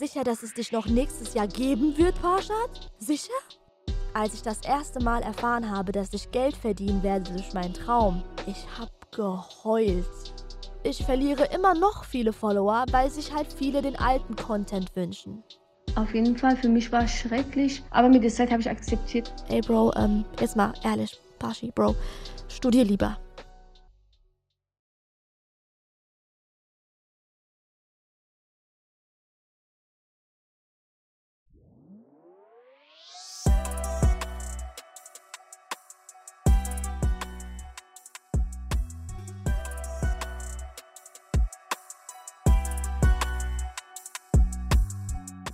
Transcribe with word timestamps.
sicher, 0.00 0.24
dass 0.24 0.42
es 0.42 0.54
dich 0.54 0.72
noch 0.72 0.86
nächstes 0.86 1.34
Jahr 1.34 1.46
geben 1.46 1.96
wird, 1.98 2.20
Parshad? 2.22 2.90
Sicher? 2.98 3.38
Als 4.14 4.32
ich 4.32 4.42
das 4.42 4.62
erste 4.62 4.98
Mal 4.98 5.22
erfahren 5.22 5.70
habe, 5.70 5.92
dass 5.92 6.12
ich 6.14 6.30
Geld 6.30 6.56
verdienen 6.56 7.02
werde 7.02 7.30
durch 7.30 7.52
meinen 7.52 7.74
Traum, 7.74 8.22
ich 8.46 8.66
hab 8.78 8.90
geheult. 9.12 10.06
Ich 10.84 11.04
verliere 11.04 11.44
immer 11.54 11.74
noch 11.74 12.04
viele 12.04 12.32
Follower, 12.32 12.86
weil 12.90 13.10
sich 13.10 13.32
halt 13.34 13.52
viele 13.52 13.82
den 13.82 13.96
alten 13.96 14.34
Content 14.36 14.96
wünschen. 14.96 15.44
Auf 15.96 16.14
jeden 16.14 16.36
Fall, 16.38 16.56
für 16.56 16.70
mich 16.70 16.90
war 16.90 17.04
es 17.04 17.10
schrecklich, 17.10 17.82
aber 17.90 18.08
mit 18.08 18.22
der 18.22 18.30
Zeit 18.30 18.50
habe 18.50 18.62
ich 18.62 18.70
akzeptiert. 18.70 19.30
Ey, 19.48 19.60
Bro, 19.60 19.92
ähm, 19.96 20.24
jetzt 20.40 20.56
mal 20.56 20.72
ehrlich, 20.82 21.20
Pashi, 21.38 21.70
Bro, 21.74 21.94
studier 22.48 22.84
lieber. 22.84 23.18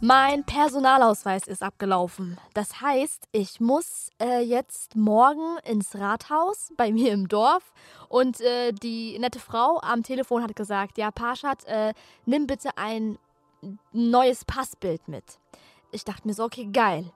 Mein 0.08 0.44
Personalausweis 0.44 1.48
ist 1.48 1.64
abgelaufen. 1.64 2.38
Das 2.54 2.80
heißt, 2.80 3.26
ich 3.32 3.58
muss 3.58 4.10
äh, 4.22 4.38
jetzt 4.38 4.94
morgen 4.94 5.58
ins 5.64 5.96
Rathaus 5.96 6.72
bei 6.76 6.92
mir 6.92 7.12
im 7.12 7.26
Dorf 7.26 7.72
und 8.08 8.40
äh, 8.40 8.70
die 8.70 9.18
nette 9.18 9.40
Frau 9.40 9.80
am 9.80 10.04
Telefon 10.04 10.44
hat 10.44 10.54
gesagt, 10.54 10.96
ja, 10.96 11.10
Parschat, 11.10 11.64
äh, 11.64 11.92
nimm 12.24 12.46
bitte 12.46 12.70
ein 12.76 13.18
neues 13.90 14.44
Passbild 14.44 15.08
mit. 15.08 15.24
Ich 15.90 16.04
dachte 16.04 16.28
mir 16.28 16.34
so, 16.34 16.44
okay, 16.44 16.68
geil. 16.72 17.12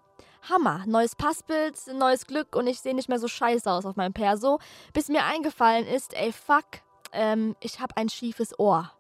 Hammer, 0.51 0.83
neues 0.85 1.15
Passbild, 1.15 1.77
neues 1.95 2.27
Glück 2.27 2.57
und 2.57 2.67
ich 2.67 2.81
sehe 2.81 2.97
nicht 2.97 3.09
mehr 3.09 3.21
so 3.21 3.29
scheiße 3.29 3.71
aus 3.71 3.87
auf 3.87 3.95
meinem 3.95 4.15
Perso, 4.15 4.59
bis 4.93 5.07
mir 5.09 5.25
eingefallen 5.25 5.87
ist, 5.87 6.13
ey, 6.15 6.33
fuck, 6.33 6.65
ähm, 7.13 7.55
ich 7.61 7.79
habe 7.79 7.97
ein 7.97 8.09
schiefes 8.09 8.59
Ohr. 8.59 8.91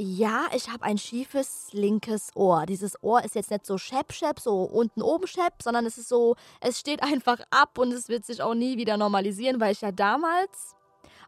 Ja, 0.00 0.46
ich 0.54 0.68
habe 0.70 0.84
ein 0.84 0.96
schiefes 0.96 1.70
linkes 1.72 2.30
Ohr. 2.36 2.66
Dieses 2.66 3.02
Ohr 3.02 3.24
ist 3.24 3.34
jetzt 3.34 3.50
nicht 3.50 3.66
so 3.66 3.78
schepp-schepp, 3.78 4.38
so 4.38 4.62
unten 4.62 5.02
oben 5.02 5.26
schepp, 5.26 5.60
sondern 5.60 5.86
es 5.86 5.98
ist 5.98 6.08
so, 6.08 6.36
es 6.60 6.78
steht 6.78 7.02
einfach 7.02 7.40
ab 7.50 7.78
und 7.78 7.90
es 7.90 8.08
wird 8.08 8.24
sich 8.24 8.40
auch 8.40 8.54
nie 8.54 8.76
wieder 8.76 8.96
normalisieren, 8.96 9.58
weil 9.58 9.72
ich 9.72 9.80
ja 9.80 9.90
damals 9.90 10.76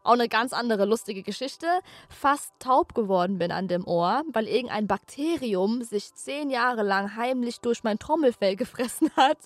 auch 0.03 0.13
eine 0.13 0.29
ganz 0.29 0.53
andere 0.53 0.85
lustige 0.85 1.21
Geschichte, 1.21 1.67
fast 2.07 2.53
taub 2.59 2.95
geworden 2.95 3.39
bin 3.39 3.51
an 3.51 3.67
dem 3.67 3.85
Ohr, 3.85 4.23
weil 4.31 4.47
irgendein 4.47 4.87
Bakterium 4.87 5.83
sich 5.83 6.15
zehn 6.15 6.49
Jahre 6.49 6.83
lang 6.83 7.17
heimlich 7.17 7.59
durch 7.59 7.83
mein 7.83 7.99
Trommelfell 7.99 8.55
gefressen 8.55 9.11
hat 9.17 9.37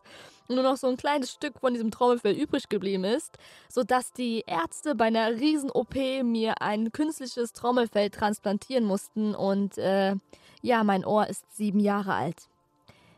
nur 0.47 0.63
noch 0.63 0.77
so 0.77 0.87
ein 0.87 0.97
kleines 0.97 1.31
Stück 1.31 1.59
von 1.59 1.73
diesem 1.73 1.91
Trommelfell 1.91 2.35
übrig 2.35 2.69
geblieben 2.69 3.03
ist, 3.03 3.37
sodass 3.69 4.11
die 4.11 4.43
Ärzte 4.47 4.95
bei 4.95 5.05
einer 5.05 5.31
Riesen-OP 5.31 5.95
mir 6.23 6.61
ein 6.61 6.91
künstliches 6.91 7.53
Trommelfell 7.53 8.09
transplantieren 8.09 8.85
mussten 8.85 9.35
und 9.35 9.77
äh, 9.77 10.15
ja, 10.61 10.83
mein 10.83 11.05
Ohr 11.05 11.27
ist 11.27 11.45
sieben 11.55 11.79
Jahre 11.79 12.13
alt. 12.13 12.47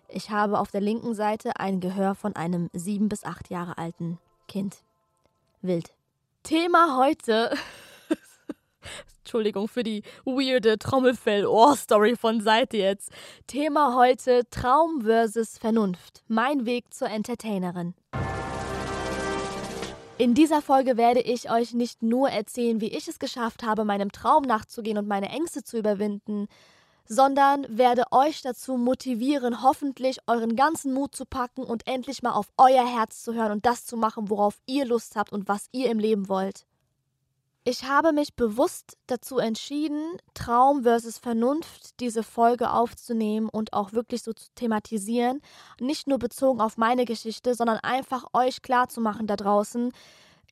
Ich 0.09 0.29
habe 0.29 0.59
auf 0.59 0.71
der 0.71 0.81
linken 0.81 1.15
Seite 1.15 1.59
ein 1.59 1.79
Gehör 1.79 2.15
von 2.15 2.35
einem 2.35 2.69
sieben 2.73 3.09
bis 3.09 3.23
acht 3.23 3.49
Jahre 3.49 3.77
alten 3.77 4.19
Kind. 4.47 4.77
Wild. 5.61 5.91
Thema 6.43 6.97
heute. 6.97 7.53
Entschuldigung 9.27 9.67
für 9.67 9.83
die 9.83 10.03
weirde 10.23 10.79
Trommelfell-Ohr-Story 10.79 12.15
von 12.15 12.39
Seite 12.39 12.77
jetzt. 12.77 13.11
Thema 13.45 13.93
heute 13.93 14.43
Traum 14.49 15.01
versus 15.01 15.57
Vernunft. 15.57 16.23
Mein 16.29 16.65
Weg 16.65 16.93
zur 16.93 17.09
Entertainerin. 17.09 17.93
In 20.17 20.33
dieser 20.33 20.61
Folge 20.61 20.95
werde 20.95 21.19
ich 21.19 21.51
euch 21.51 21.73
nicht 21.73 22.01
nur 22.01 22.29
erzählen, 22.29 22.79
wie 22.79 22.87
ich 22.87 23.09
es 23.09 23.19
geschafft 23.19 23.63
habe, 23.63 23.83
meinem 23.83 24.13
Traum 24.13 24.43
nachzugehen 24.43 24.97
und 24.97 25.09
meine 25.09 25.27
Ängste 25.27 25.61
zu 25.61 25.77
überwinden, 25.77 26.47
sondern 27.05 27.67
werde 27.69 28.03
euch 28.11 28.41
dazu 28.41 28.77
motivieren, 28.77 29.61
hoffentlich 29.61 30.19
euren 30.27 30.55
ganzen 30.55 30.93
Mut 30.93 31.13
zu 31.17 31.25
packen 31.25 31.65
und 31.65 31.85
endlich 31.85 32.23
mal 32.23 32.31
auf 32.31 32.47
euer 32.55 32.87
Herz 32.87 33.23
zu 33.23 33.33
hören 33.33 33.51
und 33.51 33.65
das 33.65 33.85
zu 33.85 33.97
machen, 33.97 34.29
worauf 34.29 34.61
ihr 34.67 34.85
Lust 34.85 35.17
habt 35.17 35.33
und 35.33 35.49
was 35.49 35.67
ihr 35.73 35.91
im 35.91 35.99
Leben 35.99 36.29
wollt. 36.29 36.66
Ich 37.69 37.83
habe 37.83 38.13
mich 38.13 38.33
bewusst 38.33 38.95
dazu 39.07 39.39
entschieden, 39.39 40.15
Traum 40.33 40.83
versus 40.83 41.17
Vernunft 41.17 41.99
diese 41.99 42.23
Folge 42.23 42.71
aufzunehmen 42.71 43.49
und 43.49 43.73
auch 43.73 43.91
wirklich 43.91 44.23
so 44.23 44.31
zu 44.31 44.47
thematisieren. 44.55 45.41
Nicht 45.77 46.07
nur 46.07 46.17
bezogen 46.17 46.61
auf 46.61 46.77
meine 46.77 47.03
Geschichte, 47.03 47.55
sondern 47.55 47.79
einfach 47.79 48.23
euch 48.31 48.61
klarzumachen 48.61 49.27
da 49.27 49.35
draußen, 49.35 49.91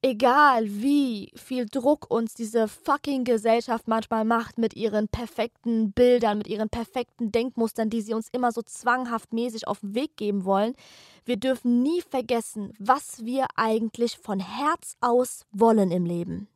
egal 0.02 0.66
wie 0.68 1.32
viel 1.36 1.68
Druck 1.68 2.12
uns 2.12 2.34
diese 2.34 2.68
fucking 2.68 3.24
Gesellschaft 3.24 3.88
manchmal 3.88 4.26
macht 4.26 4.58
mit 4.58 4.76
ihren 4.76 5.08
perfekten 5.08 5.94
Bildern, 5.94 6.40
mit 6.40 6.48
ihren 6.48 6.68
perfekten 6.68 7.32
Denkmustern, 7.32 7.90
die 7.90 8.02
sie 8.02 8.14
uns 8.14 8.28
immer 8.34 8.52
so 8.52 8.62
zwanghaft 8.62 9.32
mäßig 9.32 9.70
auf 9.70 9.80
den 9.80 9.96
Weg 9.96 10.18
geben 10.18 10.44
wollen, 10.44 10.76
wir 11.24 11.38
dürfen 11.38 11.82
nie 11.82 12.02
vergessen, 12.02 12.74
was 12.78 13.24
wir 13.24 13.48
eigentlich 13.56 14.18
von 14.18 14.42
Herz 14.42 14.98
aus 15.00 15.46
wollen 15.54 15.92
im 15.92 16.04
Leben. 16.04 16.50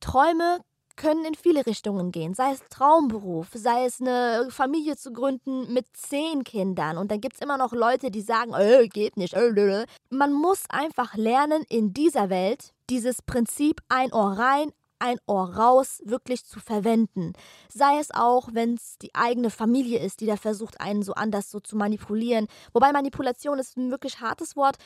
Träume 0.00 0.60
können 0.96 1.24
in 1.24 1.34
viele 1.34 1.66
Richtungen 1.66 2.12
gehen. 2.12 2.34
Sei 2.34 2.52
es 2.52 2.60
Traumberuf, 2.70 3.48
sei 3.52 3.84
es 3.84 4.00
eine 4.00 4.48
Familie 4.50 4.96
zu 4.96 5.12
gründen 5.12 5.72
mit 5.72 5.86
zehn 5.92 6.44
Kindern. 6.44 6.98
Und 6.98 7.10
dann 7.10 7.20
gibt 7.20 7.34
es 7.34 7.40
immer 7.40 7.58
noch 7.58 7.72
Leute, 7.72 8.10
die 8.10 8.20
sagen, 8.22 8.54
äh, 8.54 8.86
geht 8.88 9.16
nicht. 9.16 9.34
Äh, 9.34 9.86
Man 10.10 10.32
muss 10.32 10.64
einfach 10.68 11.14
lernen, 11.16 11.64
in 11.68 11.92
dieser 11.92 12.30
Welt 12.30 12.72
dieses 12.90 13.22
Prinzip 13.22 13.80
ein 13.88 14.12
Ohr 14.12 14.38
rein, 14.38 14.70
ein 14.98 15.18
Ohr 15.26 15.54
raus 15.56 16.00
wirklich 16.04 16.44
zu 16.46 16.60
verwenden. 16.60 17.32
Sei 17.68 17.98
es 17.98 18.10
auch, 18.12 18.48
wenn 18.52 18.74
es 18.74 18.96
die 18.98 19.14
eigene 19.14 19.50
Familie 19.50 19.98
ist, 19.98 20.20
die 20.20 20.26
da 20.26 20.36
versucht, 20.36 20.80
einen 20.80 21.02
so 21.02 21.12
anders 21.14 21.50
so 21.50 21.60
zu 21.60 21.76
manipulieren. 21.76 22.46
Wobei 22.72 22.92
Manipulation 22.92 23.58
ist 23.58 23.76
ein 23.76 23.90
wirklich 23.90 24.20
hartes 24.20 24.56
Wort, 24.56 24.76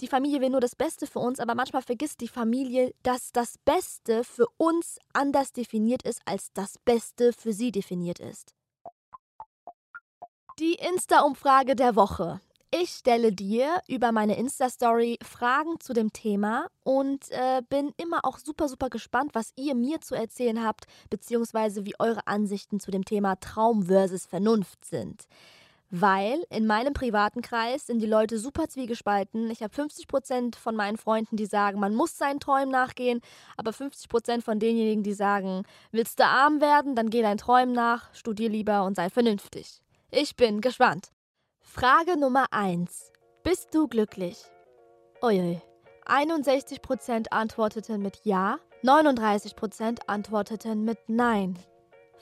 die 0.00 0.06
Familie 0.06 0.40
will 0.40 0.50
nur 0.50 0.60
das 0.60 0.76
Beste 0.76 1.06
für 1.06 1.18
uns, 1.18 1.40
aber 1.40 1.54
manchmal 1.54 1.82
vergisst 1.82 2.20
die 2.20 2.28
Familie, 2.28 2.94
dass 3.02 3.32
das 3.32 3.58
Beste 3.64 4.24
für 4.24 4.46
uns 4.56 4.98
anders 5.12 5.52
definiert 5.52 6.02
ist, 6.02 6.20
als 6.24 6.52
das 6.52 6.78
Beste 6.84 7.32
für 7.32 7.52
sie 7.52 7.72
definiert 7.72 8.20
ist. 8.20 8.54
Die 10.58 10.74
Insta-Umfrage 10.74 11.76
der 11.76 11.96
Woche. 11.96 12.40
Ich 12.70 12.90
stelle 12.90 13.32
dir 13.32 13.80
über 13.88 14.12
meine 14.12 14.36
Insta-Story 14.36 15.18
Fragen 15.22 15.80
zu 15.80 15.94
dem 15.94 16.12
Thema 16.12 16.66
und 16.84 17.30
äh, 17.30 17.62
bin 17.68 17.92
immer 17.96 18.24
auch 18.24 18.38
super, 18.38 18.68
super 18.68 18.90
gespannt, 18.90 19.30
was 19.34 19.52
ihr 19.56 19.74
mir 19.74 20.02
zu 20.02 20.14
erzählen 20.14 20.62
habt, 20.62 20.84
beziehungsweise 21.08 21.86
wie 21.86 21.94
eure 21.98 22.26
Ansichten 22.26 22.78
zu 22.78 22.90
dem 22.90 23.06
Thema 23.06 23.36
Traum 23.36 23.86
versus 23.86 24.26
Vernunft 24.26 24.84
sind 24.84 25.26
weil 25.90 26.44
in 26.50 26.66
meinem 26.66 26.92
privaten 26.92 27.42
Kreis 27.42 27.86
sind 27.86 28.00
die 28.00 28.06
Leute 28.06 28.38
super 28.38 28.68
zwiegespalten. 28.68 29.50
Ich 29.50 29.62
habe 29.62 29.74
50 29.74 30.06
Prozent 30.06 30.56
von 30.56 30.76
meinen 30.76 30.96
Freunden, 30.96 31.36
die 31.36 31.46
sagen, 31.46 31.80
man 31.80 31.94
muss 31.94 32.18
seinen 32.18 32.40
Träumen 32.40 32.70
nachgehen, 32.70 33.20
aber 33.56 33.72
50 33.72 34.08
Prozent 34.08 34.44
von 34.44 34.58
denjenigen, 34.58 35.02
die 35.02 35.14
sagen, 35.14 35.62
willst 35.90 36.20
du 36.20 36.24
arm 36.24 36.60
werden, 36.60 36.94
dann 36.94 37.10
geh 37.10 37.22
deinen 37.22 37.38
Träumen 37.38 37.74
nach, 37.74 38.12
studier 38.14 38.48
lieber 38.48 38.84
und 38.84 38.96
sei 38.96 39.10
vernünftig. 39.10 39.80
Ich 40.10 40.36
bin 40.36 40.60
gespannt. 40.60 41.08
Frage 41.60 42.18
Nummer 42.18 42.46
1. 42.50 43.12
Bist 43.42 43.74
du 43.74 43.88
glücklich? 43.88 44.44
Uiui. 45.22 45.60
61 46.06 46.80
Prozent 46.80 47.32
antworteten 47.32 48.00
mit 48.00 48.20
Ja, 48.24 48.58
39 48.82 49.56
Prozent 49.56 50.08
antworteten 50.08 50.84
mit 50.84 50.98
Nein. 51.08 51.58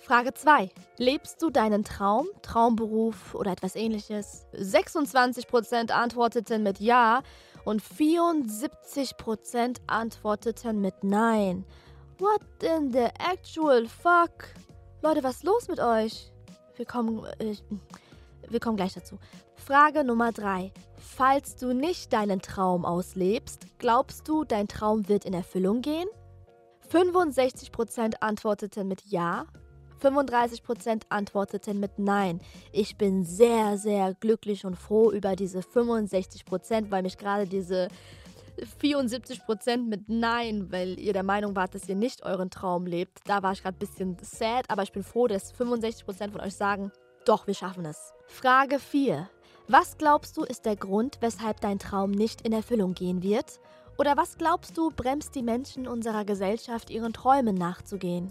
Frage 0.06 0.32
2. 0.32 0.70
Lebst 0.98 1.42
du 1.42 1.50
deinen 1.50 1.82
Traum, 1.82 2.28
Traumberuf 2.40 3.34
oder 3.34 3.50
etwas 3.50 3.74
ähnliches? 3.74 4.46
26% 4.54 5.90
antworteten 5.90 6.62
mit 6.62 6.78
Ja 6.78 7.22
und 7.64 7.82
74% 7.82 9.78
antworteten 9.88 10.80
mit 10.80 11.02
Nein. 11.02 11.64
What 12.20 12.40
in 12.62 12.92
the 12.92 13.08
actual 13.18 13.88
fuck? 13.88 14.44
Leute, 15.02 15.24
was 15.24 15.38
ist 15.38 15.42
los 15.42 15.66
mit 15.66 15.80
euch? 15.80 16.32
Wir 16.76 16.86
kommen, 16.86 17.24
äh, 17.40 17.56
wir 18.48 18.60
kommen 18.60 18.76
gleich 18.76 18.94
dazu. 18.94 19.18
Frage 19.56 20.04
Nummer 20.04 20.30
3. 20.30 20.70
Falls 20.98 21.56
du 21.56 21.74
nicht 21.74 22.12
deinen 22.12 22.40
Traum 22.40 22.84
auslebst, 22.84 23.66
glaubst 23.78 24.28
du, 24.28 24.44
dein 24.44 24.68
Traum 24.68 25.08
wird 25.08 25.24
in 25.24 25.34
Erfüllung 25.34 25.82
gehen? 25.82 26.06
65% 26.92 28.18
antworteten 28.20 28.86
mit 28.86 29.04
Ja, 29.06 29.46
35% 30.02 31.02
antworteten 31.08 31.80
mit 31.80 31.98
Nein. 31.98 32.40
Ich 32.72 32.96
bin 32.96 33.24
sehr, 33.24 33.78
sehr 33.78 34.14
glücklich 34.14 34.64
und 34.64 34.76
froh 34.76 35.10
über 35.10 35.36
diese 35.36 35.60
65%, 35.60 36.90
weil 36.90 37.02
mich 37.02 37.18
gerade 37.18 37.46
diese 37.46 37.88
74% 38.80 39.88
mit 39.88 40.08
Nein, 40.08 40.70
weil 40.70 40.98
ihr 40.98 41.12
der 41.12 41.22
Meinung 41.22 41.56
wart, 41.56 41.74
dass 41.74 41.88
ihr 41.88 41.96
nicht 41.96 42.24
euren 42.24 42.50
Traum 42.50 42.86
lebt. 42.86 43.20
Da 43.26 43.42
war 43.42 43.52
ich 43.52 43.62
gerade 43.62 43.76
ein 43.76 43.78
bisschen 43.78 44.16
sad, 44.22 44.64
aber 44.68 44.82
ich 44.82 44.92
bin 44.92 45.02
froh, 45.02 45.26
dass 45.26 45.54
65% 45.54 46.30
von 46.30 46.40
euch 46.40 46.54
sagen, 46.54 46.92
Doch, 47.24 47.46
wir 47.46 47.54
schaffen 47.54 47.84
es. 47.84 48.12
Frage 48.26 48.78
4. 48.78 49.28
Was 49.68 49.98
glaubst 49.98 50.36
du 50.36 50.44
ist 50.44 50.64
der 50.64 50.76
Grund, 50.76 51.18
weshalb 51.20 51.60
dein 51.60 51.80
Traum 51.80 52.12
nicht 52.12 52.42
in 52.42 52.52
Erfüllung 52.52 52.94
gehen 52.94 53.22
wird? 53.22 53.60
Oder 53.98 54.16
was 54.16 54.38
glaubst 54.38 54.76
du, 54.76 54.90
bremst 54.90 55.34
die 55.34 55.42
Menschen 55.42 55.88
unserer 55.88 56.24
Gesellschaft, 56.24 56.90
ihren 56.90 57.12
Träumen 57.12 57.56
nachzugehen? 57.56 58.30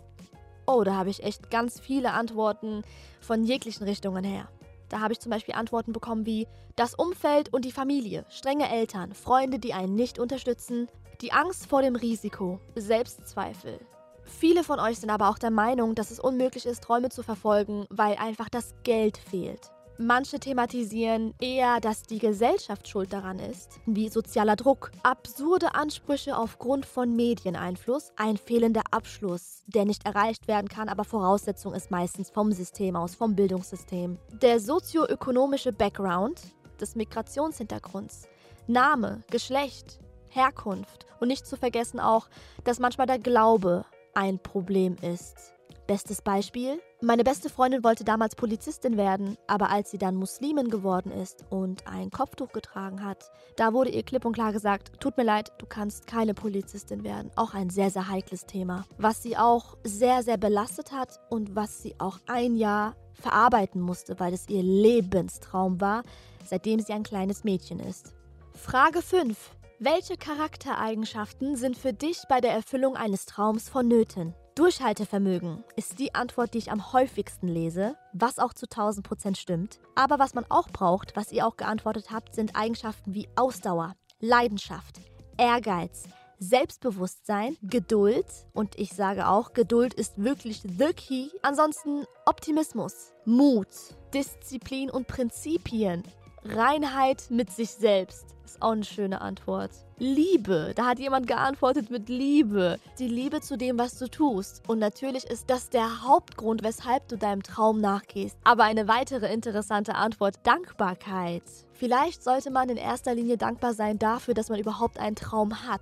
Oh, 0.68 0.84
da 0.84 0.96
habe 0.96 1.10
ich 1.10 1.24
echt 1.24 1.52
ganz 1.52 1.80
viele 1.80 2.14
Antworten 2.14 2.82
von 3.22 3.44
jeglichen 3.44 3.84
Richtungen 3.84 4.24
her. 4.24 4.48
Da 4.90 5.00
habe 5.00 5.14
ich 5.14 5.20
zum 5.20 5.32
Beispiel 5.32 5.56
Antworten 5.56 5.94
bekommen 5.94 6.26
wie 6.26 6.48
das 6.76 6.96
Umfeld 6.96 7.54
und 7.54 7.66
die 7.66 7.72
Familie, 7.72 8.26
strenge 8.30 8.70
Eltern, 8.70 9.14
Freunde, 9.14 9.60
die 9.60 9.74
einen 9.74 9.96
nicht 9.96 10.20
unterstützen, 10.20 10.88
die 11.22 11.32
Angst 11.32 11.68
vor 11.68 11.82
dem 11.82 11.96
Risiko, 11.96 12.60
Selbstzweifel. 12.76 13.80
Viele 14.24 14.64
von 14.64 14.80
euch 14.80 15.00
sind 15.00 15.12
aber 15.12 15.30
auch 15.30 15.38
der 15.38 15.52
Meinung, 15.52 15.96
dass 15.96 16.12
es 16.12 16.20
unmöglich 16.20 16.66
ist, 16.66 16.84
Träume 16.84 17.10
zu 17.10 17.24
verfolgen, 17.24 17.86
weil 17.90 18.16
einfach 18.18 18.50
das 18.50 18.74
Geld 18.84 19.18
fehlt. 19.18 19.72
Manche 19.98 20.42
thematisieren 20.42 21.34
eher, 21.40 21.80
dass 21.80 22.04
die 22.04 22.20
Gesellschaft 22.20 22.86
schuld 22.86 23.14
daran 23.14 23.40
ist, 23.40 23.80
wie 23.86 24.10
sozialer 24.10 24.58
Druck, 24.58 24.92
absurde 25.04 25.74
Ansprüche 25.74 26.38
aufgrund 26.38 26.86
von 26.86 27.16
Medieneinfluss, 27.16 28.12
ein 28.18 28.36
fehlender 28.36 28.82
Abschluss, 28.92 29.64
der 29.68 29.86
nicht 29.86 30.06
erreicht 30.06 30.50
werden 30.50 30.68
kann, 30.68 30.90
aber 30.90 31.06
Voraussetzung 31.06 31.74
ist 31.74 31.92
meistens 31.92 32.30
vom 32.30 32.52
System 32.52 32.98
aus, 32.98 33.16
vom 33.16 33.38
Bildungssystem. 33.38 34.18
Der 34.42 34.60
sozioökonomische 34.60 35.72
Background 35.72 36.42
des 36.82 36.96
Migrationshintergrunds, 36.96 38.28
Name, 38.68 39.24
Geschlecht, 39.32 40.02
Herkunft 40.28 41.06
und 41.22 41.30
nicht 41.30 41.48
zu 41.48 41.56
vergessen 41.56 42.02
auch, 42.02 42.28
dass 42.66 42.80
manchmal 42.80 43.08
der 43.08 43.20
Glaube 43.20 43.86
ein 44.14 44.40
Problem 44.40 44.98
ist. 45.02 45.55
Bestes 45.88 46.24
Beispiel, 46.24 46.82
meine 47.00 47.24
beste 47.24 47.48
Freundin 47.48 47.84
wollte 47.84 48.04
damals 48.04 48.36
Polizistin 48.36 48.98
werden, 48.98 49.38
aber 49.46 49.70
als 49.70 49.92
sie 49.92 50.00
dann 50.00 50.16
Muslimin 50.16 50.70
geworden 50.70 51.12
ist 51.12 51.46
und 51.52 51.86
ein 51.88 52.10
Kopftuch 52.10 52.52
getragen 52.52 53.06
hat, 53.06 53.30
da 53.56 53.72
wurde 53.72 53.92
ihr 53.92 54.02
klipp 54.02 54.26
und 54.26 54.34
klar 54.34 54.52
gesagt, 54.52 55.00
tut 55.00 55.16
mir 55.16 55.24
leid, 55.24 55.52
du 55.60 55.68
kannst 55.68 56.08
keine 56.08 56.34
Polizistin 56.34 57.04
werden. 57.04 57.30
Auch 57.36 57.54
ein 57.54 57.70
sehr, 57.70 57.92
sehr 57.92 58.10
heikles 58.10 58.48
Thema, 58.48 58.86
was 58.98 59.22
sie 59.22 59.38
auch 59.38 59.78
sehr, 59.84 60.24
sehr 60.24 60.38
belastet 60.38 60.92
hat 60.92 61.20
und 61.30 61.56
was 61.56 61.84
sie 61.84 61.94
auch 62.00 62.18
ein 62.26 62.56
Jahr 62.56 62.96
verarbeiten 63.14 63.80
musste, 63.80 64.20
weil 64.20 64.34
es 64.34 64.50
ihr 64.50 64.64
Lebenstraum 64.64 65.80
war, 65.80 66.02
seitdem 66.44 66.80
sie 66.80 66.94
ein 66.94 67.04
kleines 67.04 67.44
Mädchen 67.44 67.80
ist. 67.80 68.16
Frage 68.54 69.04
5. 69.04 69.38
Welche 69.78 70.18
Charaktereigenschaften 70.18 71.56
sind 71.58 71.78
für 71.78 71.94
dich 71.94 72.24
bei 72.28 72.42
der 72.42 72.54
Erfüllung 72.54 72.96
eines 72.96 73.28
Traums 73.28 73.70
vonnöten? 73.70 74.34
Durchhaltevermögen 74.56 75.66
ist 75.75 76.00
die 76.00 76.16
Antwort, 76.16 76.54
die 76.54 76.60
ich 76.60 76.72
am 76.72 76.94
häufigsten 76.94 77.50
lese, 77.50 77.98
was 78.13 78.40
auch 78.40 78.54
zu 78.54 78.68
1000 78.68 79.06
Prozent 79.06 79.38
stimmt. 79.38 79.81
Aber 79.96 80.18
was 80.18 80.34
man 80.34 80.46
auch 80.48 80.69
braucht, 80.69 81.18
was 81.18 81.34
ihr 81.34 81.46
auch 81.46 81.57
geantwortet 81.57 82.10
habt, 82.10 82.34
sind 82.34 82.56
Eigenschaften 82.56 83.13
wie 83.13 83.28
Ausdauer, 83.36 83.96
Leidenschaft, 84.22 85.02
Ehrgeiz, 85.38 86.04
Selbstbewusstsein, 86.40 87.57
Geduld 87.63 88.28
und 88.54 88.80
ich 88.80 88.94
sage 88.94 89.28
auch, 89.28 89.52
Geduld 89.52 89.94
ist 89.94 90.24
wirklich 90.24 90.62
the 90.62 90.94
key. 90.94 91.28
Ansonsten 91.42 92.06
Optimismus, 92.25 93.12
Mut, 93.25 93.68
Disziplin 94.13 94.90
und 94.90 95.08
Prinzipien, 95.08 96.04
Reinheit 96.46 97.25
mit 97.30 97.51
sich 97.51 97.72
selbst. 97.72 98.35
Ist 98.46 98.62
auch 98.62 98.72
eine 98.72 98.84
schöne 98.84 99.22
Antwort. 99.22 99.72
Liebe. 99.98 100.74
Da 100.76 100.86
hat 100.86 101.00
jemand 101.00 101.26
geantwortet 101.26 101.90
mit 101.90 102.10
Liebe. 102.10 102.78
Die 103.00 103.08
Liebe 103.08 103.42
zu 103.42 103.58
dem, 103.58 103.80
was 103.80 103.98
du 103.98 104.08
tust. 104.08 104.62
Und 104.68 104.78
natürlich 104.78 105.24
ist 105.26 105.50
das 105.50 105.70
der 105.70 106.04
Hauptgrund, 106.04 106.64
weshalb 106.64 107.08
du 107.08 107.18
deinem 107.18 107.42
Traum 107.42 107.82
nachgehst. 107.82 108.38
Aber 108.44 108.64
eine 108.64 108.88
weitere 108.88 109.34
interessante 109.34 109.96
Antwort, 109.96 110.36
Dankbarkeit. 110.44 111.44
Vielleicht 111.74 112.24
sollte 112.24 112.52
man 112.52 112.70
in 112.70 112.78
erster 112.78 113.16
Linie 113.16 113.38
dankbar 113.38 113.74
sein 113.74 113.98
dafür, 113.98 114.36
dass 114.36 114.50
man 114.50 114.60
überhaupt 114.60 115.00
einen 115.00 115.16
Traum 115.16 115.68
hat. 115.68 115.82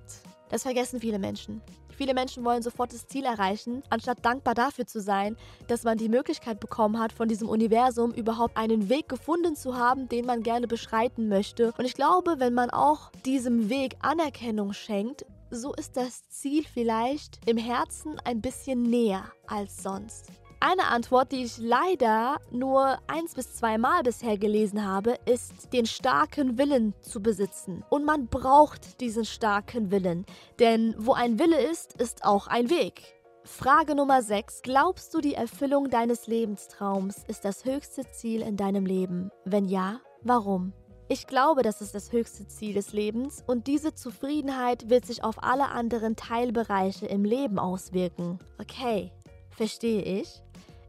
Das 0.50 0.64
vergessen 0.64 1.02
viele 1.02 1.20
Menschen. 1.20 1.62
Viele 1.96 2.14
Menschen 2.14 2.44
wollen 2.44 2.62
sofort 2.62 2.94
das 2.94 3.08
Ziel 3.08 3.26
erreichen, 3.26 3.84
anstatt 3.90 4.26
dankbar 4.26 4.56
dafür 4.56 4.86
zu 4.86 5.02
sein, 5.02 5.38
dass 5.68 5.84
man 5.84 5.98
die 5.98 6.10
Möglichkeit 6.10 6.60
bekommen 6.60 7.00
hat, 7.00 7.14
von 7.14 7.28
diesem 7.28 7.50
Universum 7.50 8.12
überhaupt 8.12 8.58
einen 8.58 8.90
Weg 8.90 9.10
gefunden 9.10 9.56
zu 9.56 9.78
haben, 9.78 10.10
den 10.10 10.26
man 10.26 10.44
gerne 10.44 10.68
beschreiten 10.68 11.28
möchte. 11.28 11.74
Und 11.78 11.86
ich 11.86 11.94
glaube, 11.94 12.36
wenn 12.40 12.54
man 12.54 12.70
auch 12.70 13.12
diesem 13.26 13.70
Weg 13.70 13.96
Anerkennung 14.02 14.74
schenkt, 14.74 15.26
so 15.52 15.74
ist 15.74 15.98
das 15.98 16.28
Ziel 16.30 16.64
vielleicht 16.64 17.40
im 17.48 17.58
Herzen 17.58 18.20
ein 18.24 18.42
bisschen 18.42 18.82
näher 18.82 19.26
als 19.46 19.84
sonst. 19.84 20.32
Eine 20.66 20.88
Antwort, 20.88 21.34
die 21.34 21.44
ich 21.44 21.58
leider 21.58 22.38
nur 22.50 22.98
eins 23.08 23.34
bis 23.34 23.54
zweimal 23.54 24.02
bisher 24.02 24.38
gelesen 24.38 24.86
habe, 24.86 25.20
ist, 25.26 25.74
den 25.74 25.86
starken 25.86 26.58
Willen 26.58 26.94
zu 27.02 27.22
besitzen. 27.22 27.84
Und 27.90 28.06
man 28.06 28.28
braucht 28.28 29.02
diesen 29.02 29.26
starken 29.26 29.92
Willen, 29.92 30.26
denn 30.60 30.96
wo 30.98 31.12
ein 31.12 31.38
Wille 31.38 31.62
ist, 31.62 32.00
ist 32.00 32.24
auch 32.24 32.48
ein 32.48 32.70
Weg. 32.70 33.02
Frage 33.44 33.94
Nummer 33.94 34.22
6. 34.22 34.62
Glaubst 34.62 35.14
du, 35.14 35.20
die 35.20 35.34
Erfüllung 35.34 35.90
deines 35.90 36.28
Lebenstraums 36.28 37.26
ist 37.28 37.44
das 37.44 37.66
höchste 37.66 38.10
Ziel 38.14 38.42
in 38.42 38.56
deinem 38.56 38.86
Leben? 38.86 39.32
Wenn 39.44 39.66
ja, 39.66 40.00
warum? 40.22 40.72
Ich 41.10 41.28
glaube, 41.28 41.64
das 41.64 41.82
ist 41.82 41.94
das 41.94 42.14
höchste 42.14 42.48
Ziel 42.48 42.74
des 42.74 42.94
Lebens 42.94 43.44
und 43.46 43.68
diese 43.68 43.96
Zufriedenheit 43.96 44.90
wird 44.90 45.06
sich 45.06 45.26
auf 45.26 45.44
alle 45.44 45.68
anderen 45.72 46.16
Teilbereiche 46.16 47.06
im 47.06 47.26
Leben 47.26 47.60
auswirken. 47.60 48.40
Okay, 48.62 49.12
verstehe 49.52 50.02
ich. 50.02 50.42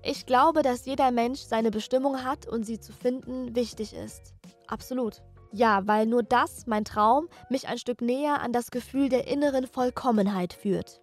Ich 0.06 0.26
glaube, 0.26 0.62
dass 0.62 0.84
jeder 0.84 1.10
Mensch 1.10 1.40
seine 1.40 1.70
Bestimmung 1.70 2.24
hat 2.24 2.46
und 2.46 2.64
sie 2.64 2.78
zu 2.78 2.92
finden 2.92 3.56
wichtig 3.56 3.94
ist. 3.94 4.34
Absolut. 4.66 5.22
Ja, 5.50 5.86
weil 5.86 6.04
nur 6.04 6.22
das, 6.22 6.66
mein 6.66 6.84
Traum, 6.84 7.28
mich 7.48 7.68
ein 7.68 7.78
Stück 7.78 8.02
näher 8.02 8.42
an 8.42 8.52
das 8.52 8.70
Gefühl 8.70 9.08
der 9.08 9.28
inneren 9.28 9.66
Vollkommenheit 9.66 10.52
führt. 10.52 11.00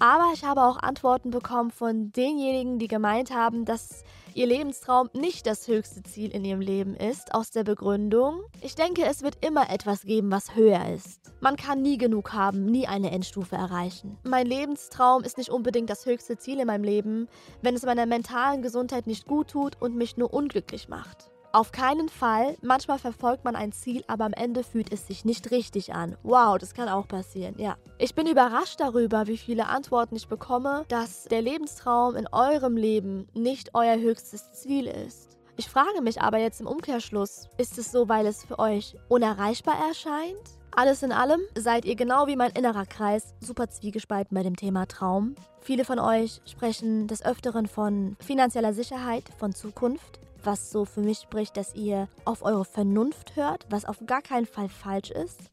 Aber 0.00 0.32
ich 0.34 0.44
habe 0.44 0.62
auch 0.62 0.78
Antworten 0.78 1.30
bekommen 1.30 1.70
von 1.70 2.12
denjenigen, 2.12 2.78
die 2.78 2.88
gemeint 2.88 3.30
haben, 3.30 3.64
dass 3.64 4.02
ihr 4.34 4.46
Lebenstraum 4.46 5.08
nicht 5.14 5.46
das 5.46 5.68
höchste 5.68 6.02
Ziel 6.02 6.30
in 6.30 6.44
ihrem 6.44 6.60
Leben 6.60 6.94
ist, 6.96 7.34
aus 7.34 7.50
der 7.50 7.64
Begründung, 7.64 8.40
ich 8.60 8.74
denke, 8.74 9.04
es 9.04 9.22
wird 9.22 9.44
immer 9.44 9.70
etwas 9.70 10.02
geben, 10.02 10.30
was 10.30 10.56
höher 10.56 10.88
ist. 10.92 11.32
Man 11.40 11.56
kann 11.56 11.82
nie 11.82 11.98
genug 11.98 12.32
haben, 12.32 12.64
nie 12.66 12.86
eine 12.86 13.12
Endstufe 13.12 13.54
erreichen. 13.54 14.18
Mein 14.24 14.46
Lebenstraum 14.46 15.22
ist 15.22 15.38
nicht 15.38 15.50
unbedingt 15.50 15.90
das 15.90 16.06
höchste 16.06 16.36
Ziel 16.36 16.58
in 16.58 16.66
meinem 16.66 16.84
Leben, 16.84 17.28
wenn 17.62 17.74
es 17.74 17.84
meiner 17.84 18.06
mentalen 18.06 18.62
Gesundheit 18.62 19.06
nicht 19.06 19.26
gut 19.26 19.48
tut 19.48 19.80
und 19.80 19.96
mich 19.96 20.16
nur 20.16 20.34
unglücklich 20.34 20.88
macht. 20.88 21.30
Auf 21.54 21.70
keinen 21.70 22.08
Fall. 22.08 22.56
Manchmal 22.62 22.98
verfolgt 22.98 23.44
man 23.44 23.54
ein 23.54 23.70
Ziel, 23.70 24.02
aber 24.08 24.24
am 24.24 24.32
Ende 24.32 24.64
fühlt 24.64 24.92
es 24.92 25.06
sich 25.06 25.24
nicht 25.24 25.52
richtig 25.52 25.94
an. 25.94 26.16
Wow, 26.24 26.58
das 26.58 26.74
kann 26.74 26.88
auch 26.88 27.06
passieren, 27.06 27.54
ja. 27.58 27.76
Ich 27.96 28.16
bin 28.16 28.26
überrascht 28.26 28.80
darüber, 28.80 29.28
wie 29.28 29.36
viele 29.36 29.66
Antworten 29.66 30.16
ich 30.16 30.26
bekomme, 30.26 30.84
dass 30.88 31.26
der 31.26 31.42
Lebenstraum 31.42 32.16
in 32.16 32.26
eurem 32.32 32.76
Leben 32.76 33.28
nicht 33.34 33.70
euer 33.72 33.96
höchstes 33.96 34.50
Ziel 34.50 34.88
ist. 34.88 35.38
Ich 35.56 35.68
frage 35.68 36.02
mich 36.02 36.20
aber 36.20 36.38
jetzt 36.38 36.60
im 36.60 36.66
Umkehrschluss, 36.66 37.48
ist 37.56 37.78
es 37.78 37.92
so, 37.92 38.08
weil 38.08 38.26
es 38.26 38.44
für 38.44 38.58
euch 38.58 38.96
unerreichbar 39.06 39.76
erscheint? 39.88 40.58
Alles 40.74 41.04
in 41.04 41.12
allem 41.12 41.40
seid 41.56 41.84
ihr 41.84 41.94
genau 41.94 42.26
wie 42.26 42.34
mein 42.34 42.50
innerer 42.50 42.84
Kreis 42.84 43.32
super 43.38 43.68
zwiegespalten 43.68 44.34
bei 44.34 44.42
dem 44.42 44.56
Thema 44.56 44.86
Traum. 44.86 45.36
Viele 45.60 45.84
von 45.84 46.00
euch 46.00 46.40
sprechen 46.46 47.06
des 47.06 47.24
Öfteren 47.24 47.68
von 47.68 48.16
finanzieller 48.18 48.74
Sicherheit, 48.74 49.30
von 49.38 49.54
Zukunft 49.54 50.18
was 50.46 50.70
so 50.70 50.84
für 50.84 51.00
mich 51.00 51.18
spricht, 51.18 51.56
dass 51.56 51.74
ihr 51.74 52.08
auf 52.24 52.42
eure 52.42 52.64
Vernunft 52.64 53.36
hört, 53.36 53.66
was 53.70 53.84
auf 53.84 53.98
gar 54.06 54.22
keinen 54.22 54.46
Fall 54.46 54.68
falsch 54.68 55.10
ist. 55.10 55.50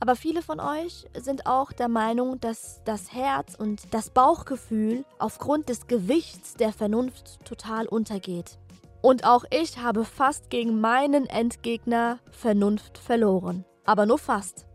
Aber 0.00 0.16
viele 0.16 0.42
von 0.42 0.60
euch 0.60 1.06
sind 1.16 1.46
auch 1.46 1.72
der 1.72 1.88
Meinung, 1.88 2.40
dass 2.40 2.82
das 2.84 3.12
Herz 3.12 3.54
und 3.54 3.94
das 3.94 4.10
Bauchgefühl 4.10 5.04
aufgrund 5.18 5.68
des 5.68 5.86
Gewichts 5.86 6.54
der 6.54 6.72
Vernunft 6.72 7.44
total 7.44 7.86
untergeht. 7.86 8.58
Und 9.00 9.24
auch 9.24 9.44
ich 9.50 9.78
habe 9.78 10.04
fast 10.04 10.50
gegen 10.50 10.80
meinen 10.80 11.26
Endgegner 11.26 12.18
Vernunft 12.30 12.98
verloren. 12.98 13.64
Aber 13.84 14.06
nur 14.06 14.18
fast. 14.18 14.66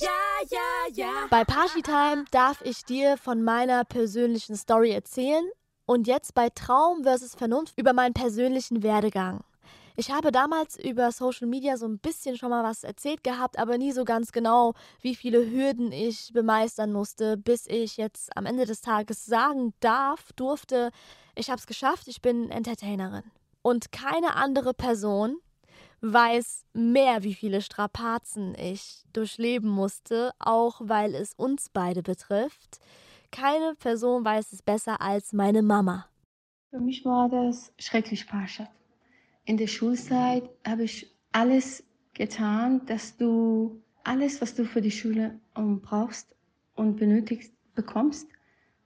Ja, 0.00 0.08
ja, 0.50 0.94
ja. 0.94 1.12
Bei 1.30 1.44
Party 1.44 1.82
Time 1.82 2.24
darf 2.30 2.60
ich 2.62 2.84
dir 2.84 3.16
von 3.16 3.42
meiner 3.42 3.84
persönlichen 3.84 4.56
Story 4.56 4.90
erzählen, 4.90 5.46
und 5.86 6.06
jetzt 6.06 6.34
bei 6.34 6.50
Traum 6.50 7.04
versus 7.04 7.34
Vernunft 7.34 7.78
über 7.78 7.92
meinen 7.92 8.14
persönlichen 8.14 8.82
Werdegang. 8.82 9.42
Ich 9.98 10.10
habe 10.10 10.30
damals 10.30 10.78
über 10.78 11.10
Social 11.10 11.46
Media 11.46 11.78
so 11.78 11.86
ein 11.86 11.98
bisschen 11.98 12.36
schon 12.36 12.50
mal 12.50 12.62
was 12.62 12.84
erzählt 12.84 13.24
gehabt, 13.24 13.58
aber 13.58 13.78
nie 13.78 13.92
so 13.92 14.04
ganz 14.04 14.30
genau, 14.30 14.74
wie 15.00 15.14
viele 15.14 15.50
Hürden 15.50 15.90
ich 15.90 16.34
bemeistern 16.34 16.92
musste, 16.92 17.38
bis 17.38 17.66
ich 17.66 17.96
jetzt 17.96 18.36
am 18.36 18.44
Ende 18.44 18.66
des 18.66 18.82
Tages 18.82 19.24
sagen 19.24 19.72
darf, 19.80 20.32
durfte, 20.34 20.90
ich 21.34 21.48
habe 21.48 21.58
es 21.58 21.66
geschafft, 21.66 22.08
ich 22.08 22.20
bin 22.20 22.50
Entertainerin. 22.50 23.22
Und 23.62 23.90
keine 23.90 24.36
andere 24.36 24.74
Person 24.74 25.38
weiß 26.02 26.64
mehr, 26.74 27.22
wie 27.22 27.34
viele 27.34 27.62
Strapazen 27.62 28.54
ich 28.54 29.04
durchleben 29.14 29.70
musste, 29.70 30.32
auch 30.38 30.80
weil 30.84 31.14
es 31.14 31.32
uns 31.34 31.70
beide 31.72 32.02
betrifft. 32.02 32.80
Keine 33.30 33.74
Person 33.74 34.24
weiß 34.24 34.52
es 34.52 34.62
besser 34.62 35.00
als 35.00 35.32
meine 35.32 35.62
Mama. 35.62 36.06
Für 36.70 36.80
mich 36.80 37.04
war 37.04 37.28
das 37.28 37.72
schrecklich, 37.78 38.26
Pascha. 38.26 38.68
In 39.44 39.56
der 39.56 39.66
Schulzeit 39.66 40.48
habe 40.66 40.84
ich 40.84 41.14
alles 41.32 41.84
getan, 42.14 42.84
dass 42.86 43.16
du 43.16 43.80
alles, 44.04 44.40
was 44.40 44.54
du 44.54 44.64
für 44.64 44.80
die 44.80 44.90
Schule 44.90 45.38
brauchst 45.54 46.34
und 46.74 46.96
benötigst, 46.96 47.52
bekommst, 47.74 48.28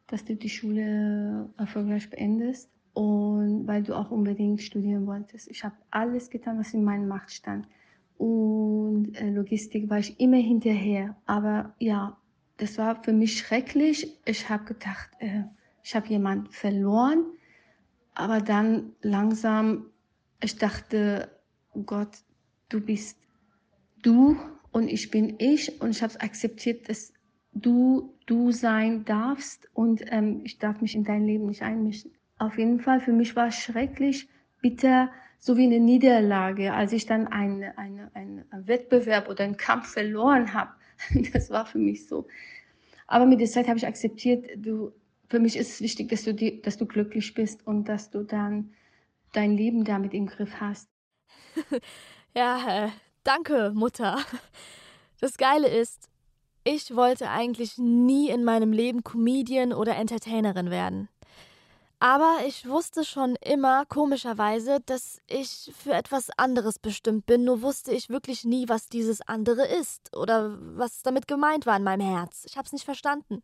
dass 0.07 0.25
du 0.25 0.35
die 0.35 0.49
Schule 0.49 1.49
erfolgreich 1.57 2.11
beendest 2.11 2.71
und 2.95 3.67
weil 3.67 3.83
du 3.83 3.95
auch 3.95 4.11
unbedingt 4.11 4.61
studieren 4.61 5.07
wolltest. 5.07 5.49
Ich 5.49 5.65
habe 5.65 5.77
alles 5.91 6.31
getan, 6.31 6.59
was 6.59 6.75
in 6.75 6.85
meiner 6.85 7.07
Macht 7.07 7.31
stand. 7.31 7.67
Und 8.19 9.15
äh, 9.15 9.31
Logistik 9.31 9.89
war 9.89 9.99
ich 9.99 10.19
immer 10.21 10.37
hinterher. 10.37 11.17
Aber 11.27 11.75
ja, 11.79 12.17
das 12.61 12.79
war 12.79 13.03
für 13.03 13.13
mich 13.13 13.39
schrecklich. 13.39 14.19
Ich 14.25 14.49
habe 14.49 14.65
gedacht, 14.65 15.11
äh, 15.19 15.45
ich 15.83 15.95
habe 15.95 16.09
jemanden 16.09 16.51
verloren. 16.51 17.25
Aber 18.15 18.41
dann 18.41 18.93
langsam, 19.03 19.87
ich 20.43 20.57
dachte, 20.57 21.31
Gott, 21.87 22.19
du 22.69 22.81
bist 22.81 23.19
du 24.03 24.37
und 24.73 24.89
ich 24.89 25.11
bin 25.11 25.37
ich 25.39 25.81
und 25.81 25.91
ich 25.91 26.03
habe 26.03 26.21
akzeptiert, 26.21 26.89
dass 26.89 27.13
du 27.53 28.15
du 28.27 28.53
sein 28.53 29.05
darfst 29.05 29.69
und 29.75 30.03
ähm, 30.13 30.43
ich 30.45 30.59
darf 30.59 30.81
mich 30.81 30.95
in 30.95 31.05
dein 31.05 31.25
Leben 31.25 31.47
nicht 31.47 31.63
einmischen. 31.63 32.13
Auf 32.39 32.59
jeden 32.59 32.81
Fall, 32.81 33.01
für 33.01 33.13
mich 33.13 33.35
war 33.37 33.49
es 33.49 33.57
schrecklich, 33.57 34.29
bitter, 34.61 35.11
so 35.39 35.57
wie 35.57 35.65
eine 35.65 35.81
Niederlage, 35.81 36.73
als 36.73 36.93
ich 36.93 37.07
dann 37.07 37.27
einen 37.27 37.65
eine, 37.77 38.11
eine 38.15 38.47
Wettbewerb 38.53 39.29
oder 39.29 39.45
einen 39.45 39.57
Kampf 39.57 39.89
verloren 39.89 40.55
habe. 40.55 40.73
Das 41.33 41.51
war 41.51 41.67
für 41.67 41.79
mich 41.79 42.07
so. 42.07 42.27
Aber 43.07 43.27
mit 43.27 43.41
der 43.41 43.49
Zeit 43.49 43.69
habe 43.69 43.79
ich 43.79 43.87
akzeptiert, 43.87 44.47
du, 44.57 44.93
für 45.29 45.41
mich 45.41 45.57
ist 45.57 45.71
es 45.71 45.81
wichtig, 45.81 46.09
dass 46.09 46.25
du, 46.25 46.35
die, 46.35 46.63
dass 46.63 46.77
du 46.77 46.87
glücklich 46.87 47.35
bist 47.35 47.67
und 47.67 47.89
dass 47.89 48.11
du 48.11 48.23
dann 48.23 48.73
dein 49.33 49.57
Leben 49.57 49.85
damit 49.85 50.15
im 50.15 50.27
Griff 50.27 50.61
hast. 50.61 50.89
ja, 52.35 52.87
äh, 52.87 52.89
danke, 53.25 53.73
Mutter. 53.75 54.19
Das 55.21 55.37
Geile 55.37 55.69
ist, 55.69 56.09
ich 56.65 56.95
wollte 56.95 57.31
eigentlich 57.31 57.79
nie 57.79 58.31
in 58.31 58.45
meinem 58.45 58.73
Leben 58.73 59.03
Comedian 59.03 59.73
oder 59.73 59.97
Entertainerin 59.97 60.71
werden. 60.71 61.09
Aber 62.03 62.39
ich 62.47 62.67
wusste 62.67 63.05
schon 63.05 63.37
immer, 63.37 63.85
komischerweise, 63.85 64.81
dass 64.87 65.21
ich 65.27 65.71
für 65.77 65.93
etwas 65.93 66.31
anderes 66.39 66.79
bestimmt 66.79 67.27
bin, 67.27 67.45
nur 67.45 67.61
wusste 67.61 67.93
ich 67.93 68.09
wirklich 68.09 68.45
nie, 68.47 68.71
was 68.71 68.89
dieses 68.89 69.21
andere 69.21 69.67
ist 69.67 70.17
oder 70.17 70.57
was 70.77 71.03
damit 71.03 71.29
gemeint 71.29 71.67
war 71.67 71.77
in 71.77 71.85
meinem 71.85 72.09
Herz. 72.09 72.47
Ich 72.47 72.57
hab's 72.57 72.73
nicht 72.73 72.87
verstanden. 72.87 73.43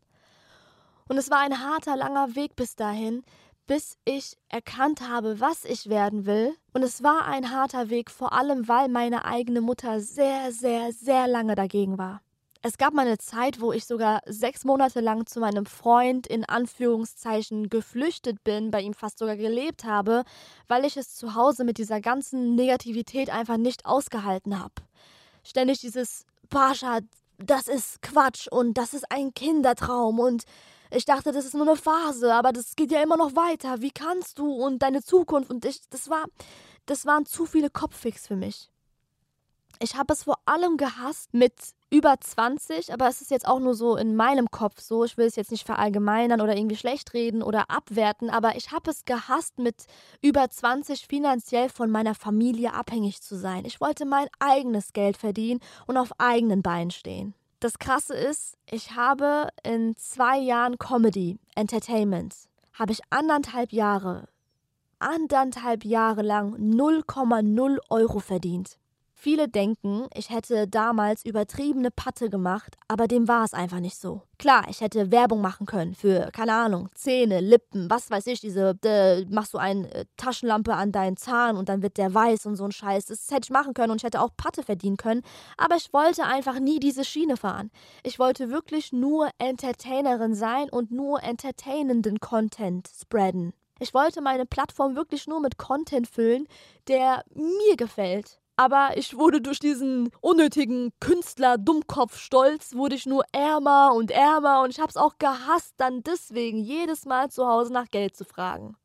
Und 1.07 1.17
es 1.17 1.29
war 1.29 1.37
ein 1.37 1.63
harter, 1.63 1.95
langer 1.95 2.35
Weg 2.35 2.55
bis 2.55 2.75
dahin, 2.75 3.23
bis 3.67 3.99
ich 4.05 4.37
erkannt 4.49 5.07
habe, 5.07 5.39
was 5.39 5.63
ich 5.63 5.87
werden 5.87 6.25
will. 6.25 6.55
Und 6.73 6.81
es 6.81 7.03
war 7.03 7.25
ein 7.25 7.51
harter 7.51 7.91
Weg, 7.91 8.09
vor 8.09 8.33
allem 8.33 8.67
weil 8.67 8.89
meine 8.89 9.25
eigene 9.25 9.61
Mutter 9.61 9.99
sehr, 9.99 10.51
sehr, 10.51 10.91
sehr 10.93 11.27
lange 11.27 11.53
dagegen 11.53 11.99
war. 11.99 12.21
Es 12.61 12.77
gab 12.77 12.93
mal 12.93 13.05
eine 13.05 13.17
Zeit, 13.17 13.61
wo 13.61 13.71
ich 13.71 13.85
sogar 13.85 14.21
sechs 14.25 14.65
Monate 14.65 14.99
lang 14.99 15.25
zu 15.25 15.39
meinem 15.39 15.65
Freund 15.65 16.27
in 16.27 16.43
Anführungszeichen 16.45 17.69
geflüchtet 17.69 18.43
bin, 18.43 18.71
bei 18.71 18.81
ihm 18.81 18.93
fast 18.93 19.19
sogar 19.19 19.37
gelebt 19.37 19.83
habe, 19.83 20.23
weil 20.67 20.85
ich 20.85 20.97
es 20.97 21.15
zu 21.15 21.35
Hause 21.35 21.63
mit 21.63 21.77
dieser 21.77 22.01
ganzen 22.01 22.55
Negativität 22.55 23.29
einfach 23.29 23.57
nicht 23.57 23.85
ausgehalten 23.85 24.59
habe. 24.59 24.73
Ständig 25.43 25.79
dieses 25.79 26.25
Pascha, 26.49 26.99
das 27.37 27.67
ist 27.67 28.01
Quatsch 28.01 28.47
und 28.47 28.77
das 28.77 28.93
ist 28.93 29.11
ein 29.11 29.33
Kindertraum 29.33 30.19
und 30.19 30.43
ich 30.89 31.05
dachte, 31.05 31.31
das 31.31 31.45
ist 31.45 31.53
nur 31.53 31.67
eine 31.67 31.75
Phase, 31.75 32.33
aber 32.33 32.53
das 32.53 32.75
geht 32.75 32.91
ja 32.91 33.03
immer 33.03 33.17
noch 33.17 33.35
weiter. 33.35 33.81
Wie 33.81 33.91
kannst 33.91 34.39
du 34.39 34.51
und 34.51 34.79
deine 34.79 35.03
Zukunft 35.03 35.51
und 35.51 35.65
ich, 35.65 35.81
das 35.89 36.09
war, 36.09 36.25
das 36.85 37.05
waren 37.05 37.25
zu 37.25 37.45
viele 37.45 37.69
Kopffix 37.69 38.27
für 38.27 38.35
mich. 38.35 38.71
Ich 39.79 39.95
habe 39.95 40.13
es 40.13 40.23
vor 40.23 40.39
allem 40.45 40.77
gehasst 40.77 41.33
mit 41.33 41.53
über 41.89 42.19
20, 42.19 42.91
aber 42.91 43.07
es 43.07 43.21
ist 43.21 43.31
jetzt 43.31 43.47
auch 43.47 43.59
nur 43.59 43.73
so 43.73 43.95
in 43.95 44.15
meinem 44.15 44.51
Kopf 44.51 44.81
so. 44.81 45.05
Ich 45.05 45.17
will 45.17 45.25
es 45.25 45.37
jetzt 45.37 45.51
nicht 45.51 45.65
verallgemeinern 45.65 46.41
oder 46.41 46.55
irgendwie 46.55 46.75
schlecht 46.75 47.13
reden 47.13 47.41
oder 47.41 47.69
abwerten, 47.69 48.29
aber 48.29 48.57
ich 48.57 48.71
habe 48.71 48.91
es 48.91 49.05
gehasst, 49.05 49.57
mit 49.57 49.85
über 50.21 50.49
20 50.49 51.07
finanziell 51.07 51.69
von 51.69 51.89
meiner 51.89 52.13
Familie 52.13 52.73
abhängig 52.73 53.21
zu 53.21 53.37
sein. 53.37 53.63
Ich 53.65 53.79
wollte 53.79 54.05
mein 54.05 54.27
eigenes 54.39 54.91
Geld 54.91 55.17
verdienen 55.17 55.61
und 55.85 55.97
auf 55.97 56.11
eigenen 56.17 56.61
Beinen 56.61 56.91
stehen. 56.91 57.33
Das 57.59 57.79
Krasse 57.79 58.13
ist, 58.13 58.57
ich 58.69 58.95
habe 58.95 59.47
in 59.63 59.95
zwei 59.95 60.37
Jahren 60.37 60.77
Comedy, 60.77 61.39
Entertainment, 61.55 62.35
habe 62.73 62.91
ich 62.91 62.99
anderthalb 63.09 63.71
Jahre, 63.71 64.27
anderthalb 64.99 65.85
Jahre 65.85 66.21
lang 66.21 66.55
0,0 66.55 67.79
Euro 67.89 68.19
verdient. 68.19 68.77
Viele 69.19 69.49
denken, 69.49 70.05
ich 70.13 70.29
hätte 70.29 70.67
damals 70.67 71.25
übertriebene 71.25 71.89
Patte 71.89 72.29
gemacht, 72.29 72.77
aber 72.87 73.07
dem 73.07 73.27
war 73.27 73.43
es 73.43 73.53
einfach 73.55 73.79
nicht 73.79 73.97
so. 73.97 74.21
Klar, 74.37 74.65
ich 74.69 74.79
hätte 74.79 75.11
Werbung 75.11 75.41
machen 75.41 75.65
können 75.65 75.95
für, 75.95 76.29
keine 76.31 76.53
Ahnung, 76.53 76.87
Zähne, 76.93 77.39
Lippen, 77.39 77.89
was 77.89 78.11
weiß 78.11 78.27
ich, 78.27 78.41
diese, 78.41 78.77
äh, 78.85 79.25
machst 79.25 79.55
du 79.55 79.57
eine 79.57 79.91
äh, 79.91 80.05
Taschenlampe 80.17 80.75
an 80.75 80.91
deinen 80.91 81.17
Zahn 81.17 81.57
und 81.57 81.67
dann 81.67 81.81
wird 81.81 81.97
der 81.97 82.13
weiß 82.13 82.45
und 82.45 82.57
so 82.57 82.65
ein 82.65 82.71
Scheiß. 82.71 83.07
Das 83.07 83.31
hätte 83.31 83.45
ich 83.45 83.49
machen 83.49 83.73
können 83.73 83.89
und 83.89 83.97
ich 83.97 84.03
hätte 84.03 84.21
auch 84.21 84.29
Patte 84.37 84.61
verdienen 84.61 84.97
können, 84.97 85.23
aber 85.57 85.77
ich 85.77 85.91
wollte 85.93 86.23
einfach 86.23 86.59
nie 86.59 86.79
diese 86.79 87.03
Schiene 87.03 87.37
fahren. 87.37 87.71
Ich 88.03 88.19
wollte 88.19 88.51
wirklich 88.51 88.93
nur 88.93 89.29
Entertainerin 89.39 90.35
sein 90.35 90.69
und 90.69 90.91
nur 90.91 91.23
entertainenden 91.23 92.19
Content 92.19 92.87
spreaden. 93.01 93.53
Ich 93.79 93.95
wollte 93.95 94.21
meine 94.21 94.45
Plattform 94.45 94.95
wirklich 94.95 95.25
nur 95.25 95.39
mit 95.39 95.57
Content 95.57 96.07
füllen, 96.07 96.47
der 96.87 97.23
mir 97.33 97.77
gefällt. 97.77 98.39
Aber 98.59 98.97
ich 98.97 99.15
wurde 99.15 99.39
durch 99.39 99.59
diesen 99.59 100.09
unnötigen 100.19 100.91
Künstler 100.99 101.59
Dummkopf-Stolz, 101.59 102.73
wurde 102.75 102.95
ich 102.95 103.05
nur 103.05 103.23
ärmer 103.31 103.93
und 103.93 104.09
ärmer 104.09 104.61
und 104.61 104.71
ich 104.71 104.79
hab's 104.79 104.97
auch 104.97 105.19
gehasst, 105.19 105.75
dann 105.77 106.01
deswegen 106.01 106.57
jedes 106.57 107.05
Mal 107.05 107.29
zu 107.29 107.47
Hause 107.47 107.71
nach 107.71 107.89
Geld 107.89 108.15
zu 108.15 108.25
fragen 108.25 108.75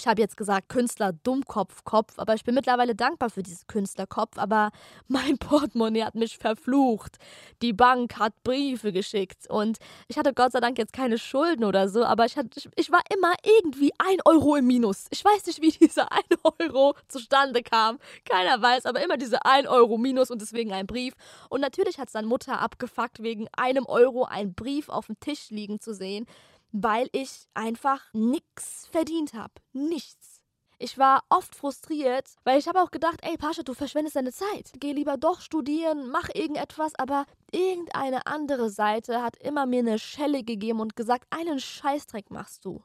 ich 0.00 0.06
habe 0.06 0.20
jetzt 0.20 0.38
gesagt 0.38 0.70
Künstler 0.70 1.12
Dummkopf 1.12 1.84
Kopf, 1.84 2.14
aber 2.16 2.34
ich 2.34 2.42
bin 2.42 2.54
mittlerweile 2.54 2.94
dankbar 2.94 3.28
für 3.28 3.42
diesen 3.42 3.66
Künstlerkopf, 3.66 4.38
aber 4.38 4.70
mein 5.08 5.36
Portemonnaie 5.36 6.04
hat 6.04 6.14
mich 6.14 6.38
verflucht. 6.38 7.18
Die 7.60 7.74
Bank 7.74 8.18
hat 8.18 8.32
Briefe 8.42 8.92
geschickt 8.92 9.50
und 9.50 9.76
ich 10.08 10.16
hatte 10.16 10.32
Gott 10.32 10.52
sei 10.52 10.60
Dank 10.60 10.78
jetzt 10.78 10.94
keine 10.94 11.18
Schulden 11.18 11.64
oder 11.64 11.90
so, 11.90 12.02
aber 12.02 12.24
ich, 12.24 12.38
hatte, 12.38 12.48
ich 12.76 12.90
war 12.90 13.02
immer 13.14 13.34
irgendwie 13.44 13.92
ein 13.98 14.16
Euro 14.24 14.56
im 14.56 14.66
Minus. 14.66 15.04
Ich 15.10 15.22
weiß 15.22 15.44
nicht, 15.46 15.60
wie 15.60 15.70
dieser 15.86 16.10
ein 16.10 16.22
Euro 16.60 16.94
zustande 17.08 17.62
kam. 17.62 17.98
Keiner 18.24 18.62
weiß, 18.62 18.86
aber 18.86 19.04
immer 19.04 19.18
diese 19.18 19.44
ein 19.44 19.66
Euro 19.66 19.98
Minus 19.98 20.30
und 20.30 20.40
deswegen 20.40 20.72
ein 20.72 20.86
Brief. 20.86 21.12
Und 21.50 21.60
natürlich 21.60 21.98
hat 21.98 22.06
es 22.06 22.14
dann 22.14 22.24
Mutter 22.24 22.58
abgefuckt, 22.60 23.22
wegen 23.22 23.48
einem 23.52 23.84
Euro 23.84 24.24
einen 24.24 24.54
Brief 24.54 24.88
auf 24.88 25.06
dem 25.06 25.20
Tisch 25.20 25.50
liegen 25.50 25.78
zu 25.78 25.92
sehen 25.92 26.26
weil 26.72 27.08
ich 27.12 27.46
einfach 27.54 28.02
nichts 28.12 28.88
verdient 28.90 29.34
habe. 29.34 29.54
Nichts. 29.72 30.40
Ich 30.82 30.96
war 30.96 31.24
oft 31.28 31.54
frustriert, 31.54 32.26
weil 32.44 32.58
ich 32.58 32.66
habe 32.66 32.80
auch 32.80 32.90
gedacht, 32.90 33.18
ey 33.22 33.36
Pascha, 33.36 33.62
du 33.62 33.74
verschwendest 33.74 34.16
deine 34.16 34.32
Zeit. 34.32 34.72
Geh 34.78 34.92
lieber 34.92 35.18
doch 35.18 35.42
studieren, 35.42 36.08
mach 36.08 36.30
irgendetwas, 36.34 36.94
aber 36.94 37.26
irgendeine 37.52 38.26
andere 38.26 38.70
Seite 38.70 39.22
hat 39.22 39.36
immer 39.36 39.66
mir 39.66 39.80
eine 39.80 39.98
Schelle 39.98 40.42
gegeben 40.42 40.80
und 40.80 40.96
gesagt, 40.96 41.26
einen 41.28 41.60
Scheißdreck 41.60 42.30
machst 42.30 42.64
du. 42.64 42.82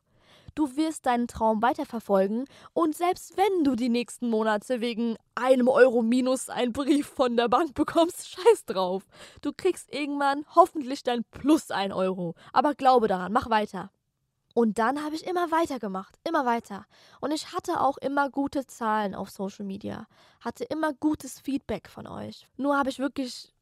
Du 0.55 0.77
wirst 0.77 1.05
deinen 1.05 1.27
Traum 1.27 1.62
weiterverfolgen 1.62 2.45
und 2.74 2.95
selbst 2.95 3.35
wenn 3.35 3.65
du 3.65 3.75
die 3.75 3.89
nächsten 3.89 4.29
Monate 4.29 4.79
wegen 4.79 5.17
einem 5.35 5.67
Euro 5.67 6.01
minus 6.01 6.50
einen 6.50 6.71
Brief 6.71 7.07
von 7.07 7.35
der 7.35 7.50
Bank 7.50 7.74
bekommst, 7.74 8.29
scheiß 8.29 8.63
drauf. 8.65 9.03
Du 9.41 9.51
kriegst 9.51 9.93
irgendwann 9.93 10.45
hoffentlich 10.55 11.03
dein 11.03 11.25
Plus 11.25 11.71
ein 11.71 11.91
Euro. 11.91 12.35
Aber 12.53 12.74
glaube 12.74 13.09
daran, 13.09 13.33
mach 13.33 13.50
weiter. 13.50 13.91
Und 14.53 14.79
dann 14.79 15.03
habe 15.03 15.15
ich 15.15 15.27
immer 15.27 15.51
weitergemacht, 15.51 16.17
immer 16.24 16.45
weiter. 16.45 16.85
Und 17.19 17.31
ich 17.31 17.51
hatte 17.51 17.81
auch 17.81 17.97
immer 17.97 18.29
gute 18.29 18.65
Zahlen 18.65 19.13
auf 19.13 19.29
Social 19.29 19.65
Media, 19.65 20.07
hatte 20.39 20.63
immer 20.63 20.93
gutes 20.93 21.41
Feedback 21.41 21.89
von 21.89 22.07
euch. 22.07 22.47
Nur 22.55 22.77
habe 22.77 22.89
ich 22.89 23.00
wirklich, 23.00 23.53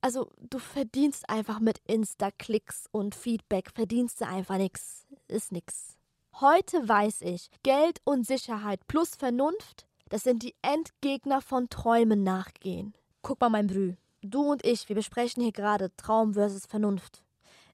also 0.00 0.32
du 0.40 0.58
verdienst 0.58 1.30
einfach 1.30 1.60
mit 1.60 1.78
Insta-Klicks 1.86 2.88
und 2.90 3.14
Feedback, 3.14 3.70
verdienst 3.72 4.20
du 4.20 4.26
einfach 4.26 4.56
nichts, 4.56 5.06
ist 5.28 5.52
nichts. 5.52 5.99
Heute 6.40 6.88
weiß 6.88 7.20
ich, 7.20 7.50
Geld 7.62 8.00
und 8.04 8.26
Sicherheit 8.26 8.86
plus 8.88 9.14
Vernunft, 9.14 9.86
das 10.08 10.22
sind 10.22 10.42
die 10.42 10.54
Endgegner 10.62 11.42
von 11.42 11.68
Träumen 11.68 12.22
nachgehen. 12.22 12.94
Guck 13.20 13.42
mal, 13.42 13.50
mein 13.50 13.66
Brü. 13.66 13.96
Du 14.22 14.50
und 14.50 14.64
ich, 14.64 14.88
wir 14.88 14.96
besprechen 14.96 15.42
hier 15.42 15.52
gerade 15.52 15.94
Traum 15.98 16.32
versus 16.32 16.64
Vernunft. 16.64 17.22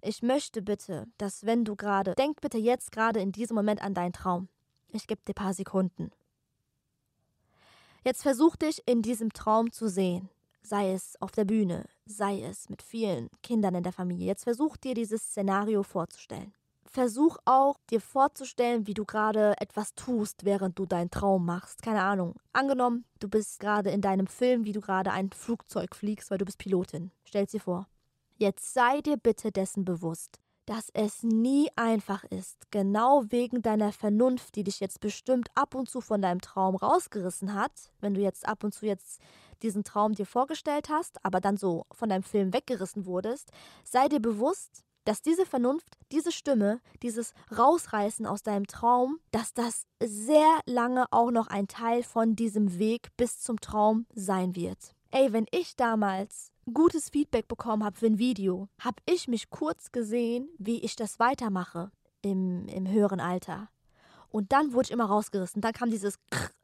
Ich 0.02 0.20
möchte 0.20 0.62
bitte, 0.62 1.06
dass 1.16 1.46
wenn 1.46 1.64
du 1.64 1.76
gerade, 1.76 2.16
denk 2.16 2.40
bitte 2.40 2.58
jetzt 2.58 2.90
gerade 2.90 3.20
in 3.20 3.30
diesem 3.30 3.54
Moment 3.54 3.82
an 3.82 3.94
deinen 3.94 4.12
Traum. 4.12 4.48
Ich 4.88 5.06
gebe 5.06 5.20
dir 5.24 5.30
ein 5.30 5.44
paar 5.44 5.54
Sekunden. 5.54 6.10
Jetzt 8.02 8.22
versuch 8.22 8.56
dich 8.56 8.82
in 8.86 9.00
diesem 9.00 9.32
Traum 9.32 9.70
zu 9.70 9.88
sehen. 9.88 10.28
Sei 10.62 10.92
es 10.92 11.14
auf 11.22 11.30
der 11.30 11.44
Bühne, 11.44 11.84
sei 12.04 12.42
es 12.42 12.68
mit 12.68 12.82
vielen 12.82 13.30
Kindern 13.44 13.76
in 13.76 13.84
der 13.84 13.92
Familie. 13.92 14.26
Jetzt 14.26 14.42
versuch 14.42 14.76
dir 14.76 14.94
dieses 14.94 15.22
Szenario 15.22 15.84
vorzustellen. 15.84 16.52
Versuch 16.86 17.38
auch 17.44 17.76
dir 17.90 18.00
vorzustellen, 18.00 18.86
wie 18.86 18.94
du 18.94 19.04
gerade 19.04 19.54
etwas 19.60 19.94
tust, 19.94 20.44
während 20.44 20.78
du 20.78 20.86
deinen 20.86 21.10
Traum 21.10 21.44
machst. 21.44 21.82
Keine 21.82 22.02
Ahnung. 22.02 22.34
Angenommen, 22.52 23.04
du 23.20 23.28
bist 23.28 23.60
gerade 23.60 23.90
in 23.90 24.00
deinem 24.00 24.26
Film, 24.26 24.64
wie 24.64 24.72
du 24.72 24.80
gerade 24.80 25.12
ein 25.12 25.30
Flugzeug 25.30 25.94
fliegst, 25.94 26.30
weil 26.30 26.38
du 26.38 26.44
bist 26.44 26.58
Pilotin. 26.58 27.10
Stell 27.24 27.46
dir 27.46 27.60
vor. 27.60 27.86
Jetzt 28.38 28.74
sei 28.74 29.00
dir 29.00 29.16
bitte 29.16 29.50
dessen 29.50 29.84
bewusst, 29.84 30.40
dass 30.66 30.90
es 30.92 31.22
nie 31.22 31.68
einfach 31.76 32.24
ist, 32.24 32.70
genau 32.70 33.24
wegen 33.28 33.62
deiner 33.62 33.92
Vernunft, 33.92 34.56
die 34.56 34.64
dich 34.64 34.80
jetzt 34.80 35.00
bestimmt 35.00 35.48
ab 35.54 35.74
und 35.74 35.88
zu 35.88 36.00
von 36.00 36.20
deinem 36.20 36.40
Traum 36.40 36.74
rausgerissen 36.74 37.54
hat, 37.54 37.92
wenn 38.00 38.14
du 38.14 38.20
jetzt 38.20 38.46
ab 38.46 38.64
und 38.64 38.74
zu 38.74 38.84
jetzt 38.84 39.20
diesen 39.62 39.84
Traum 39.84 40.14
dir 40.14 40.26
vorgestellt 40.26 40.88
hast, 40.90 41.24
aber 41.24 41.40
dann 41.40 41.56
so 41.56 41.86
von 41.92 42.08
deinem 42.08 42.24
Film 42.24 42.52
weggerissen 42.52 43.06
wurdest, 43.06 43.52
sei 43.84 44.08
dir 44.08 44.20
bewusst, 44.20 44.84
dass 45.06 45.22
diese 45.22 45.46
Vernunft, 45.46 45.96
diese 46.12 46.32
Stimme, 46.32 46.80
dieses 47.02 47.32
Rausreißen 47.56 48.26
aus 48.26 48.42
deinem 48.42 48.66
Traum, 48.66 49.18
dass 49.30 49.54
das 49.54 49.86
sehr 50.02 50.60
lange 50.66 51.06
auch 51.12 51.30
noch 51.30 51.46
ein 51.46 51.68
Teil 51.68 52.02
von 52.02 52.36
diesem 52.36 52.78
Weg 52.78 53.08
bis 53.16 53.40
zum 53.40 53.60
Traum 53.60 54.06
sein 54.14 54.54
wird. 54.54 54.94
Ey, 55.12 55.32
wenn 55.32 55.46
ich 55.52 55.76
damals 55.76 56.50
gutes 56.72 57.10
Feedback 57.10 57.46
bekommen 57.46 57.84
habe 57.84 57.96
für 57.96 58.06
ein 58.06 58.18
Video, 58.18 58.68
habe 58.80 59.00
ich 59.06 59.28
mich 59.28 59.48
kurz 59.48 59.92
gesehen, 59.92 60.48
wie 60.58 60.80
ich 60.80 60.96
das 60.96 61.20
weitermache 61.20 61.92
im, 62.22 62.66
im 62.66 62.88
höheren 62.88 63.20
Alter. 63.20 63.68
Und 64.30 64.52
dann 64.52 64.72
wurde 64.72 64.86
ich 64.86 64.90
immer 64.90 65.06
rausgerissen. 65.06 65.60
Dann 65.62 65.72
kam 65.72 65.90
dieses 65.90 66.18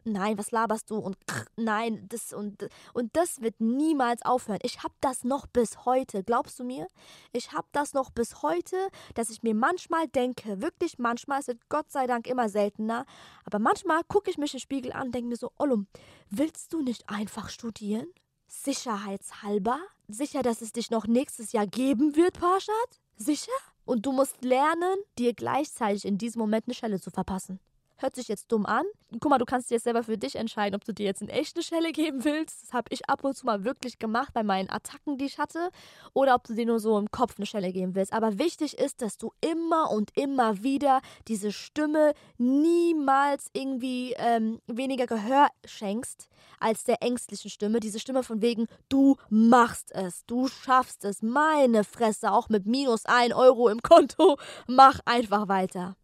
Nein, 0.05 0.37
was 0.37 0.51
laberst 0.51 0.91
du? 0.91 0.97
Und 0.97 1.17
Nein, 1.57 2.07
das 2.09 2.33
und 2.33 2.69
und 2.93 3.15
das 3.17 3.41
wird 3.41 3.61
niemals 3.61 4.23
aufhören. 4.23 4.59
Ich 4.63 4.83
habe 4.83 4.95
das 5.01 5.23
noch 5.23 5.47
bis 5.47 5.85
heute. 5.85 6.25
Glaubst 6.25 6.59
du 6.59 6.65
mir? 6.65 6.89
Ich 7.33 7.53
habe 7.53 7.69
das 7.73 7.93
noch 7.93 8.11
bis 8.11 8.43
heute, 8.43 8.77
dass 9.15 9.31
ich 9.31 9.43
mir 9.43 9.55
manchmal 9.55 10.09
denke, 10.09 10.61
wirklich 10.63 10.99
manchmal, 10.99 11.41
es 11.41 11.49
wird 11.49 11.69
Gott 11.69 11.91
sei 11.91 12.07
Dank 12.07 12.27
immer 12.27 12.49
seltener, 12.49 13.05
aber 13.45 13.59
manchmal 13.59 14.03
gucke 14.05 14.31
ich 14.31 14.39
mich 14.39 14.55
im 14.55 14.61
Spiegel 14.61 14.93
an 14.93 15.07
und 15.07 15.15
denke 15.15 15.29
mir 15.29 15.37
so, 15.37 15.53
Ollum, 15.59 15.87
willst 16.31 16.73
du 16.73 16.83
nicht 16.83 17.09
einfach 17.09 17.51
studieren? 17.51 18.07
Sicherheitshalber? 18.49 19.79
Sicher, 20.09 20.43
dass 20.43 20.61
es 20.63 20.73
dich 20.73 20.91
noch 20.91 21.07
nächstes 21.07 21.53
Jahr 21.53 21.67
geben 21.67 22.17
wird, 22.17 22.39
Parshad? 22.39 23.02
Sicher? 23.17 23.53
Und 23.85 24.07
du 24.07 24.13
musst 24.13 24.45
lernen, 24.45 24.97
dir 25.19 25.35
gleichzeitig 25.35 26.05
in 26.05 26.19
diesem 26.19 26.41
Moment 26.41 26.67
eine 26.67 26.75
Schelle 26.75 27.01
zu 27.01 27.11
verpassen. 27.11 27.61
Hört 27.97 28.17
sich 28.17 28.29
jetzt 28.29 28.51
dumm 28.51 28.67
an. 28.67 28.85
Guck 29.21 29.31
mal, 29.31 29.39
du 29.39 29.45
kannst 29.45 29.71
jetzt 29.71 29.85
selber 29.85 30.03
für 30.03 30.19
dich 30.19 30.37
entscheiden, 30.37 30.75
ob 30.75 30.85
du 30.85 30.93
dir 30.93 31.07
jetzt 31.07 31.23
in 31.23 31.29
echt 31.29 31.57
eine 31.57 31.63
Schelle 31.63 31.93
geben 31.93 32.25
willst. 32.25 32.63
Das 32.63 32.73
habe 32.73 32.87
ich 32.91 33.09
ab 33.09 33.25
und 33.25 33.37
zu 33.37 33.47
mal 33.47 33.65
wirklich 33.65 33.99
gemacht 33.99 34.33
bei 34.33 34.43
meinen 34.43 34.71
Attacken, 34.71 35.19
die 35.19 35.27
ich 35.27 35.39
hatte. 35.39 35.71
Oder 36.15 36.35
ob 36.35 36.45
du 36.45 36.55
dir 36.55 36.67
nur 36.67 36.81
so 36.81 36.99
im 36.99 37.11
Kopf 37.11 37.35
eine 37.39 37.47
Schelle 37.47 37.73
geben 37.73 37.95
willst. 37.95 38.13
Aber 38.13 38.39
wichtig 38.39 38.79
ist, 38.79 39.03
dass 39.03 39.19
du 39.19 39.33
immer 39.41 39.91
und 39.91 40.11
immer 40.17 40.63
wieder 40.63 41.01
diese 41.29 41.53
Stimme 41.53 42.13
niemals 42.39 43.49
irgendwie 43.53 44.15
ähm, 44.17 44.61
weniger 44.67 45.07
Gehör 45.07 45.49
schenkst 45.65 46.29
als 46.59 46.85
der 46.85 47.03
ängstlichen 47.03 47.51
Stimme. 47.51 47.81
Diese 47.81 48.01
Stimme 48.01 48.23
von 48.23 48.41
wegen, 48.41 48.67
du 48.89 49.17
machst 49.29 49.93
es, 49.93 50.25
du 50.27 50.49
schaffst 50.49 51.05
es, 51.05 51.23
meine 51.23 51.85
Fresse, 51.85 52.33
auch 52.33 52.49
mit 52.49 52.67
minus 52.67 53.05
ein 53.07 53.33
Euro 53.33 53.69
im 53.69 53.83
Konto, 53.83 54.39
mach 54.67 55.01
einfach 55.05 55.49
weiter 55.49 55.97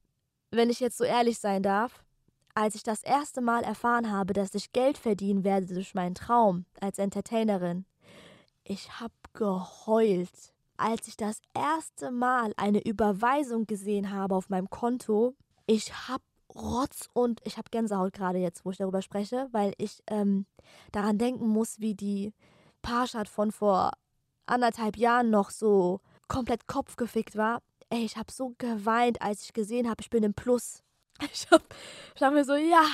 wenn 0.50 0.70
ich 0.70 0.80
jetzt 0.80 0.98
so 0.98 1.04
ehrlich 1.04 1.38
sein 1.38 1.62
darf, 1.62 2.04
als 2.54 2.74
ich 2.74 2.82
das 2.82 3.02
erste 3.02 3.40
Mal 3.40 3.62
erfahren 3.62 4.10
habe, 4.10 4.32
dass 4.32 4.54
ich 4.54 4.72
Geld 4.72 4.98
verdienen 4.98 5.44
werde 5.44 5.66
durch 5.66 5.94
meinen 5.94 6.14
Traum 6.14 6.64
als 6.80 6.98
Entertainerin, 6.98 7.84
ich 8.64 9.00
hab 9.00 9.12
geheult. 9.32 10.54
Als 10.76 11.08
ich 11.08 11.16
das 11.16 11.40
erste 11.54 12.10
Mal 12.10 12.52
eine 12.56 12.84
Überweisung 12.84 13.66
gesehen 13.66 14.12
habe 14.12 14.34
auf 14.36 14.48
meinem 14.48 14.70
Konto, 14.70 15.34
ich 15.66 15.92
hab 16.08 16.22
Rotz 16.54 17.08
und 17.12 17.40
ich 17.44 17.58
habe 17.58 17.70
Gänsehaut 17.70 18.12
gerade 18.12 18.38
jetzt, 18.38 18.64
wo 18.64 18.70
ich 18.70 18.78
darüber 18.78 19.02
spreche, 19.02 19.48
weil 19.52 19.74
ich 19.76 20.02
ähm, 20.06 20.46
daran 20.92 21.18
denken 21.18 21.48
muss, 21.48 21.80
wie 21.80 21.94
die 21.94 22.32
Parshad 22.80 23.28
von 23.28 23.52
vor 23.52 23.92
anderthalb 24.46 24.96
Jahren 24.96 25.30
noch 25.30 25.50
so 25.50 26.00
komplett 26.26 26.66
kopfgefickt 26.66 27.36
war 27.36 27.60
ey, 27.90 28.04
ich 28.04 28.16
habe 28.16 28.32
so 28.32 28.54
geweint, 28.58 29.20
als 29.22 29.42
ich 29.42 29.52
gesehen 29.52 29.88
habe, 29.88 30.00
ich 30.00 30.10
bin 30.10 30.22
im 30.22 30.34
Plus. 30.34 30.82
Ich 31.32 31.50
habe 31.50 31.64
hab 32.20 32.32
mir 32.32 32.44
so, 32.44 32.54
ja, 32.54 32.84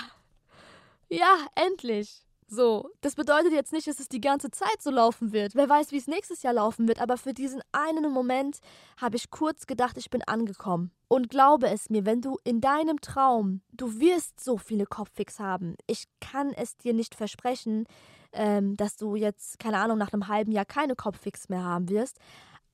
ja, 1.10 1.46
endlich. 1.54 2.24
So, 2.46 2.90
das 3.00 3.14
bedeutet 3.14 3.52
jetzt 3.52 3.72
nicht, 3.72 3.86
dass 3.86 4.00
es 4.00 4.08
die 4.08 4.20
ganze 4.20 4.50
Zeit 4.50 4.80
so 4.80 4.90
laufen 4.90 5.32
wird. 5.32 5.54
Wer 5.54 5.68
weiß, 5.68 5.92
wie 5.92 5.96
es 5.96 6.06
nächstes 6.06 6.42
Jahr 6.42 6.52
laufen 6.52 6.88
wird, 6.88 7.00
aber 7.00 7.16
für 7.16 7.32
diesen 7.32 7.62
einen 7.72 8.12
Moment 8.12 8.58
habe 8.96 9.16
ich 9.16 9.30
kurz 9.30 9.66
gedacht, 9.66 9.96
ich 9.96 10.10
bin 10.10 10.22
angekommen. 10.22 10.90
Und 11.08 11.30
glaube 11.30 11.68
es 11.68 11.90
mir, 11.90 12.04
wenn 12.04 12.20
du 12.20 12.38
in 12.44 12.60
deinem 12.60 13.00
Traum, 13.00 13.62
du 13.72 13.98
wirst 13.98 14.42
so 14.42 14.58
viele 14.58 14.84
Kopffix 14.84 15.40
haben. 15.40 15.76
Ich 15.86 16.04
kann 16.20 16.52
es 16.52 16.76
dir 16.76 16.92
nicht 16.92 17.14
versprechen, 17.14 17.86
ähm, 18.32 18.76
dass 18.76 18.96
du 18.96 19.16
jetzt, 19.16 19.58
keine 19.58 19.78
Ahnung, 19.78 19.98
nach 19.98 20.12
einem 20.12 20.28
halben 20.28 20.52
Jahr 20.52 20.64
keine 20.66 20.96
Kopffix 20.96 21.48
mehr 21.48 21.64
haben 21.64 21.88
wirst. 21.88 22.18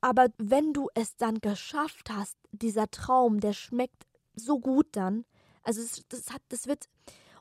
Aber 0.00 0.28
wenn 0.38 0.72
du 0.72 0.88
es 0.94 1.16
dann 1.16 1.40
geschafft 1.40 2.10
hast, 2.10 2.36
dieser 2.52 2.90
Traum, 2.90 3.40
der 3.40 3.52
schmeckt 3.52 4.06
so 4.34 4.58
gut 4.58 4.86
dann. 4.92 5.24
Also 5.62 5.82
es, 5.82 6.02
das, 6.08 6.32
hat, 6.32 6.40
das 6.48 6.66
wird, 6.66 6.88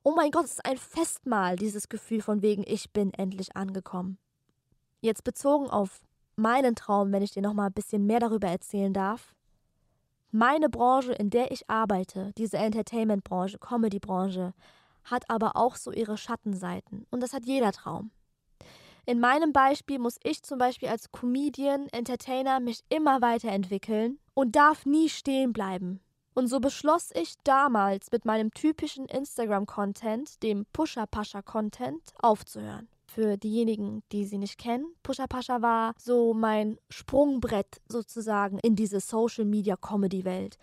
oh 0.04 0.14
mein 0.16 0.32
Gott, 0.32 0.46
es 0.46 0.54
ist 0.54 0.66
ein 0.66 0.78
Festmahl, 0.78 1.56
dieses 1.56 1.88
Gefühl 1.88 2.22
von 2.22 2.42
wegen, 2.42 2.64
ich 2.68 2.92
bin 2.92 3.14
endlich 3.14 3.56
angekommen. 3.56 4.18
Jetzt 5.02 5.24
bezogen 5.24 5.70
auf 5.70 6.02
meinen 6.36 6.76
Traum, 6.76 7.12
wenn 7.12 7.24
ich 7.24 7.32
dir 7.32 7.42
nochmal 7.42 7.68
ein 7.68 7.74
bisschen 7.74 8.06
mehr 8.06 8.20
darüber 8.20 8.48
erzählen 8.48 8.94
darf. 8.94 9.34
Meine 10.32 10.70
Branche, 10.70 11.14
in 11.14 11.30
der 11.30 11.52
ich 11.52 11.70
arbeite, 11.70 12.34
diese 12.38 12.58
Entertainment-Branche, 12.58 13.58
Comedy-Branche, 13.58 14.54
hat 15.06 15.30
aber 15.30 15.56
auch 15.56 15.76
so 15.76 15.92
ihre 15.92 16.18
Schattenseiten. 16.18 17.08
Und 17.10 17.22
das 17.22 17.34
hat 17.34 17.46
jeder 17.46 17.72
Traum. 17.72 18.12
In 19.10 19.20
meinem 19.20 19.54
Beispiel 19.54 19.98
muss 19.98 20.20
ich 20.22 20.44
zum 20.44 20.60
Beispiel 20.60 20.88
als 20.88 21.12
Comedian, 21.12 21.88
Entertainer 21.88 22.60
mich 22.60 22.84
immer 22.90 23.24
weiterentwickeln 23.24 24.20
und 24.36 24.56
darf 24.56 24.86
nie 24.86 25.10
stehen 25.10 25.52
bleiben. 25.52 26.00
Und 26.36 26.46
so 26.46 26.60
beschloss 26.60 27.10
ich 27.16 27.34
damals 27.44 28.12
mit 28.12 28.26
meinem 28.26 28.52
typischen 28.52 29.08
Instagram-Content, 29.08 30.44
dem 30.44 30.68
Pusher-Pascha-Content, 30.74 32.14
aufzuhören. 32.22 32.88
Für 33.08 33.38
diejenigen, 33.38 34.04
die 34.12 34.26
sie 34.26 34.38
nicht 34.38 34.60
kennen, 34.60 34.86
Pusher 35.02 35.26
Pascha 35.28 35.64
war 35.64 35.96
so 35.98 36.36
mein 36.36 36.78
Sprungbrett 36.92 37.82
sozusagen 37.88 38.60
in 38.60 38.76
diese 38.76 39.00
Social-Media-Comedy-Welt. 39.00 40.60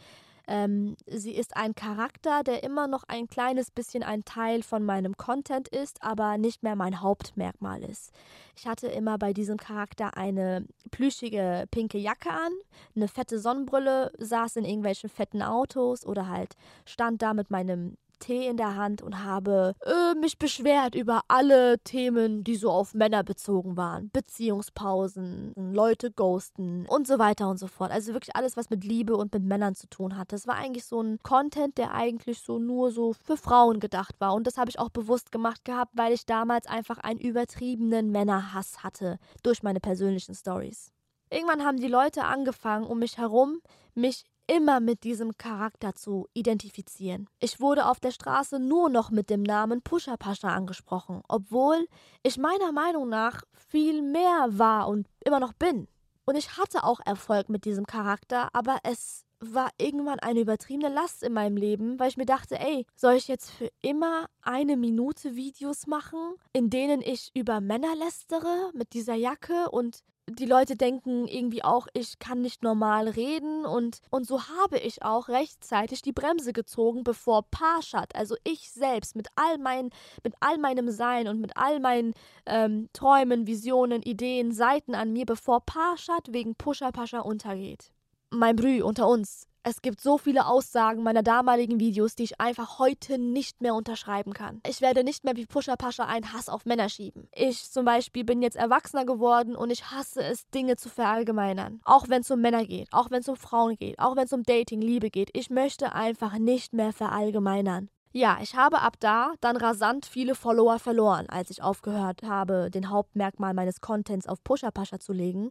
Ähm, 0.46 0.96
sie 1.06 1.34
ist 1.34 1.56
ein 1.56 1.74
Charakter, 1.74 2.42
der 2.44 2.62
immer 2.62 2.86
noch 2.86 3.04
ein 3.04 3.26
kleines 3.26 3.70
bisschen 3.70 4.02
ein 4.02 4.24
Teil 4.24 4.62
von 4.62 4.84
meinem 4.84 5.16
Content 5.16 5.68
ist, 5.68 6.02
aber 6.02 6.38
nicht 6.38 6.62
mehr 6.62 6.76
mein 6.76 7.00
Hauptmerkmal 7.00 7.82
ist. 7.82 8.12
Ich 8.56 8.66
hatte 8.66 8.86
immer 8.86 9.18
bei 9.18 9.32
diesem 9.32 9.56
Charakter 9.56 10.16
eine 10.16 10.66
plüschige 10.90 11.66
pinke 11.70 11.98
Jacke 11.98 12.30
an, 12.30 12.52
eine 12.94 13.08
fette 13.08 13.38
Sonnenbrille, 13.38 14.12
saß 14.18 14.56
in 14.56 14.64
irgendwelchen 14.64 15.10
fetten 15.10 15.42
Autos 15.42 16.06
oder 16.06 16.28
halt 16.28 16.54
stand 16.84 17.22
da 17.22 17.34
mit 17.34 17.50
meinem 17.50 17.96
Tee 18.18 18.46
in 18.46 18.56
der 18.56 18.76
Hand 18.76 19.02
und 19.02 19.24
habe 19.24 19.74
äh, 19.84 20.18
mich 20.18 20.38
beschwert 20.38 20.94
über 20.94 21.22
alle 21.28 21.78
Themen, 21.80 22.44
die 22.44 22.56
so 22.56 22.70
auf 22.70 22.94
Männer 22.94 23.22
bezogen 23.22 23.76
waren. 23.76 24.10
Beziehungspausen, 24.10 25.52
Leute 25.56 26.10
ghosten 26.10 26.86
und 26.86 27.06
so 27.06 27.18
weiter 27.18 27.48
und 27.48 27.58
so 27.58 27.66
fort. 27.66 27.90
Also 27.90 28.12
wirklich 28.12 28.36
alles, 28.36 28.56
was 28.56 28.70
mit 28.70 28.84
Liebe 28.84 29.16
und 29.16 29.32
mit 29.32 29.42
Männern 29.42 29.74
zu 29.74 29.88
tun 29.88 30.16
hat. 30.16 30.32
Das 30.32 30.46
war 30.46 30.56
eigentlich 30.56 30.84
so 30.84 31.00
ein 31.00 31.18
Content, 31.22 31.78
der 31.78 31.92
eigentlich 31.92 32.40
so 32.40 32.58
nur 32.58 32.90
so 32.90 33.12
für 33.12 33.36
Frauen 33.36 33.80
gedacht 33.80 34.16
war. 34.18 34.34
Und 34.34 34.46
das 34.46 34.58
habe 34.58 34.70
ich 34.70 34.78
auch 34.78 34.90
bewusst 34.90 35.32
gemacht 35.32 35.64
gehabt, 35.64 35.92
weil 35.94 36.12
ich 36.12 36.26
damals 36.26 36.66
einfach 36.66 36.98
einen 36.98 37.20
übertriebenen 37.20 38.10
Männerhass 38.10 38.82
hatte 38.82 39.18
durch 39.42 39.62
meine 39.62 39.80
persönlichen 39.80 40.34
Stories. 40.34 40.92
Irgendwann 41.30 41.64
haben 41.64 41.78
die 41.78 41.88
Leute 41.88 42.24
angefangen, 42.24 42.86
um 42.86 43.00
mich 43.00 43.18
herum, 43.18 43.60
mich 43.94 44.24
immer 44.46 44.80
mit 44.80 45.04
diesem 45.04 45.36
Charakter 45.36 45.94
zu 45.94 46.28
identifizieren. 46.34 47.28
Ich 47.40 47.60
wurde 47.60 47.86
auf 47.86 48.00
der 48.00 48.10
Straße 48.10 48.58
nur 48.58 48.88
noch 48.88 49.10
mit 49.10 49.30
dem 49.30 49.42
Namen 49.42 49.82
Pusha 49.82 50.16
Pascha 50.16 50.48
angesprochen, 50.48 51.22
obwohl 51.28 51.86
ich 52.22 52.38
meiner 52.38 52.72
Meinung 52.72 53.08
nach 53.08 53.42
viel 53.68 54.02
mehr 54.02 54.46
war 54.50 54.88
und 54.88 55.08
immer 55.24 55.40
noch 55.40 55.52
bin. 55.52 55.88
Und 56.24 56.36
ich 56.36 56.56
hatte 56.56 56.84
auch 56.84 57.00
Erfolg 57.04 57.48
mit 57.48 57.64
diesem 57.64 57.86
Charakter, 57.86 58.48
aber 58.52 58.78
es 58.82 59.24
war 59.40 59.70
irgendwann 59.78 60.18
eine 60.18 60.40
übertriebene 60.40 60.92
Last 60.92 61.22
in 61.22 61.32
meinem 61.32 61.56
Leben, 61.56 61.98
weil 61.98 62.08
ich 62.08 62.16
mir 62.16 62.26
dachte, 62.26 62.58
ey, 62.58 62.86
soll 62.94 63.14
ich 63.14 63.28
jetzt 63.28 63.50
für 63.50 63.70
immer 63.82 64.26
eine 64.42 64.76
Minute 64.76 65.36
Videos 65.36 65.86
machen, 65.86 66.18
in 66.52 66.70
denen 66.70 67.02
ich 67.02 67.30
über 67.34 67.60
Männer 67.60 67.94
lästere 67.96 68.70
mit 68.74 68.94
dieser 68.94 69.14
Jacke 69.14 69.70
und 69.70 70.02
die 70.28 70.46
Leute 70.46 70.76
denken 70.76 71.28
irgendwie 71.28 71.62
auch, 71.62 71.86
ich 71.94 72.18
kann 72.18 72.40
nicht 72.40 72.62
normal 72.62 73.08
reden 73.08 73.64
und, 73.64 74.00
und 74.10 74.26
so 74.26 74.42
habe 74.48 74.78
ich 74.78 75.02
auch 75.02 75.28
rechtzeitig 75.28 76.02
die 76.02 76.12
Bremse 76.12 76.52
gezogen, 76.52 77.04
bevor 77.04 77.44
Parshad, 77.50 78.14
also 78.14 78.36
ich 78.42 78.70
selbst 78.70 79.14
mit 79.14 79.28
all, 79.36 79.58
mein, 79.58 79.90
mit 80.24 80.34
all 80.40 80.58
meinem 80.58 80.90
Sein 80.90 81.28
und 81.28 81.40
mit 81.40 81.56
all 81.56 81.78
meinen 81.78 82.14
ähm, 82.44 82.88
Träumen, 82.92 83.46
Visionen, 83.46 84.02
Ideen, 84.02 84.52
Seiten 84.52 84.94
an 84.94 85.12
mir, 85.12 85.26
bevor 85.26 85.60
Parshad 85.60 86.32
wegen 86.32 86.56
Pusha 86.56 86.90
Pascha 86.90 87.20
untergeht. 87.20 87.92
mein 88.30 88.56
Brü 88.56 88.82
unter 88.82 89.08
uns. 89.08 89.46
Es 89.68 89.82
gibt 89.82 90.00
so 90.00 90.16
viele 90.16 90.46
Aussagen 90.46 91.02
meiner 91.02 91.24
damaligen 91.24 91.80
Videos, 91.80 92.14
die 92.14 92.22
ich 92.22 92.40
einfach 92.40 92.78
heute 92.78 93.18
nicht 93.18 93.60
mehr 93.60 93.74
unterschreiben 93.74 94.32
kann. 94.32 94.60
Ich 94.64 94.80
werde 94.80 95.02
nicht 95.02 95.24
mehr 95.24 95.34
wie 95.34 95.44
Pusher 95.44 95.76
Pascha 95.76 96.04
einen 96.04 96.32
Hass 96.32 96.48
auf 96.48 96.66
Männer 96.66 96.88
schieben. 96.88 97.26
Ich 97.34 97.72
zum 97.72 97.84
Beispiel 97.84 98.22
bin 98.22 98.42
jetzt 98.42 98.54
erwachsener 98.54 99.04
geworden 99.04 99.56
und 99.56 99.70
ich 99.70 99.90
hasse 99.90 100.22
es, 100.22 100.48
Dinge 100.50 100.76
zu 100.76 100.88
verallgemeinern. 100.88 101.80
Auch 101.82 102.08
wenn 102.08 102.20
es 102.20 102.30
um 102.30 102.40
Männer 102.40 102.64
geht, 102.64 102.86
auch 102.92 103.10
wenn 103.10 103.22
es 103.22 103.28
um 103.28 103.34
Frauen 103.34 103.76
geht, 103.76 103.98
auch 103.98 104.14
wenn 104.14 104.26
es 104.26 104.32
um 104.32 104.44
Dating, 104.44 104.80
Liebe 104.80 105.10
geht. 105.10 105.30
Ich 105.32 105.50
möchte 105.50 105.94
einfach 105.94 106.38
nicht 106.38 106.72
mehr 106.72 106.92
verallgemeinern. 106.92 107.88
Ja, 108.12 108.38
ich 108.40 108.54
habe 108.54 108.82
ab 108.82 108.94
da 109.00 109.32
dann 109.40 109.56
rasant 109.56 110.06
viele 110.06 110.36
Follower 110.36 110.78
verloren, 110.78 111.28
als 111.28 111.50
ich 111.50 111.60
aufgehört 111.60 112.22
habe, 112.22 112.70
den 112.70 112.88
Hauptmerkmal 112.88 113.52
meines 113.52 113.80
Contents 113.80 114.28
auf 114.28 114.44
Pusher 114.44 114.70
Pascha 114.70 115.00
zu 115.00 115.12
legen 115.12 115.50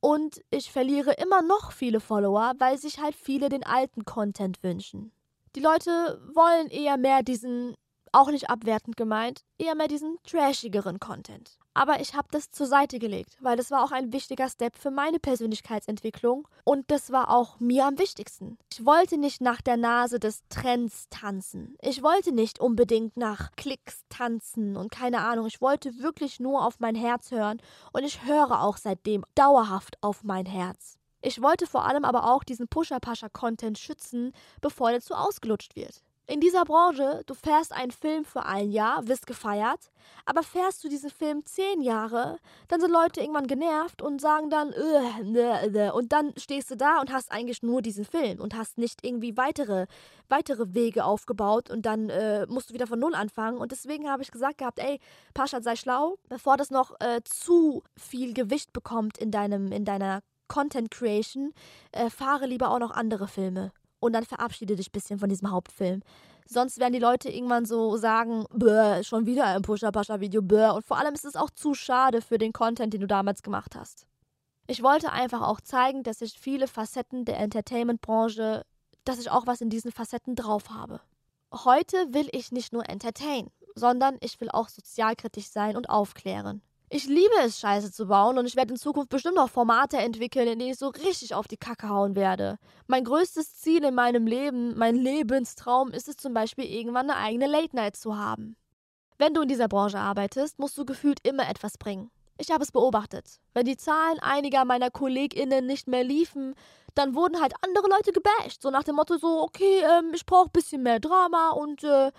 und 0.00 0.42
ich 0.50 0.70
verliere 0.70 1.12
immer 1.12 1.42
noch 1.42 1.72
viele 1.72 2.00
Follower, 2.00 2.54
weil 2.58 2.78
sich 2.78 3.00
halt 3.00 3.14
viele 3.14 3.48
den 3.48 3.64
alten 3.64 4.04
Content 4.04 4.62
wünschen. 4.62 5.12
Die 5.54 5.60
Leute 5.60 6.20
wollen 6.34 6.68
eher 6.68 6.96
mehr 6.96 7.22
diesen, 7.22 7.74
auch 8.12 8.30
nicht 8.30 8.50
abwertend 8.50 8.96
gemeint, 8.96 9.42
eher 9.58 9.74
mehr 9.74 9.88
diesen 9.88 10.18
trashigeren 10.24 11.00
Content. 11.00 11.58
Aber 11.76 12.00
ich 12.00 12.14
habe 12.14 12.28
das 12.30 12.50
zur 12.50 12.66
Seite 12.66 12.98
gelegt, 12.98 13.36
weil 13.42 13.58
das 13.58 13.70
war 13.70 13.84
auch 13.84 13.92
ein 13.92 14.10
wichtiger 14.10 14.48
Step 14.48 14.78
für 14.78 14.90
meine 14.90 15.18
Persönlichkeitsentwicklung 15.18 16.48
und 16.64 16.90
das 16.90 17.12
war 17.12 17.30
auch 17.30 17.60
mir 17.60 17.84
am 17.84 17.98
wichtigsten. 17.98 18.56
Ich 18.72 18.86
wollte 18.86 19.18
nicht 19.18 19.42
nach 19.42 19.60
der 19.60 19.76
Nase 19.76 20.18
des 20.18 20.40
Trends 20.48 21.04
tanzen. 21.10 21.76
Ich 21.82 22.02
wollte 22.02 22.32
nicht 22.32 22.60
unbedingt 22.60 23.18
nach 23.18 23.52
Klicks 23.56 24.06
tanzen 24.08 24.74
und 24.74 24.90
keine 24.90 25.20
Ahnung. 25.20 25.44
Ich 25.48 25.60
wollte 25.60 25.98
wirklich 25.98 26.40
nur 26.40 26.64
auf 26.64 26.80
mein 26.80 26.94
Herz 26.94 27.30
hören 27.30 27.60
und 27.92 28.04
ich 28.04 28.24
höre 28.24 28.62
auch 28.62 28.78
seitdem 28.78 29.26
dauerhaft 29.34 29.98
auf 30.00 30.24
mein 30.24 30.46
Herz. 30.46 30.96
Ich 31.20 31.42
wollte 31.42 31.66
vor 31.66 31.84
allem 31.84 32.06
aber 32.06 32.32
auch 32.32 32.42
diesen 32.42 32.68
Pusher-Pascha-Content 32.68 33.78
schützen, 33.78 34.32
bevor 34.62 34.92
er 34.92 35.02
zu 35.02 35.12
ausgelutscht 35.12 35.76
wird. 35.76 36.05
In 36.28 36.40
dieser 36.40 36.64
Branche, 36.64 37.22
du 37.26 37.34
fährst 37.34 37.72
einen 37.72 37.92
Film 37.92 38.24
für 38.24 38.44
ein 38.44 38.72
Jahr, 38.72 39.06
wirst 39.06 39.28
gefeiert, 39.28 39.92
aber 40.24 40.42
fährst 40.42 40.82
du 40.82 40.88
diesen 40.88 41.08
Film 41.08 41.46
zehn 41.46 41.80
Jahre, 41.80 42.40
dann 42.66 42.80
sind 42.80 42.90
Leute 42.90 43.20
irgendwann 43.20 43.46
genervt 43.46 44.02
und 44.02 44.20
sagen 44.20 44.50
dann, 44.50 44.72
äh, 44.72 45.22
ne, 45.22 45.70
ne, 45.70 45.94
und 45.94 46.10
dann 46.10 46.32
stehst 46.36 46.68
du 46.68 46.76
da 46.76 47.00
und 47.00 47.12
hast 47.12 47.30
eigentlich 47.30 47.62
nur 47.62 47.80
diesen 47.80 48.04
Film 48.04 48.40
und 48.40 48.56
hast 48.56 48.76
nicht 48.76 49.06
irgendwie 49.06 49.36
weitere, 49.36 49.86
weitere 50.28 50.74
Wege 50.74 51.04
aufgebaut 51.04 51.70
und 51.70 51.86
dann 51.86 52.10
äh, 52.10 52.44
musst 52.48 52.70
du 52.70 52.74
wieder 52.74 52.88
von 52.88 52.98
Null 52.98 53.14
anfangen. 53.14 53.58
Und 53.58 53.70
deswegen 53.70 54.10
habe 54.10 54.24
ich 54.24 54.32
gesagt 54.32 54.58
gehabt, 54.58 54.80
ey, 54.80 54.98
Paschat, 55.32 55.62
sei 55.62 55.76
schlau, 55.76 56.18
bevor 56.28 56.56
das 56.56 56.72
noch 56.72 56.98
äh, 56.98 57.20
zu 57.22 57.84
viel 57.96 58.34
Gewicht 58.34 58.72
bekommt 58.72 59.16
in 59.16 59.30
deinem, 59.30 59.70
in 59.70 59.84
deiner 59.84 60.22
Content 60.48 60.90
Creation, 60.90 61.52
äh, 61.92 62.10
fahre 62.10 62.46
lieber 62.46 62.72
auch 62.72 62.80
noch 62.80 62.90
andere 62.90 63.28
Filme 63.28 63.70
und 64.00 64.12
dann 64.12 64.24
verabschiede 64.24 64.76
dich 64.76 64.88
ein 64.88 64.92
bisschen 64.92 65.18
von 65.18 65.28
diesem 65.28 65.50
Hauptfilm. 65.50 66.02
Sonst 66.48 66.78
werden 66.78 66.92
die 66.92 67.00
Leute 67.00 67.28
irgendwann 67.28 67.64
so 67.64 67.96
sagen, 67.96 68.44
bäh, 68.52 69.02
schon 69.02 69.26
wieder 69.26 69.46
ein 69.46 69.62
Pusher-Pascha-Video, 69.62 70.42
bäh. 70.42 70.70
Und 70.70 70.86
vor 70.86 70.96
allem 70.96 71.14
ist 71.14 71.24
es 71.24 71.34
auch 71.34 71.50
zu 71.50 71.74
schade 71.74 72.22
für 72.22 72.38
den 72.38 72.52
Content, 72.52 72.92
den 72.92 73.00
du 73.00 73.06
damals 73.06 73.42
gemacht 73.42 73.74
hast. 73.74 74.06
Ich 74.68 74.82
wollte 74.82 75.12
einfach 75.12 75.42
auch 75.42 75.60
zeigen, 75.60 76.02
dass 76.02 76.20
ich 76.20 76.38
viele 76.38 76.68
Facetten 76.68 77.24
der 77.24 77.38
Entertainment-Branche, 77.38 78.64
dass 79.04 79.18
ich 79.18 79.30
auch 79.30 79.46
was 79.46 79.60
in 79.60 79.70
diesen 79.70 79.92
Facetten 79.92 80.36
drauf 80.36 80.70
habe. 80.70 81.00
Heute 81.52 81.96
will 82.12 82.28
ich 82.32 82.52
nicht 82.52 82.72
nur 82.72 82.88
entertain, 82.88 83.50
sondern 83.74 84.16
ich 84.20 84.40
will 84.40 84.50
auch 84.50 84.68
sozialkritisch 84.68 85.48
sein 85.48 85.76
und 85.76 85.90
aufklären. 85.90 86.62
Ich 86.88 87.06
liebe 87.06 87.34
es, 87.42 87.58
Scheiße 87.58 87.90
zu 87.90 88.06
bauen 88.06 88.38
und 88.38 88.46
ich 88.46 88.54
werde 88.54 88.72
in 88.72 88.78
Zukunft 88.78 89.08
bestimmt 89.08 89.38
auch 89.38 89.50
Formate 89.50 89.96
entwickeln, 89.96 90.46
in 90.46 90.60
denen 90.60 90.70
ich 90.70 90.78
so 90.78 90.88
richtig 90.88 91.34
auf 91.34 91.48
die 91.48 91.56
Kacke 91.56 91.88
hauen 91.88 92.14
werde. 92.14 92.58
Mein 92.86 93.02
größtes 93.02 93.56
Ziel 93.56 93.82
in 93.82 93.94
meinem 93.94 94.24
Leben, 94.28 94.78
mein 94.78 94.94
Lebenstraum 94.94 95.90
ist 95.90 96.08
es 96.08 96.16
zum 96.16 96.32
Beispiel, 96.32 96.64
irgendwann 96.64 97.10
eine 97.10 97.18
eigene 97.18 97.48
Late 97.48 97.74
Night 97.74 97.96
zu 97.96 98.16
haben. 98.16 98.56
Wenn 99.18 99.34
du 99.34 99.42
in 99.42 99.48
dieser 99.48 99.66
Branche 99.66 99.98
arbeitest, 99.98 100.60
musst 100.60 100.78
du 100.78 100.84
gefühlt 100.84 101.26
immer 101.26 101.48
etwas 101.48 101.76
bringen. 101.76 102.12
Ich 102.38 102.52
habe 102.52 102.62
es 102.62 102.70
beobachtet. 102.70 103.40
Wenn 103.52 103.64
die 103.64 103.76
Zahlen 103.76 104.20
einiger 104.20 104.64
meiner 104.64 104.90
KollegInnen 104.90 105.66
nicht 105.66 105.88
mehr 105.88 106.04
liefen, 106.04 106.54
dann 106.94 107.16
wurden 107.16 107.40
halt 107.40 107.54
andere 107.62 107.88
Leute 107.88 108.12
gebasht. 108.12 108.62
So 108.62 108.70
nach 108.70 108.84
dem 108.84 108.94
Motto 108.94 109.16
so, 109.16 109.42
okay, 109.42 109.80
ähm, 109.80 110.12
ich 110.14 110.24
brauche 110.24 110.48
ein 110.48 110.52
bisschen 110.52 110.82
mehr 110.84 111.00
Drama 111.00 111.50
und 111.50 111.82
äh, 111.82 112.12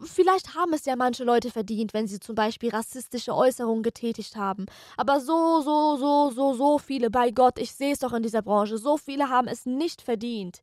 vielleicht 0.00 0.54
haben 0.54 0.72
es 0.72 0.84
ja 0.84 0.96
manche 0.96 1.24
Leute 1.24 1.50
verdient, 1.50 1.94
wenn 1.94 2.06
sie 2.06 2.20
zum 2.20 2.34
Beispiel 2.34 2.70
rassistische 2.70 3.34
Äußerungen 3.34 3.82
getätigt 3.82 4.36
haben. 4.36 4.66
Aber 4.96 5.20
so, 5.20 5.60
so, 5.60 5.96
so, 5.96 6.30
so, 6.30 6.54
so 6.54 6.78
viele, 6.78 7.10
bei 7.10 7.30
Gott, 7.30 7.58
ich 7.58 7.72
sehe 7.74 7.92
es 7.92 8.00
doch 8.00 8.12
in 8.12 8.22
dieser 8.22 8.42
Branche, 8.42 8.78
so 8.78 8.96
viele 8.96 9.28
haben 9.28 9.48
es 9.48 9.66
nicht 9.66 10.02
verdient, 10.02 10.62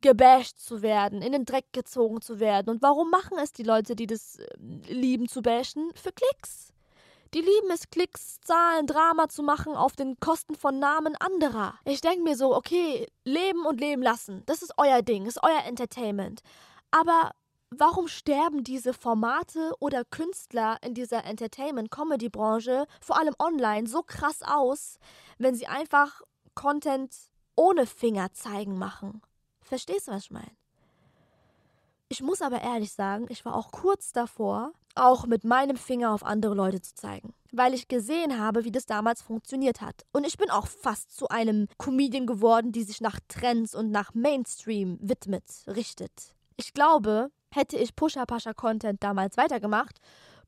gebasht 0.00 0.58
zu 0.58 0.82
werden, 0.82 1.22
in 1.22 1.32
den 1.32 1.44
Dreck 1.44 1.66
gezogen 1.72 2.20
zu 2.20 2.40
werden. 2.40 2.70
Und 2.70 2.82
warum 2.82 3.10
machen 3.10 3.38
es 3.42 3.52
die 3.52 3.64
Leute, 3.64 3.96
die 3.96 4.06
das 4.06 4.36
äh, 4.36 4.46
lieben 4.88 5.28
zu 5.28 5.42
bashen? 5.42 5.90
Für 5.94 6.12
Klicks. 6.12 6.72
Die 7.34 7.40
lieben 7.40 7.70
es, 7.70 7.90
Klicks, 7.90 8.40
Zahlen, 8.40 8.86
Drama 8.86 9.28
zu 9.28 9.42
machen 9.42 9.74
auf 9.74 9.96
den 9.96 10.18
Kosten 10.18 10.54
von 10.54 10.78
Namen 10.78 11.14
anderer. 11.16 11.74
Ich 11.84 12.00
denke 12.00 12.22
mir 12.22 12.36
so, 12.36 12.56
okay, 12.56 13.06
leben 13.24 13.66
und 13.66 13.80
leben 13.80 14.02
lassen. 14.02 14.42
Das 14.46 14.62
ist 14.62 14.72
euer 14.78 15.02
Ding, 15.02 15.26
ist 15.26 15.42
euer 15.42 15.64
Entertainment. 15.66 16.40
Aber 16.90 17.32
Warum 17.70 18.08
sterben 18.08 18.64
diese 18.64 18.94
Formate 18.94 19.72
oder 19.78 20.04
Künstler 20.04 20.78
in 20.82 20.94
dieser 20.94 21.24
Entertainment-Comedy-Branche, 21.24 22.86
vor 23.00 23.18
allem 23.18 23.34
online, 23.38 23.86
so 23.86 24.02
krass 24.02 24.40
aus, 24.42 24.98
wenn 25.36 25.54
sie 25.54 25.66
einfach 25.66 26.22
Content 26.54 27.14
ohne 27.56 27.86
Finger 27.86 28.32
zeigen 28.32 28.78
machen? 28.78 29.20
Verstehst 29.60 30.08
du, 30.08 30.12
was 30.12 30.24
ich 30.24 30.30
meine? 30.30 30.56
Ich 32.08 32.22
muss 32.22 32.40
aber 32.40 32.62
ehrlich 32.62 32.92
sagen, 32.92 33.26
ich 33.28 33.44
war 33.44 33.54
auch 33.54 33.70
kurz 33.70 34.12
davor, 34.12 34.72
auch 34.94 35.26
mit 35.26 35.44
meinem 35.44 35.76
Finger 35.76 36.12
auf 36.14 36.24
andere 36.24 36.54
Leute 36.54 36.80
zu 36.80 36.94
zeigen, 36.94 37.34
weil 37.52 37.74
ich 37.74 37.86
gesehen 37.86 38.40
habe, 38.40 38.64
wie 38.64 38.72
das 38.72 38.86
damals 38.86 39.20
funktioniert 39.20 39.82
hat. 39.82 40.06
Und 40.12 40.26
ich 40.26 40.38
bin 40.38 40.48
auch 40.48 40.66
fast 40.66 41.14
zu 41.14 41.28
einem 41.28 41.68
Comedian 41.76 42.26
geworden, 42.26 42.72
die 42.72 42.82
sich 42.82 43.02
nach 43.02 43.20
Trends 43.28 43.74
und 43.74 43.90
nach 43.90 44.14
Mainstream 44.14 44.98
widmet, 45.02 45.44
richtet. 45.66 46.34
Ich 46.56 46.72
glaube, 46.72 47.30
hätte 47.50 47.76
ich 47.76 47.96
Pusher-Pascha-Content 47.96 49.02
damals 49.02 49.36
weitergemacht, 49.36 49.98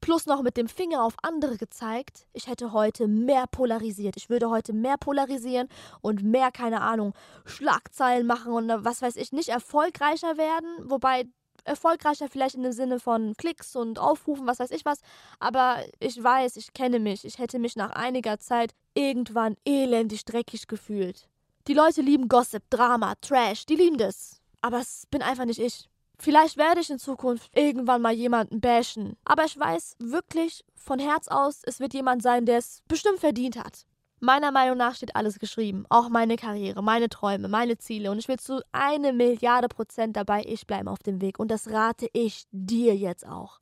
plus 0.00 0.26
noch 0.26 0.42
mit 0.42 0.56
dem 0.56 0.68
Finger 0.68 1.04
auf 1.04 1.14
andere 1.22 1.56
gezeigt, 1.56 2.26
ich 2.32 2.46
hätte 2.46 2.72
heute 2.72 3.06
mehr 3.06 3.46
polarisiert. 3.46 4.16
Ich 4.16 4.30
würde 4.30 4.50
heute 4.50 4.72
mehr 4.72 4.96
polarisieren 4.96 5.68
und 6.00 6.22
mehr, 6.22 6.50
keine 6.50 6.80
Ahnung, 6.80 7.14
Schlagzeilen 7.44 8.26
machen 8.26 8.52
und 8.52 8.84
was 8.84 9.02
weiß 9.02 9.16
ich, 9.16 9.32
nicht 9.32 9.50
erfolgreicher 9.50 10.36
werden, 10.36 10.68
wobei 10.84 11.26
erfolgreicher 11.64 12.28
vielleicht 12.28 12.54
in 12.54 12.62
dem 12.62 12.72
Sinne 12.72 13.00
von 13.00 13.34
Klicks 13.36 13.76
und 13.76 13.98
Aufrufen, 13.98 14.46
was 14.46 14.58
weiß 14.58 14.70
ich 14.70 14.84
was, 14.84 15.00
aber 15.38 15.84
ich 15.98 16.22
weiß, 16.22 16.56
ich 16.56 16.72
kenne 16.72 16.98
mich, 16.98 17.24
ich 17.24 17.38
hätte 17.38 17.58
mich 17.58 17.76
nach 17.76 17.90
einiger 17.90 18.38
Zeit 18.38 18.74
irgendwann 18.94 19.56
elendig 19.66 20.24
dreckig 20.24 20.66
gefühlt. 20.66 21.28
Die 21.68 21.74
Leute 21.74 22.00
lieben 22.00 22.28
Gossip, 22.28 22.62
Drama, 22.70 23.14
Trash, 23.20 23.66
die 23.66 23.76
lieben 23.76 23.98
das. 23.98 24.40
Aber 24.62 24.78
es 24.78 25.06
bin 25.10 25.22
einfach 25.22 25.44
nicht 25.44 25.60
ich. 25.60 25.88
Vielleicht 26.20 26.58
werde 26.58 26.82
ich 26.82 26.90
in 26.90 26.98
Zukunft 26.98 27.50
irgendwann 27.56 28.02
mal 28.02 28.12
jemanden 28.12 28.60
bashen. 28.60 29.16
Aber 29.24 29.46
ich 29.46 29.58
weiß 29.58 29.96
wirklich 29.98 30.66
von 30.74 30.98
Herz 30.98 31.28
aus, 31.28 31.62
es 31.64 31.80
wird 31.80 31.94
jemand 31.94 32.22
sein, 32.22 32.44
der 32.44 32.58
es 32.58 32.82
bestimmt 32.86 33.20
verdient 33.20 33.56
hat. 33.56 33.86
Meiner 34.18 34.52
Meinung 34.52 34.76
nach 34.76 34.94
steht 34.94 35.16
alles 35.16 35.38
geschrieben. 35.38 35.86
Auch 35.88 36.10
meine 36.10 36.36
Karriere, 36.36 36.82
meine 36.82 37.08
Träume, 37.08 37.48
meine 37.48 37.78
Ziele. 37.78 38.10
Und 38.10 38.18
ich 38.18 38.28
will 38.28 38.38
zu 38.38 38.60
eine 38.70 39.14
Milliarde 39.14 39.68
Prozent 39.68 40.14
dabei, 40.14 40.42
ich 40.46 40.66
bleibe 40.66 40.90
auf 40.90 40.98
dem 40.98 41.22
Weg. 41.22 41.38
Und 41.38 41.50
das 41.50 41.70
rate 41.70 42.06
ich 42.12 42.44
dir 42.52 42.94
jetzt 42.94 43.26
auch. 43.26 43.58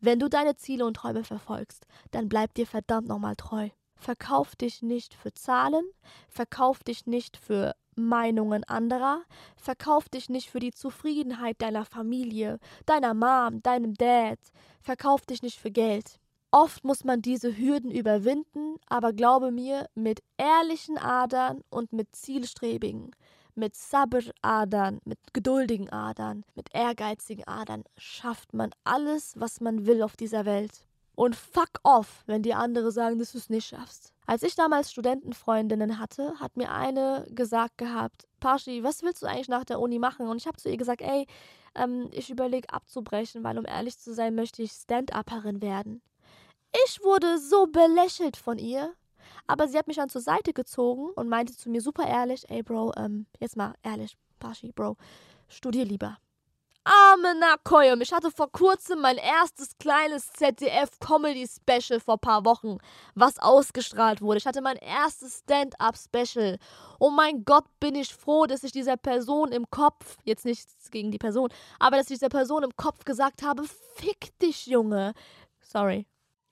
Wenn 0.00 0.18
du 0.18 0.30
deine 0.30 0.56
Ziele 0.56 0.86
und 0.86 0.94
Träume 0.94 1.24
verfolgst, 1.24 1.86
dann 2.10 2.30
bleib 2.30 2.54
dir 2.54 2.66
verdammt 2.66 3.08
nochmal 3.08 3.36
treu. 3.36 3.68
Verkauf 3.96 4.56
dich 4.56 4.80
nicht 4.80 5.12
für 5.12 5.34
Zahlen, 5.34 5.84
verkauf 6.30 6.82
dich 6.84 7.04
nicht 7.04 7.36
für 7.36 7.74
Meinungen 7.98 8.64
anderer. 8.64 9.22
Verkauf 9.56 10.08
dich 10.08 10.28
nicht 10.28 10.48
für 10.50 10.60
die 10.60 10.72
Zufriedenheit 10.72 11.60
deiner 11.60 11.84
Familie, 11.84 12.58
deiner 12.86 13.14
Mom, 13.14 13.62
deinem 13.62 13.94
Dad. 13.94 14.38
Verkauf 14.80 15.26
dich 15.26 15.42
nicht 15.42 15.58
für 15.58 15.70
Geld. 15.70 16.18
Oft 16.50 16.82
muss 16.82 17.04
man 17.04 17.20
diese 17.20 17.58
Hürden 17.58 17.90
überwinden, 17.90 18.76
aber 18.86 19.12
glaube 19.12 19.50
mir, 19.50 19.86
mit 19.94 20.22
ehrlichen 20.38 20.96
Adern 20.96 21.62
und 21.68 21.92
mit 21.92 22.16
zielstrebigen, 22.16 23.10
mit 23.54 23.76
Sabr-Adern, 23.76 25.00
mit 25.04 25.18
geduldigen 25.34 25.90
Adern, 25.90 26.44
mit 26.54 26.74
ehrgeizigen 26.74 27.46
Adern 27.46 27.84
schafft 27.98 28.54
man 28.54 28.70
alles, 28.84 29.34
was 29.36 29.60
man 29.60 29.84
will 29.84 30.02
auf 30.02 30.16
dieser 30.16 30.46
Welt. 30.46 30.86
Und 31.18 31.34
fuck 31.34 31.80
off, 31.82 32.22
wenn 32.26 32.44
die 32.44 32.54
andere 32.54 32.92
sagen, 32.92 33.18
dass 33.18 33.32
du 33.32 33.38
es 33.38 33.50
nicht 33.50 33.66
schaffst. 33.66 34.14
Als 34.26 34.44
ich 34.44 34.54
damals 34.54 34.92
Studentenfreundinnen 34.92 35.98
hatte, 35.98 36.38
hat 36.38 36.56
mir 36.56 36.70
eine 36.70 37.26
gesagt 37.30 37.76
gehabt, 37.76 38.28
Pashi, 38.38 38.84
was 38.84 39.02
willst 39.02 39.22
du 39.22 39.26
eigentlich 39.26 39.48
nach 39.48 39.64
der 39.64 39.80
Uni 39.80 39.98
machen? 39.98 40.28
Und 40.28 40.36
ich 40.36 40.46
habe 40.46 40.58
zu 40.58 40.70
ihr 40.70 40.76
gesagt, 40.76 41.02
ey, 41.02 41.26
ähm, 41.74 42.08
ich 42.12 42.30
überlege 42.30 42.72
abzubrechen, 42.72 43.42
weil 43.42 43.58
um 43.58 43.66
ehrlich 43.66 43.98
zu 43.98 44.14
sein, 44.14 44.36
möchte 44.36 44.62
ich 44.62 44.70
Stand-Upperin 44.70 45.60
werden. 45.60 46.02
Ich 46.86 47.02
wurde 47.02 47.38
so 47.38 47.66
belächelt 47.66 48.36
von 48.36 48.56
ihr. 48.56 48.94
Aber 49.48 49.66
sie 49.66 49.76
hat 49.76 49.88
mich 49.88 49.96
dann 49.96 50.10
zur 50.10 50.20
Seite 50.20 50.52
gezogen 50.52 51.10
und 51.16 51.28
meinte 51.28 51.52
zu 51.52 51.68
mir 51.68 51.80
super 51.80 52.06
ehrlich, 52.06 52.48
ey 52.48 52.62
Bro, 52.62 52.92
ähm, 52.96 53.26
jetzt 53.40 53.56
mal 53.56 53.74
ehrlich, 53.82 54.16
Pashi, 54.38 54.70
Bro, 54.70 54.96
studier 55.48 55.84
lieber. 55.84 56.16
Arme 56.88 57.34
Nakoyim. 57.38 58.00
Ich 58.00 58.14
hatte 58.14 58.30
vor 58.30 58.50
kurzem 58.50 59.02
mein 59.02 59.18
erstes 59.18 59.76
kleines 59.78 60.32
ZDF-Comedy-Special 60.32 62.00
vor 62.00 62.16
paar 62.16 62.46
Wochen, 62.46 62.78
was 63.14 63.38
ausgestrahlt 63.38 64.22
wurde. 64.22 64.38
Ich 64.38 64.46
hatte 64.46 64.62
mein 64.62 64.76
erstes 64.76 65.40
Stand-up-Special. 65.40 66.58
Oh 66.98 67.10
mein 67.10 67.44
Gott, 67.44 67.66
bin 67.78 67.94
ich 67.94 68.14
froh, 68.14 68.46
dass 68.46 68.64
ich 68.64 68.72
dieser 68.72 68.96
Person 68.96 69.52
im 69.52 69.70
Kopf, 69.70 70.16
jetzt 70.24 70.46
nichts 70.46 70.90
gegen 70.90 71.10
die 71.10 71.18
Person, 71.18 71.50
aber 71.78 71.98
dass 71.98 72.06
ich 72.06 72.16
dieser 72.16 72.30
Person 72.30 72.62
im 72.62 72.74
Kopf 72.74 73.04
gesagt 73.04 73.42
habe, 73.42 73.64
fick 73.96 74.38
dich, 74.38 74.66
Junge. 74.66 75.12
Sorry. 75.60 76.06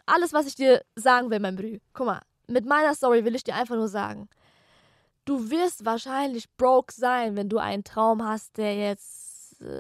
Alles, 0.05 0.35
was 0.35 0.47
ich 0.47 0.55
dir 0.55 0.85
sagen 0.97 1.31
will, 1.31 1.41
mein 1.41 1.57
Brü. 1.57 1.79
Guck 1.95 2.07
mal, 2.07 2.21
mit 2.47 2.67
meiner 2.67 2.95
Story 2.95 3.25
will 3.25 3.35
ich 3.35 3.45
dir 3.45 3.55
einfach 3.55 3.77
nur 3.77 3.89
sagen, 3.89 4.29
du 5.25 5.51
wirst 5.51 5.87
wahrscheinlich 5.87 6.55
broke 6.59 6.93
sein, 6.93 7.37
wenn 7.37 7.49
du 7.49 7.57
einen 7.57 7.85
Traum 7.85 8.23
hast, 8.23 8.59
der 8.59 8.77
jetzt 8.77 9.36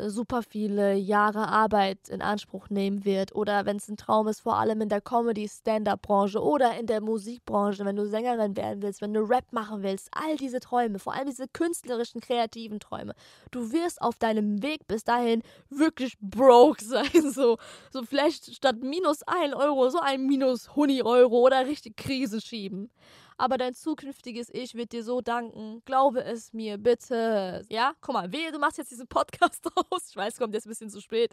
super 0.07 0.43
viele 0.43 0.95
Jahre 0.95 1.49
Arbeit 1.49 2.09
in 2.09 2.23
Anspruch 2.23 2.71
nehmen 2.71 3.05
wird 3.05 3.35
oder 3.35 3.67
wenn 3.67 3.77
es 3.77 3.89
ein 3.89 3.97
Traum 3.97 4.29
ist, 4.29 4.41
vor 4.41 4.57
allem 4.57 4.81
in 4.81 4.89
der 4.89 5.01
Comedy-Stand-Up-Branche 5.01 6.43
oder 6.43 6.79
in 6.79 6.87
der 6.87 7.01
Musikbranche, 7.01 7.85
wenn 7.85 7.97
du 7.97 8.07
Sängerin 8.07 8.57
werden 8.57 8.83
willst, 8.83 9.01
wenn 9.01 9.15
du 9.15 9.21
Rap 9.21 9.53
machen 9.53 9.83
willst, 9.83 10.09
all 10.13 10.37
diese 10.37 10.61
Träume, 10.61 10.99
vor 10.99 11.15
allem 11.15 11.27
diese 11.27 11.49
künstlerischen, 11.49 12.21
kreativen 12.21 12.81
Träume. 12.81 13.15
Du 13.51 13.73
wirst 13.73 14.01
auf 14.01 14.19
deinem 14.19 14.63
Weg 14.63 14.87
bis 14.87 15.05
dahin 15.05 15.43
wirklich 15.71 16.17
broke 16.21 16.85
sein, 16.85 17.33
so, 17.33 17.59
so 17.91 18.03
vielleicht 18.03 18.55
statt 18.55 18.77
minus 18.81 19.23
1 19.23 19.55
Euro 19.55 19.91
so 19.91 20.01
ein 20.01 20.27
minus 20.27 20.71
100 20.71 21.05
Euro 21.05 21.41
oder 21.41 21.67
richtig 21.67 21.97
Krise 21.97 22.41
schieben 22.41 22.91
aber 23.39 23.59
dein 23.59 23.75
zukünftiges 23.75 24.49
Ich 24.53 24.75
wird 24.75 24.93
dir 24.93 25.05
so 25.05 25.21
danken. 25.21 25.83
Glaube 25.85 26.25
es 26.25 26.53
mir, 26.53 26.79
bitte. 26.79 27.63
Ja, 27.69 27.95
guck 28.01 28.15
mal, 28.15 28.33
wehe, 28.33 28.53
du 28.53 28.59
machst 28.59 28.79
jetzt 28.79 28.91
diesen 28.91 29.07
Podcast 29.09 29.67
aus. 29.91 30.09
Ich 30.11 30.17
weiß, 30.17 30.37
kommt 30.39 30.55
jetzt 30.55 30.67
ein 30.67 30.71
bisschen 30.71 30.91
zu 30.91 31.01
spät. 31.01 31.33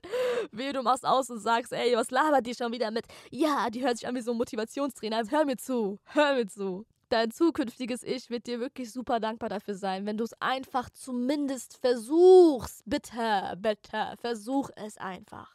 Wehe, 0.52 0.74
du 0.74 0.82
machst 0.82 1.06
aus 1.06 1.30
und 1.30 1.39
sagst, 1.39 1.74
ey, 1.74 1.96
was 1.96 2.12
labert 2.12 2.46
die 2.46 2.56
schon 2.56 2.72
wieder 2.72 2.92
mit? 2.92 3.06
Ja, 3.32 3.70
die 3.70 3.84
hört 3.84 3.98
sich 3.98 4.08
an 4.08 4.16
wie 4.16 4.22
so 4.22 4.32
ein 4.32 4.38
Motivationstrainer. 4.38 5.24
Hör 5.30 5.46
mir 5.46 5.58
zu, 5.58 6.00
hör 6.06 6.36
mir 6.36 6.48
zu 6.48 6.86
dein 7.13 7.30
zukünftiges 7.30 8.02
Ich 8.02 8.32
wird 8.32 8.48
dir 8.48 8.60
wirklich 8.60 8.92
super 8.92 9.20
dankbar 9.20 9.50
dafür 9.50 9.76
sein, 9.76 10.08
wenn 10.08 10.18
du 10.18 10.24
es 10.24 10.34
einfach 10.42 10.89
zumindest 10.89 11.78
versuchst. 11.78 12.82
Bitte, 12.86 13.54
bitte, 13.58 14.16
versuch 14.20 14.72
es 14.76 14.98
einfach. 14.98 15.52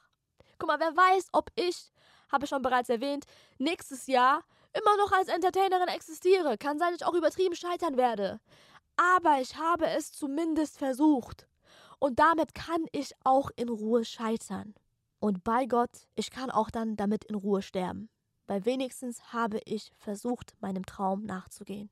Guck 0.59 0.69
mal, 0.69 0.79
wer 0.79 0.97
weiß, 0.97 1.29
ob 1.33 1.51
ich, 1.57 1.93
habe 2.31 2.45
ich 2.45 2.49
schon 2.49 2.63
bereits 2.63 2.89
erwähnt, 2.89 3.25
nächstes 3.59 4.07
Jahr 4.07 4.45
immer 4.79 4.97
noch 4.97 5.13
als 5.13 5.29
Entertainerin 5.29 5.89
existiere. 5.89 6.59
Kann 6.59 6.79
sein, 6.79 6.93
dass 6.93 7.01
ich 7.01 7.07
auch 7.07 7.15
übertrieben 7.15 7.55
scheitern 7.55 7.97
werde. 7.97 8.41
Aber 8.97 9.41
ich 9.41 9.57
habe 9.57 9.87
es 9.87 10.13
zumindest 10.13 10.79
versucht. 10.79 11.47
Und 11.99 12.19
damit 12.19 12.55
kann 12.55 12.87
ich 12.93 13.13
auch 13.25 13.51
in 13.57 13.69
Ruhe 13.69 14.05
scheitern. 14.05 14.75
Und 15.21 15.43
bei 15.43 15.67
Gott, 15.67 15.91
ich 16.15 16.31
kann 16.31 16.51
auch 16.51 16.71
dann 16.71 16.97
damit 16.97 17.25
in 17.25 17.35
Ruhe 17.35 17.63
sterben. 17.63 18.09
Weil 18.47 18.65
wenigstens 18.65 19.33
habe 19.33 19.61
ich 19.65 19.91
versucht, 19.99 20.55
meinem 20.61 20.87
Traum 20.87 21.25
nachzugehen. 21.25 21.91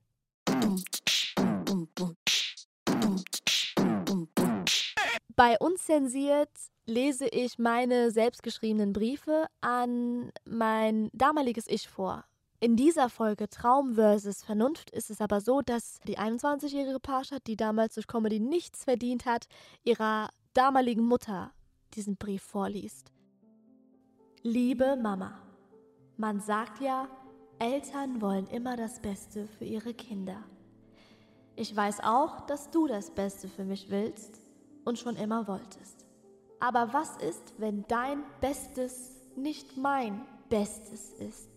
Bei 5.34 5.58
Unzensiert 5.58 6.50
lese 6.86 7.26
ich 7.26 7.58
meine 7.58 8.10
selbstgeschriebenen 8.10 8.92
Briefe 8.92 9.46
an 9.60 10.32
mein 10.44 11.10
damaliges 11.12 11.66
Ich 11.66 11.88
vor. 11.88 12.24
In 12.58 12.74
dieser 12.74 13.10
Folge 13.10 13.50
Traum 13.50 13.96
versus 13.96 14.42
Vernunft 14.42 14.90
ist 14.90 15.10
es 15.10 15.20
aber 15.20 15.42
so, 15.42 15.60
dass 15.60 16.00
die 16.06 16.18
21-jährige 16.18 17.00
Parshad, 17.00 17.46
die 17.46 17.56
damals 17.56 17.94
durch 17.94 18.06
Comedy 18.06 18.40
nichts 18.40 18.84
verdient 18.84 19.26
hat, 19.26 19.46
ihrer 19.84 20.30
damaligen 20.54 21.04
Mutter 21.04 21.52
diesen 21.92 22.16
Brief 22.16 22.42
vorliest. 22.42 23.12
Liebe 24.42 24.96
Mama, 24.96 25.38
man 26.16 26.40
sagt 26.40 26.80
ja, 26.80 27.08
Eltern 27.58 28.22
wollen 28.22 28.46
immer 28.46 28.76
das 28.76 29.00
Beste 29.00 29.46
für 29.46 29.64
ihre 29.64 29.92
Kinder. 29.92 30.42
Ich 31.56 31.74
weiß 31.74 32.00
auch, 32.00 32.42
dass 32.46 32.70
du 32.70 32.86
das 32.86 33.10
Beste 33.10 33.48
für 33.48 33.64
mich 33.64 33.90
willst 33.90 34.40
und 34.84 34.98
schon 34.98 35.16
immer 35.16 35.46
wolltest. 35.46 36.06
Aber 36.58 36.92
was 36.94 37.16
ist, 37.18 37.54
wenn 37.58 37.84
dein 37.88 38.22
Bestes 38.40 39.20
nicht 39.36 39.76
mein 39.76 40.22
Bestes 40.48 41.12
ist? 41.12 41.55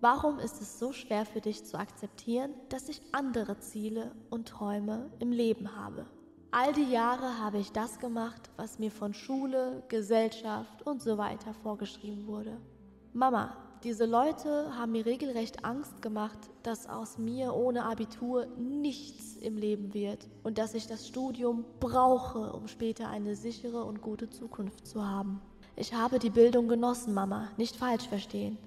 Warum 0.00 0.38
ist 0.38 0.60
es 0.60 0.78
so 0.78 0.92
schwer 0.92 1.26
für 1.26 1.40
dich 1.40 1.64
zu 1.64 1.76
akzeptieren, 1.76 2.54
dass 2.68 2.88
ich 2.88 3.02
andere 3.10 3.58
Ziele 3.58 4.12
und 4.30 4.46
Träume 4.46 5.10
im 5.18 5.32
Leben 5.32 5.74
habe? 5.74 6.06
All 6.52 6.72
die 6.72 6.88
Jahre 6.92 7.40
habe 7.40 7.58
ich 7.58 7.72
das 7.72 7.98
gemacht, 7.98 8.48
was 8.56 8.78
mir 8.78 8.92
von 8.92 9.12
Schule, 9.12 9.82
Gesellschaft 9.88 10.86
und 10.86 11.02
so 11.02 11.18
weiter 11.18 11.52
vorgeschrieben 11.52 12.28
wurde. 12.28 12.58
Mama, 13.12 13.56
diese 13.82 14.06
Leute 14.06 14.72
haben 14.76 14.92
mir 14.92 15.04
regelrecht 15.04 15.64
Angst 15.64 16.00
gemacht, 16.00 16.38
dass 16.62 16.88
aus 16.88 17.18
mir 17.18 17.52
ohne 17.54 17.84
Abitur 17.84 18.46
nichts 18.56 19.34
im 19.36 19.56
Leben 19.56 19.94
wird 19.94 20.28
und 20.44 20.58
dass 20.58 20.74
ich 20.74 20.86
das 20.86 21.08
Studium 21.08 21.64
brauche, 21.80 22.52
um 22.52 22.68
später 22.68 23.08
eine 23.08 23.34
sichere 23.34 23.82
und 23.82 24.00
gute 24.00 24.30
Zukunft 24.30 24.86
zu 24.86 25.04
haben. 25.04 25.40
Ich 25.74 25.92
habe 25.92 26.20
die 26.20 26.30
Bildung 26.30 26.68
genossen, 26.68 27.14
Mama, 27.14 27.48
nicht 27.56 27.74
falsch 27.74 28.06
verstehen. 28.06 28.58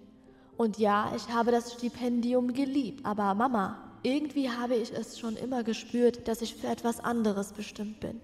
Und 0.61 0.77
ja, 0.77 1.11
ich 1.15 1.27
habe 1.33 1.49
das 1.49 1.73
Stipendium 1.73 2.53
geliebt, 2.53 3.03
aber 3.03 3.33
Mama, 3.33 3.79
irgendwie 4.03 4.47
habe 4.47 4.75
ich 4.75 4.93
es 4.93 5.17
schon 5.17 5.35
immer 5.35 5.63
gespürt, 5.63 6.27
dass 6.27 6.43
ich 6.43 6.53
für 6.53 6.67
etwas 6.67 6.99
anderes 6.99 7.51
bestimmt 7.51 7.99
bin. 7.99 8.21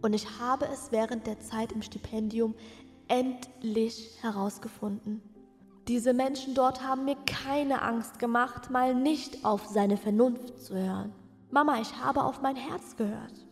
Und 0.00 0.14
ich 0.14 0.26
habe 0.40 0.66
es 0.72 0.92
während 0.92 1.26
der 1.26 1.40
Zeit 1.40 1.72
im 1.72 1.82
Stipendium 1.82 2.54
endlich 3.08 4.16
herausgefunden. 4.22 5.20
Diese 5.86 6.14
Menschen 6.14 6.54
dort 6.54 6.82
haben 6.82 7.04
mir 7.04 7.18
keine 7.26 7.82
Angst 7.82 8.18
gemacht, 8.18 8.70
mal 8.70 8.94
nicht 8.94 9.44
auf 9.44 9.66
seine 9.66 9.98
Vernunft 9.98 10.58
zu 10.62 10.74
hören. 10.74 11.12
Mama, 11.50 11.82
ich 11.82 11.94
habe 12.02 12.24
auf 12.24 12.40
mein 12.40 12.56
Herz 12.56 12.96
gehört. 12.96 13.44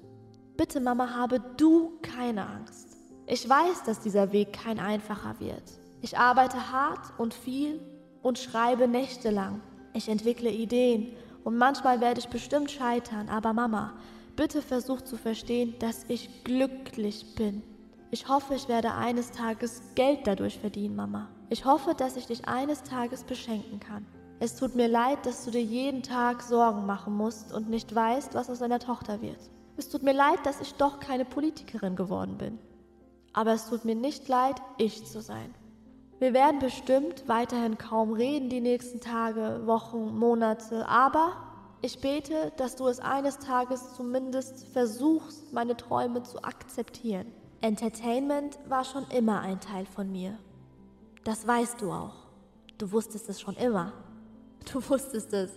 Bitte, 0.57 0.81
Mama, 0.81 1.14
habe 1.14 1.38
du 1.59 1.99
keine 2.01 2.47
Angst. 2.47 2.97
Ich 3.27 3.47
weiß, 3.47 3.83
dass 3.85 4.01
dieser 4.01 4.33
Weg 4.33 4.55
kein 4.55 4.79
einfacher 4.79 5.38
wird. 5.38 5.64
Ich 6.01 6.16
arbeite 6.16 6.73
hart 6.73 7.12
und 7.18 7.35
viel 7.35 7.91
und 8.22 8.38
schreibe 8.38 8.88
nächtelang. 8.88 9.61
Ich 9.92 10.08
entwickle 10.08 10.50
Ideen 10.50 11.08
und 11.44 11.56
manchmal 11.56 12.00
werde 12.00 12.20
ich 12.20 12.28
bestimmt 12.28 12.70
scheitern, 12.70 13.28
aber 13.28 13.52
Mama, 13.52 13.94
bitte 14.37 14.62
versuch 14.62 15.02
zu 15.02 15.16
verstehen, 15.16 15.74
dass 15.78 16.04
ich 16.08 16.44
glücklich 16.44 17.35
bin. 17.35 17.62
Ich 18.11 18.28
hoffe, 18.28 18.54
ich 18.54 18.68
werde 18.68 18.92
eines 18.92 19.30
Tages 19.30 19.82
Geld 19.94 20.26
dadurch 20.26 20.58
verdienen, 20.58 20.96
Mama. 20.96 21.28
Ich 21.50 21.64
hoffe, 21.64 21.94
dass 21.94 22.16
ich 22.16 22.26
dich 22.26 22.46
eines 22.46 22.82
Tages 22.82 23.24
beschenken 23.24 23.80
kann. 23.80 24.06
Es 24.38 24.56
tut 24.56 24.74
mir 24.74 24.88
leid, 24.88 25.24
dass 25.24 25.44
du 25.44 25.50
dir 25.50 25.62
jeden 25.62 26.02
Tag 26.02 26.42
Sorgen 26.42 26.85
machen 26.85 27.16
musst 27.16 27.52
und 27.52 27.70
nicht 27.70 27.94
weißt, 27.94 28.35
was 28.35 28.50
aus 28.50 28.58
deiner 28.58 28.80
Tochter 28.80 29.22
wird. 29.22 29.38
Es 29.76 29.88
tut 29.88 30.02
mir 30.02 30.12
leid, 30.12 30.44
dass 30.44 30.61
ich 30.61 30.74
doch 30.74 31.00
keine 31.00 31.24
Politikerin 31.24 31.96
geworden 31.96 32.37
bin. 32.38 32.58
Aber 33.32 33.52
es 33.52 33.68
tut 33.68 33.85
mir 33.85 33.94
nicht 33.94 34.28
leid, 34.28 34.56
ich 34.78 35.06
zu 35.06 35.22
sein. 35.22 35.54
Wir 36.22 36.35
werden 36.35 36.61
bestimmt 36.61 37.24
weiterhin 37.26 37.78
kaum 37.78 38.12
reden 38.12 38.48
die 38.48 38.61
nächsten 38.61 39.00
Tage, 39.00 39.62
Wochen, 39.66 40.16
Monate, 40.16 40.87
aber 40.87 41.32
ich 41.80 41.98
bete, 41.98 42.52
dass 42.56 42.76
du 42.76 42.87
es 42.87 43.00
eines 43.00 43.40
Tages 43.40 43.94
zumindest 43.94 44.68
versuchst, 44.68 45.52
meine 45.52 45.76
Träume 45.76 46.22
zu 46.22 46.40
akzeptieren. 46.44 47.26
Entertainment 47.61 48.56
war 48.68 48.85
schon 48.85 49.04
immer 49.08 49.40
ein 49.40 49.58
Teil 49.58 49.85
von 49.85 50.12
mir. 50.12 50.38
Das 51.24 51.44
weißt 51.44 51.82
du 51.82 51.90
auch. 51.90 52.14
Du 52.78 52.92
wusstest 52.92 53.28
es 53.28 53.40
schon 53.40 53.56
immer. 53.56 53.92
Du 54.72 54.80
wusstest 54.90 55.32
es, 55.32 55.50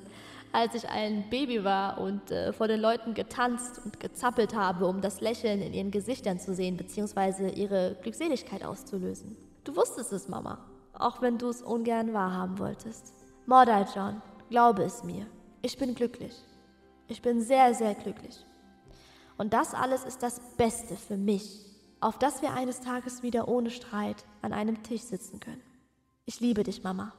als 0.52 0.74
ich 0.74 0.90
ein 0.90 1.30
Baby 1.30 1.64
war 1.64 2.00
und 2.00 2.32
äh, 2.32 2.54
vor 2.54 2.68
den 2.68 2.82
Leuten 2.82 3.14
getanzt 3.14 3.80
und 3.86 4.00
gezappelt 4.00 4.56
habe, 4.56 4.88
um 4.88 5.00
das 5.00 5.22
Lächeln 5.22 5.62
in 5.62 5.76
ihren 5.76 5.92
Gesichtern 5.92 6.40
zu 6.40 6.56
sehen 6.56 6.76
bzw. 6.76 7.52
ihre 7.52 7.98
Glückseligkeit 8.02 8.66
auszulösen. 8.66 9.38
Du 9.66 9.76
wusstest 9.76 10.14
es, 10.14 10.28
Mama, 10.28 10.60
auch 10.94 11.22
wenn 11.22 11.40
du 11.40 11.50
es 11.50 11.64
ungern 11.64 12.14
wahrhaben 12.14 12.60
wolltest. 12.60 13.14
Mordai 13.48 13.88
John, 13.96 14.22
glaube 14.52 14.84
es 14.84 15.04
mir. 15.04 15.26
Ich 15.64 15.78
bin 15.80 15.96
glücklich. 15.96 16.36
Ich 17.08 17.24
bin 17.24 17.42
sehr, 17.42 17.74
sehr 17.74 17.96
glücklich. 17.96 18.46
Und 19.38 19.54
das 19.54 19.74
alles 19.74 20.06
ist 20.06 20.22
das 20.22 20.40
Beste 20.56 20.96
für 20.96 21.18
mich, 21.18 21.66
auf 22.00 22.20
das 22.20 22.44
wir 22.44 22.54
eines 22.54 22.80
Tages 22.80 23.24
wieder 23.24 23.48
ohne 23.48 23.72
Streit 23.72 24.24
an 24.44 24.54
einem 24.54 24.84
Tisch 24.84 25.02
sitzen 25.02 25.40
können. 25.40 25.64
Ich 26.26 26.40
liebe 26.40 26.62
dich, 26.62 26.84
Mama. 26.84 27.12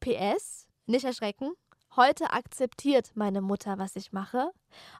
PS, 0.00 0.66
nicht 0.86 1.04
erschrecken. 1.04 1.52
Heute 1.94 2.32
akzeptiert 2.32 3.12
meine 3.14 3.40
Mutter, 3.40 3.78
was 3.78 3.94
ich 3.94 4.12
mache, 4.12 4.50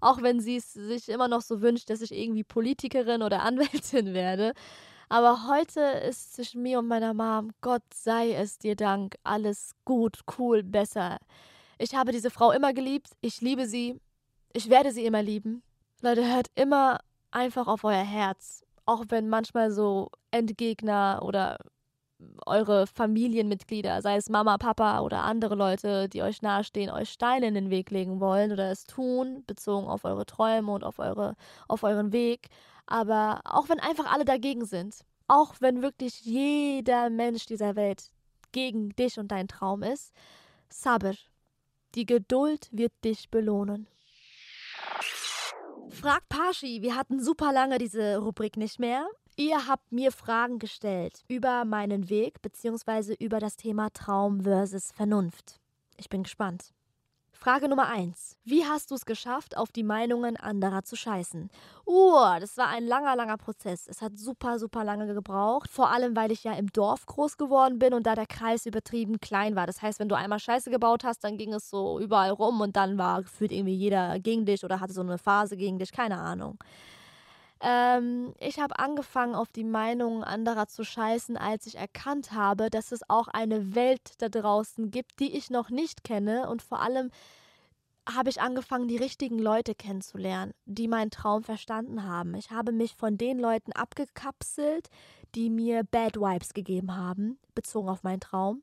auch 0.00 0.22
wenn 0.22 0.40
sie 0.40 0.56
es 0.56 0.74
sich 0.74 1.08
immer 1.08 1.26
noch 1.26 1.42
so 1.42 1.60
wünscht, 1.60 1.90
dass 1.90 2.02
ich 2.02 2.12
irgendwie 2.12 2.44
Politikerin 2.44 3.22
oder 3.24 3.42
Anwältin 3.42 4.14
werde. 4.14 4.52
Aber 5.12 5.46
heute 5.46 5.82
ist 5.82 6.32
zwischen 6.32 6.62
mir 6.62 6.78
und 6.78 6.88
meiner 6.88 7.12
Mom, 7.12 7.50
Gott 7.60 7.82
sei 7.92 8.32
es 8.32 8.56
dir 8.56 8.76
Dank, 8.76 9.16
alles 9.24 9.72
gut, 9.84 10.20
cool, 10.38 10.62
besser. 10.62 11.18
Ich 11.76 11.94
habe 11.94 12.12
diese 12.12 12.30
Frau 12.30 12.50
immer 12.50 12.72
geliebt, 12.72 13.10
ich 13.20 13.42
liebe 13.42 13.66
sie, 13.66 14.00
ich 14.54 14.70
werde 14.70 14.90
sie 14.90 15.04
immer 15.04 15.22
lieben. 15.22 15.62
Leute, 16.00 16.26
hört 16.26 16.46
immer 16.54 16.98
einfach 17.30 17.66
auf 17.66 17.84
euer 17.84 18.02
Herz. 18.02 18.64
Auch 18.86 19.04
wenn 19.10 19.28
manchmal 19.28 19.70
so 19.70 20.08
Endgegner 20.30 21.20
oder 21.22 21.58
eure 22.46 22.86
Familienmitglieder, 22.86 24.02
sei 24.02 24.16
es 24.16 24.28
Mama, 24.28 24.58
Papa 24.58 25.00
oder 25.00 25.22
andere 25.22 25.54
Leute, 25.54 26.08
die 26.08 26.22
euch 26.22 26.42
nahestehen, 26.42 26.90
euch 26.90 27.10
Steine 27.10 27.46
in 27.46 27.54
den 27.54 27.70
Weg 27.70 27.90
legen 27.90 28.20
wollen 28.20 28.52
oder 28.52 28.70
es 28.70 28.84
tun, 28.84 29.44
bezogen 29.46 29.86
auf 29.86 30.04
eure 30.04 30.26
Träume 30.26 30.72
und 30.72 30.84
auf, 30.84 30.98
eure, 30.98 31.36
auf 31.68 31.82
euren 31.82 32.12
Weg. 32.12 32.48
Aber 32.86 33.40
auch 33.44 33.68
wenn 33.68 33.80
einfach 33.80 34.12
alle 34.12 34.24
dagegen 34.24 34.64
sind, 34.64 35.04
auch 35.28 35.54
wenn 35.60 35.82
wirklich 35.82 36.20
jeder 36.22 37.10
Mensch 37.10 37.46
dieser 37.46 37.76
Welt 37.76 38.10
gegen 38.52 38.90
dich 38.90 39.18
und 39.18 39.32
deinen 39.32 39.48
Traum 39.48 39.82
ist, 39.82 40.12
Sabr, 40.68 41.14
die 41.94 42.06
Geduld 42.06 42.68
wird 42.72 42.92
dich 43.04 43.30
belohnen. 43.30 43.86
Frag 45.90 46.28
Pashi, 46.28 46.82
wir 46.82 46.96
hatten 46.96 47.22
super 47.22 47.52
lange 47.52 47.78
diese 47.78 48.18
Rubrik 48.18 48.56
nicht 48.56 48.78
mehr. 48.78 49.06
Ihr 49.36 49.66
habt 49.66 49.92
mir 49.92 50.12
Fragen 50.12 50.58
gestellt 50.58 51.22
über 51.26 51.64
meinen 51.64 52.10
Weg 52.10 52.42
bzw. 52.42 53.14
über 53.18 53.40
das 53.40 53.56
Thema 53.56 53.88
Traum 53.90 54.42
versus 54.42 54.92
Vernunft. 54.92 55.58
Ich 55.96 56.10
bin 56.10 56.22
gespannt. 56.22 56.74
Frage 57.32 57.66
Nummer 57.66 57.88
1. 57.88 58.36
Wie 58.44 58.66
hast 58.66 58.90
du 58.90 58.94
es 58.94 59.06
geschafft, 59.06 59.56
auf 59.56 59.72
die 59.72 59.82
Meinungen 59.82 60.36
anderer 60.36 60.84
zu 60.84 60.96
scheißen? 60.96 61.48
Uh, 61.86 62.38
das 62.38 62.58
war 62.58 62.68
ein 62.68 62.86
langer, 62.86 63.16
langer 63.16 63.38
Prozess. 63.38 63.88
Es 63.88 64.02
hat 64.02 64.18
super, 64.18 64.58
super 64.58 64.84
lange 64.84 65.12
gebraucht. 65.12 65.70
Vor 65.70 65.90
allem, 65.90 66.14
weil 66.14 66.30
ich 66.30 66.44
ja 66.44 66.52
im 66.52 66.70
Dorf 66.70 67.06
groß 67.06 67.38
geworden 67.38 67.78
bin 67.78 67.94
und 67.94 68.06
da 68.06 68.14
der 68.14 68.26
Kreis 68.26 68.66
übertrieben 68.66 69.18
klein 69.18 69.56
war. 69.56 69.66
Das 69.66 69.80
heißt, 69.80 69.98
wenn 69.98 70.10
du 70.10 70.14
einmal 70.14 70.40
Scheiße 70.40 70.70
gebaut 70.70 71.04
hast, 71.04 71.24
dann 71.24 71.38
ging 71.38 71.54
es 71.54 71.70
so 71.70 71.98
überall 71.98 72.30
rum 72.30 72.60
und 72.60 72.76
dann 72.76 72.98
war 72.98 73.22
gefühlt 73.22 73.50
irgendwie 73.50 73.74
jeder 73.74 74.20
gegen 74.20 74.44
dich 74.44 74.62
oder 74.62 74.78
hatte 74.78 74.92
so 74.92 75.00
eine 75.00 75.16
Phase 75.16 75.56
gegen 75.56 75.78
dich. 75.78 75.90
Keine 75.90 76.18
Ahnung. 76.18 76.58
Ähm, 77.62 78.34
ich 78.40 78.58
habe 78.58 78.78
angefangen, 78.78 79.36
auf 79.36 79.52
die 79.52 79.64
Meinungen 79.64 80.24
anderer 80.24 80.66
zu 80.66 80.84
scheißen, 80.84 81.36
als 81.36 81.66
ich 81.66 81.76
erkannt 81.76 82.32
habe, 82.32 82.70
dass 82.70 82.90
es 82.90 83.08
auch 83.08 83.28
eine 83.28 83.76
Welt 83.76 84.14
da 84.18 84.28
draußen 84.28 84.90
gibt, 84.90 85.20
die 85.20 85.36
ich 85.36 85.48
noch 85.48 85.70
nicht 85.70 86.02
kenne. 86.02 86.50
Und 86.50 86.60
vor 86.60 86.80
allem 86.80 87.10
habe 88.08 88.30
ich 88.30 88.40
angefangen, 88.40 88.88
die 88.88 88.96
richtigen 88.96 89.38
Leute 89.38 89.76
kennenzulernen, 89.76 90.54
die 90.64 90.88
meinen 90.88 91.12
Traum 91.12 91.44
verstanden 91.44 92.02
haben. 92.02 92.34
Ich 92.34 92.50
habe 92.50 92.72
mich 92.72 92.96
von 92.96 93.16
den 93.16 93.38
Leuten 93.38 93.72
abgekapselt, 93.72 94.88
die 95.36 95.48
mir 95.48 95.84
Bad 95.84 96.16
Vibes 96.16 96.54
gegeben 96.54 96.96
haben, 96.96 97.38
bezogen 97.54 97.88
auf 97.88 98.02
meinen 98.02 98.20
Traum 98.20 98.62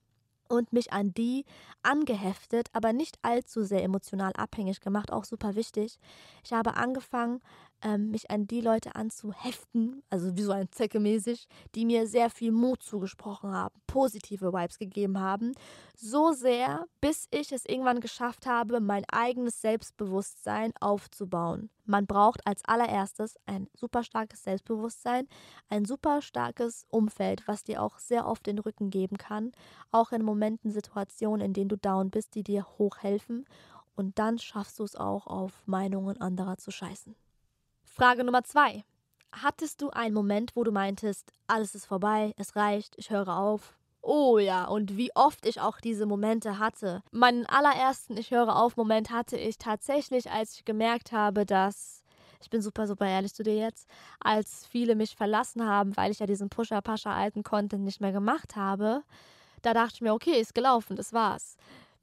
und 0.49 0.73
mich 0.73 0.91
an 0.91 1.13
die 1.13 1.45
angeheftet, 1.83 2.69
aber 2.73 2.91
nicht 2.91 3.17
allzu 3.21 3.63
sehr 3.63 3.83
emotional 3.83 4.33
abhängig 4.33 4.81
gemacht, 4.81 5.11
auch 5.11 5.23
super 5.23 5.55
wichtig. 5.55 5.99
Ich 6.43 6.51
habe 6.51 6.75
angefangen, 6.75 7.39
ähm, 7.81 8.11
mich 8.11 8.29
an 8.31 8.47
die 8.47 8.61
Leute 8.61 8.95
anzuheften, 8.95 10.03
also 10.09 10.35
wie 10.35 10.41
so 10.41 10.51
ein 10.51 10.71
Zecke 10.71 10.99
mäßig, 10.99 11.47
die 11.75 11.85
mir 11.85 12.07
sehr 12.07 12.29
viel 12.29 12.51
Mut 12.51 12.83
zugesprochen 12.83 13.51
haben, 13.51 13.75
positive 13.87 14.53
Vibes 14.53 14.77
gegeben 14.77 15.19
haben. 15.19 15.53
So 15.95 16.31
sehr, 16.31 16.85
bis 17.01 17.27
ich 17.31 17.51
es 17.51 17.65
irgendwann 17.65 17.99
geschafft 17.99 18.45
habe, 18.45 18.79
mein 18.79 19.03
eigenes 19.11 19.61
Selbstbewusstsein 19.61 20.73
aufzubauen. 20.79 21.69
Man 21.85 22.05
braucht 22.05 22.45
als 22.45 22.63
allererstes 22.65 23.35
ein 23.47 23.67
super 23.73 24.03
starkes 24.03 24.43
Selbstbewusstsein, 24.43 25.27
ein 25.69 25.85
super 25.85 26.21
starkes 26.21 26.85
Umfeld, 26.89 27.47
was 27.47 27.63
dir 27.63 27.81
auch 27.81 27.97
sehr 27.97 28.27
oft 28.27 28.45
den 28.45 28.59
Rücken 28.59 28.91
geben 28.91 29.17
kann, 29.17 29.51
auch 29.91 30.11
in 30.11 30.23
Momenten, 30.23 30.71
Situationen, 30.71 31.45
in 31.45 31.53
denen 31.53 31.69
du 31.69 31.77
down 31.77 32.11
bist, 32.11 32.35
die 32.35 32.43
dir 32.43 32.65
hochhelfen. 32.77 33.45
Und 33.95 34.19
dann 34.19 34.37
schaffst 34.37 34.79
du 34.79 34.83
es 34.83 34.95
auch, 34.95 35.27
auf 35.27 35.63
Meinungen 35.65 36.21
anderer 36.21 36.57
zu 36.57 36.71
scheißen. 36.71 37.15
Frage 37.99 38.23
Nummer 38.23 38.45
zwei. 38.45 38.85
Hattest 39.33 39.81
du 39.81 39.89
einen 39.89 40.13
Moment, 40.13 40.55
wo 40.55 40.63
du 40.63 40.71
meintest, 40.71 41.33
alles 41.47 41.75
ist 41.75 41.85
vorbei, 41.85 42.33
es 42.37 42.55
reicht, 42.55 42.93
ich 42.95 43.09
höre 43.09 43.27
auf? 43.27 43.75
Oh 44.01 44.37
ja, 44.37 44.63
und 44.63 44.95
wie 44.95 45.13
oft 45.15 45.45
ich 45.45 45.59
auch 45.59 45.81
diese 45.81 46.05
Momente 46.05 46.59
hatte. 46.59 47.03
Meinen 47.11 47.45
allerersten 47.45 48.15
Ich 48.15 48.31
höre 48.31 48.55
auf 48.55 48.77
Moment 48.77 49.11
hatte 49.11 49.35
ich 49.35 49.57
tatsächlich, 49.57 50.31
als 50.31 50.53
ich 50.53 50.63
gemerkt 50.63 51.11
habe, 51.11 51.45
dass 51.45 52.01
ich 52.41 52.49
bin 52.49 52.61
super, 52.61 52.87
super 52.87 53.05
ehrlich 53.05 53.33
zu 53.33 53.43
dir 53.43 53.57
jetzt, 53.57 53.85
als 54.21 54.65
viele 54.65 54.95
mich 54.95 55.17
verlassen 55.17 55.67
haben, 55.67 55.97
weil 55.97 56.09
ich 56.09 56.19
ja 56.19 56.25
diesen 56.25 56.47
Pusher-Pascha-alten 56.47 57.43
Content 57.43 57.83
nicht 57.83 57.99
mehr 57.99 58.13
gemacht 58.13 58.55
habe, 58.55 59.03
da 59.61 59.73
dachte 59.73 59.95
ich 59.95 60.01
mir, 60.01 60.13
okay, 60.13 60.39
ist 60.39 60.55
gelaufen, 60.55 60.95
das 60.95 61.11
war's 61.11 61.57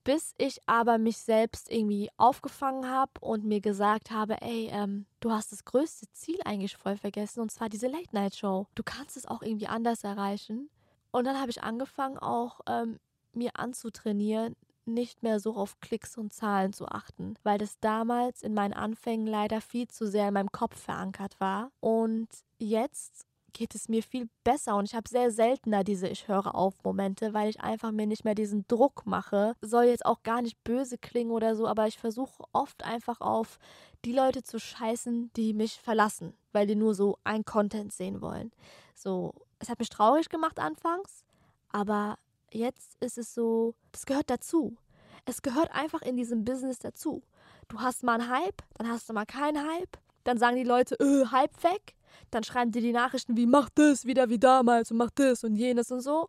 bis 0.07 0.37
ich 0.39 0.61
aber 0.67 0.99
mich 0.99 1.19
selbst 1.19 1.69
irgendwie 1.69 2.11
aufgefangen 2.17 2.89
habe 2.89 3.11
und 3.21 3.45
mir 3.45 3.61
gesagt 3.61 4.13
habe, 4.13 4.41
ey, 4.41 4.69
ähm, 4.71 5.05
du 5.19 5.33
hast 5.33 5.51
das 5.51 5.65
größte 5.65 6.07
Ziel 6.13 6.39
eigentlich 6.45 6.77
voll 6.77 6.97
vergessen 6.97 7.41
und 7.41 7.51
zwar 7.51 7.69
diese 7.69 7.89
Late-Night-Show. 7.89 8.69
Du 8.77 8.83
kannst 8.85 9.17
es 9.17 9.27
auch 9.27 9.43
irgendwie 9.43 9.67
anders 9.67 10.05
erreichen. 10.05 10.71
Und 11.11 11.25
dann 11.25 11.41
habe 11.41 11.51
ich 11.51 11.65
angefangen 11.65 12.19
auch 12.19 12.61
ähm, 12.69 13.01
mir 13.33 13.59
anzutrainieren, 13.59 14.55
nicht 14.85 15.25
mehr 15.25 15.41
so 15.41 15.57
auf 15.57 15.81
Klicks 15.81 16.17
und 16.17 16.33
Zahlen 16.33 16.73
zu 16.73 16.87
achten, 16.87 17.35
weil 17.43 17.59
das 17.59 17.81
damals 17.81 18.43
in 18.43 18.55
meinen 18.55 18.75
Anfängen 18.75 19.27
leider 19.27 19.61
viel 19.61 19.89
zu 19.89 20.07
sehr 20.07 20.29
in 20.29 20.35
meinem 20.35 20.53
Kopf 20.53 20.81
verankert 20.81 21.41
war. 21.41 21.73
Und 21.81 22.29
jetzt 22.59 23.27
geht 23.57 23.75
es 23.75 23.89
mir 23.89 24.03
viel 24.03 24.29
besser 24.45 24.77
und 24.77 24.85
ich 24.85 24.95
habe 24.95 25.09
sehr 25.09 25.31
seltener 25.31 25.83
diese 25.83 26.09
Ich 26.09 26.29
höre 26.29 26.55
auf 26.55 26.75
Momente, 26.85 27.33
weil 27.33 27.49
ich 27.49 27.61
einfach 27.61 27.91
mir 27.91 28.07
nicht 28.07 28.25
mehr 28.25 28.35
diesen 28.35 28.67
Druck 28.69 29.07
mache. 29.07 29.55
Soll 29.63 29.85
jetzt 29.85 30.05
auch 30.05 30.23
gar 30.23 30.43
nicht 30.43 30.63
böse 30.63 30.99
klingen 30.99 31.31
oder 31.31 31.57
so, 31.57 31.67
aber 31.67 31.87
ich 31.87 31.99
versuche 31.99 32.45
oft 32.53 32.85
einfach 32.85 33.23
auf 33.23 33.59
die 34.05 34.13
Leute 34.13 34.43
zu 34.43 34.61
scheißen, 34.61 35.31
die 35.37 35.55
mich 35.55 35.81
verlassen, 35.81 36.35
weil 36.53 36.67
die 36.67 36.77
nur 36.77 36.95
so 36.95 37.19
ein 37.25 37.47
Content 37.47 37.95
sehen 37.95 38.21
wollen. 38.21 38.53
So, 38.95 39.33
es 39.59 39.71
hat 39.71 39.79
mich 39.79 39.89
traurig 39.89 40.29
gemacht 40.29 40.59
anfangs, 40.59 41.25
aber 41.71 42.19
jetzt 42.51 42.97
ist 43.01 43.17
es 43.17 43.33
so, 43.33 43.75
das 43.91 44.05
gehört 44.05 44.29
dazu. 44.29 44.77
Es 45.25 45.41
gehört 45.41 45.73
einfach 45.73 46.03
in 46.03 46.19
diesem 46.19 46.45
Business 46.45 46.79
dazu. 46.79 47.23
Du 47.69 47.81
hast 47.81 48.03
mal 48.03 48.21
einen 48.21 48.29
Hype, 48.29 48.63
dann 48.75 48.89
hast 48.89 49.09
du 49.09 49.15
mal 49.15 49.25
keinen 49.25 49.67
Hype, 49.67 49.97
dann 50.25 50.37
sagen 50.37 50.57
die 50.57 50.65
Leute, 50.65 50.95
äh, 51.01 51.25
Hype 51.33 51.65
weg 51.65 51.97
dann 52.31 52.45
schreiben 52.45 52.73
dir 52.73 52.83
die 52.83 52.93
Nachrichten 52.93 53.37
wie 53.37 53.47
mach 53.47 53.69
das 53.71 54.05
wieder 54.05 54.29
wie 54.29 54.39
damals 54.39 54.91
und 54.91 54.97
mach 54.97 55.11
das 55.11 55.45
und 55.45 55.57
jenes 55.57 55.91
und 55.91 56.01
so. 56.01 56.29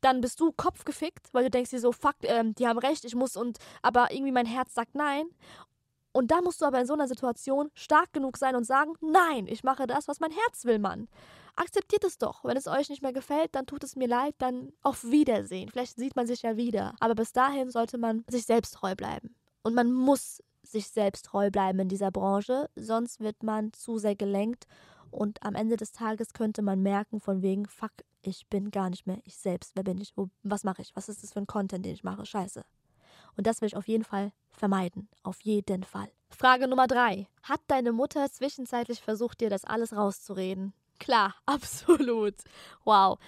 Dann 0.00 0.20
bist 0.20 0.40
du 0.40 0.52
kopfgefickt, 0.52 1.32
weil 1.32 1.44
du 1.44 1.50
denkst 1.50 1.70
dir 1.70 1.80
so, 1.80 1.92
fuck, 1.92 2.16
ähm, 2.22 2.54
die 2.54 2.66
haben 2.66 2.78
recht, 2.78 3.04
ich 3.04 3.14
muss 3.14 3.36
und 3.36 3.58
aber 3.82 4.12
irgendwie 4.12 4.32
mein 4.32 4.46
Herz 4.46 4.74
sagt 4.74 4.94
nein. 4.94 5.26
Und 6.12 6.30
da 6.30 6.40
musst 6.40 6.60
du 6.60 6.64
aber 6.64 6.80
in 6.80 6.86
so 6.86 6.94
einer 6.94 7.06
Situation 7.06 7.70
stark 7.74 8.12
genug 8.12 8.38
sein 8.38 8.56
und 8.56 8.64
sagen, 8.64 8.94
nein, 9.00 9.46
ich 9.46 9.62
mache 9.62 9.86
das, 9.86 10.08
was 10.08 10.20
mein 10.20 10.32
Herz 10.32 10.64
will, 10.64 10.78
Mann. 10.78 11.08
Akzeptiert 11.54 12.04
es 12.04 12.18
doch. 12.18 12.44
Wenn 12.44 12.56
es 12.56 12.66
euch 12.66 12.88
nicht 12.88 13.02
mehr 13.02 13.12
gefällt, 13.12 13.54
dann 13.54 13.66
tut 13.66 13.84
es 13.84 13.96
mir 13.96 14.08
leid, 14.08 14.34
dann 14.38 14.72
auf 14.82 15.04
Wiedersehen. 15.04 15.68
Vielleicht 15.68 15.96
sieht 15.96 16.16
man 16.16 16.26
sich 16.26 16.42
ja 16.42 16.56
wieder. 16.56 16.94
Aber 17.00 17.14
bis 17.14 17.32
dahin 17.32 17.70
sollte 17.70 17.98
man 17.98 18.24
sich 18.28 18.46
selbst 18.46 18.74
treu 18.74 18.94
bleiben. 18.94 19.34
Und 19.62 19.74
man 19.74 19.92
muss 19.92 20.42
sich 20.62 20.88
selbst 20.88 21.26
treu 21.26 21.50
bleiben 21.50 21.80
in 21.80 21.88
dieser 21.88 22.10
Branche, 22.10 22.68
sonst 22.76 23.20
wird 23.20 23.42
man 23.42 23.72
zu 23.72 23.98
sehr 23.98 24.14
gelenkt 24.14 24.66
und 25.10 25.42
am 25.42 25.54
Ende 25.54 25.76
des 25.76 25.92
Tages 25.92 26.32
könnte 26.32 26.62
man 26.62 26.82
merken, 26.82 27.20
von 27.20 27.42
wegen, 27.42 27.66
fuck, 27.66 27.92
ich 28.22 28.46
bin 28.48 28.70
gar 28.70 28.90
nicht 28.90 29.06
mehr 29.06 29.18
ich 29.24 29.36
selbst. 29.38 29.74
Wer 29.74 29.84
bin 29.84 29.98
ich? 29.98 30.16
Wo, 30.16 30.28
was 30.42 30.64
mache 30.64 30.82
ich? 30.82 30.94
Was 30.94 31.08
ist 31.08 31.22
das 31.22 31.32
für 31.32 31.40
ein 31.40 31.46
Content, 31.46 31.84
den 31.84 31.94
ich 31.94 32.04
mache? 32.04 32.26
Scheiße. 32.26 32.64
Und 33.36 33.46
das 33.46 33.60
will 33.60 33.68
ich 33.68 33.76
auf 33.76 33.88
jeden 33.88 34.04
Fall 34.04 34.32
vermeiden. 34.50 35.08
Auf 35.22 35.40
jeden 35.42 35.84
Fall. 35.84 36.10
Frage 36.30 36.68
Nummer 36.68 36.86
drei. 36.86 37.28
Hat 37.42 37.60
deine 37.68 37.92
Mutter 37.92 38.30
zwischenzeitlich 38.30 39.00
versucht, 39.00 39.40
dir 39.40 39.50
das 39.50 39.64
alles 39.64 39.94
rauszureden? 39.94 40.72
Klar, 40.98 41.34
absolut. 41.46 42.34
Wow. 42.84 43.18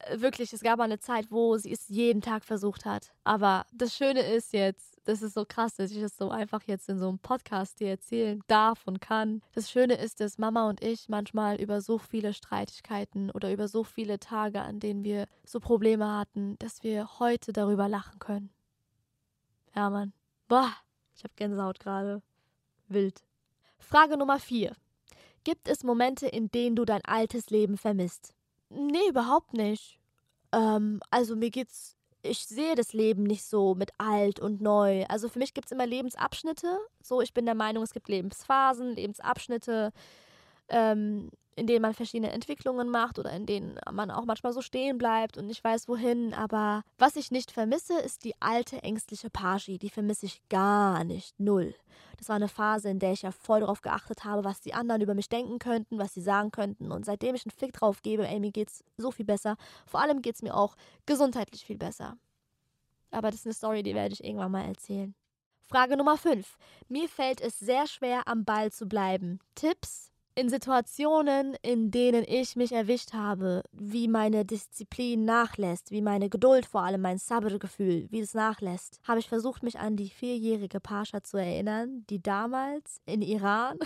Äh, 0.00 0.20
wirklich, 0.20 0.52
es 0.52 0.60
gab 0.60 0.80
eine 0.80 0.98
Zeit, 0.98 1.30
wo 1.30 1.56
sie 1.56 1.72
es 1.72 1.88
jeden 1.88 2.20
Tag 2.20 2.44
versucht 2.44 2.84
hat. 2.84 3.12
Aber 3.24 3.64
das 3.72 3.94
Schöne 3.94 4.20
ist 4.20 4.52
jetzt, 4.52 4.95
das 5.06 5.22
ist 5.22 5.34
so 5.34 5.44
krass, 5.46 5.76
dass 5.76 5.92
ich 5.92 6.02
es 6.02 6.16
so 6.16 6.30
einfach 6.30 6.62
jetzt 6.64 6.88
in 6.88 6.98
so 6.98 7.08
einem 7.08 7.18
Podcast 7.18 7.80
dir 7.80 7.88
erzählen 7.88 8.42
darf 8.48 8.86
und 8.86 9.00
kann. 9.00 9.40
Das 9.52 9.70
Schöne 9.70 9.94
ist, 9.94 10.20
dass 10.20 10.36
Mama 10.36 10.68
und 10.68 10.82
ich 10.82 11.08
manchmal 11.08 11.60
über 11.60 11.80
so 11.80 11.96
viele 11.98 12.34
Streitigkeiten 12.34 13.30
oder 13.30 13.52
über 13.52 13.68
so 13.68 13.84
viele 13.84 14.18
Tage, 14.18 14.60
an 14.60 14.80
denen 14.80 15.04
wir 15.04 15.26
so 15.44 15.60
Probleme 15.60 16.12
hatten, 16.12 16.58
dass 16.58 16.82
wir 16.82 17.18
heute 17.20 17.52
darüber 17.52 17.88
lachen 17.88 18.18
können. 18.18 18.50
Ja, 19.74 19.90
Mann. 19.90 20.12
Boah, 20.48 20.72
ich 21.14 21.22
hab 21.22 21.36
Gänsehaut 21.36 21.78
gerade. 21.78 22.20
Wild. 22.88 23.24
Frage 23.78 24.16
Nummer 24.16 24.40
4. 24.40 24.74
Gibt 25.44 25.68
es 25.68 25.84
Momente, 25.84 26.26
in 26.26 26.50
denen 26.50 26.74
du 26.74 26.84
dein 26.84 27.04
altes 27.04 27.50
Leben 27.50 27.76
vermisst? 27.76 28.34
Nee, 28.68 29.08
überhaupt 29.08 29.52
nicht. 29.52 30.00
Ähm, 30.52 31.00
also 31.10 31.36
mir 31.36 31.50
geht's 31.50 31.95
ich 32.26 32.46
sehe 32.46 32.74
das 32.74 32.92
Leben 32.92 33.22
nicht 33.22 33.44
so 33.44 33.74
mit 33.74 33.90
alt 33.98 34.40
und 34.40 34.60
neu. 34.60 35.04
Also 35.08 35.28
für 35.28 35.38
mich 35.38 35.54
gibt 35.54 35.66
es 35.66 35.72
immer 35.72 35.86
Lebensabschnitte. 35.86 36.78
So, 37.02 37.20
ich 37.20 37.32
bin 37.34 37.46
der 37.46 37.54
Meinung, 37.54 37.82
es 37.82 37.92
gibt 37.92 38.08
Lebensphasen, 38.08 38.94
Lebensabschnitte. 38.94 39.92
Ähm, 40.68 41.30
in 41.56 41.66
denen 41.66 41.82
man 41.82 41.94
verschiedene 41.94 42.32
Entwicklungen 42.32 42.90
macht 42.90 43.18
oder 43.18 43.32
in 43.32 43.46
denen 43.46 43.80
man 43.90 44.10
auch 44.10 44.26
manchmal 44.26 44.52
so 44.52 44.60
stehen 44.60 44.98
bleibt 44.98 45.38
und 45.38 45.46
nicht 45.46 45.64
weiß 45.64 45.88
wohin. 45.88 46.34
Aber 46.34 46.82
was 46.98 47.16
ich 47.16 47.30
nicht 47.30 47.50
vermisse, 47.50 47.98
ist 47.98 48.24
die 48.24 48.34
alte 48.40 48.82
ängstliche 48.82 49.30
Paji. 49.30 49.78
Die 49.78 49.88
vermisse 49.88 50.26
ich 50.26 50.46
gar 50.50 51.02
nicht. 51.02 51.40
Null. 51.40 51.74
Das 52.18 52.28
war 52.28 52.36
eine 52.36 52.48
Phase, 52.48 52.90
in 52.90 52.98
der 52.98 53.12
ich 53.12 53.22
ja 53.22 53.32
voll 53.32 53.60
darauf 53.60 53.80
geachtet 53.80 54.24
habe, 54.24 54.44
was 54.44 54.60
die 54.60 54.74
anderen 54.74 55.00
über 55.00 55.14
mich 55.14 55.30
denken 55.30 55.58
könnten, 55.58 55.98
was 55.98 56.12
sie 56.12 56.20
sagen 56.20 56.50
könnten. 56.50 56.92
Und 56.92 57.06
seitdem 57.06 57.34
ich 57.34 57.46
einen 57.46 57.56
Fick 57.56 57.72
drauf 57.72 58.02
gebe, 58.02 58.28
ey, 58.28 58.38
mir 58.38 58.52
geht's 58.52 58.84
so 58.98 59.10
viel 59.10 59.24
besser. 59.24 59.56
Vor 59.86 60.00
allem 60.00 60.20
geht's 60.20 60.42
mir 60.42 60.54
auch 60.54 60.76
gesundheitlich 61.06 61.64
viel 61.64 61.78
besser. 61.78 62.18
Aber 63.10 63.30
das 63.30 63.40
ist 63.40 63.46
eine 63.46 63.54
Story, 63.54 63.82
die 63.82 63.94
werde 63.94 64.12
ich 64.12 64.22
irgendwann 64.22 64.52
mal 64.52 64.66
erzählen. 64.66 65.14
Frage 65.64 65.96
Nummer 65.96 66.18
5. 66.18 66.58
Mir 66.88 67.08
fällt 67.08 67.40
es 67.40 67.58
sehr 67.58 67.86
schwer, 67.86 68.28
am 68.28 68.44
Ball 68.44 68.70
zu 68.70 68.86
bleiben. 68.86 69.40
Tipps? 69.54 70.12
In 70.38 70.50
Situationen, 70.50 71.56
in 71.62 71.90
denen 71.90 72.22
ich 72.28 72.56
mich 72.56 72.70
erwischt 72.70 73.14
habe, 73.14 73.62
wie 73.72 74.06
meine 74.06 74.44
Disziplin 74.44 75.24
nachlässt, 75.24 75.90
wie 75.90 76.02
meine 76.02 76.28
Geduld, 76.28 76.66
vor 76.66 76.82
allem 76.82 77.00
mein 77.00 77.16
Sabr-Gefühl, 77.16 78.06
wie 78.10 78.20
es 78.20 78.34
nachlässt, 78.34 79.00
habe 79.08 79.18
ich 79.18 79.30
versucht, 79.30 79.62
mich 79.62 79.78
an 79.78 79.96
die 79.96 80.10
vierjährige 80.10 80.78
Pascha 80.78 81.22
zu 81.22 81.38
erinnern, 81.38 82.04
die 82.10 82.22
damals 82.22 83.00
in 83.06 83.22
Iran 83.22 83.78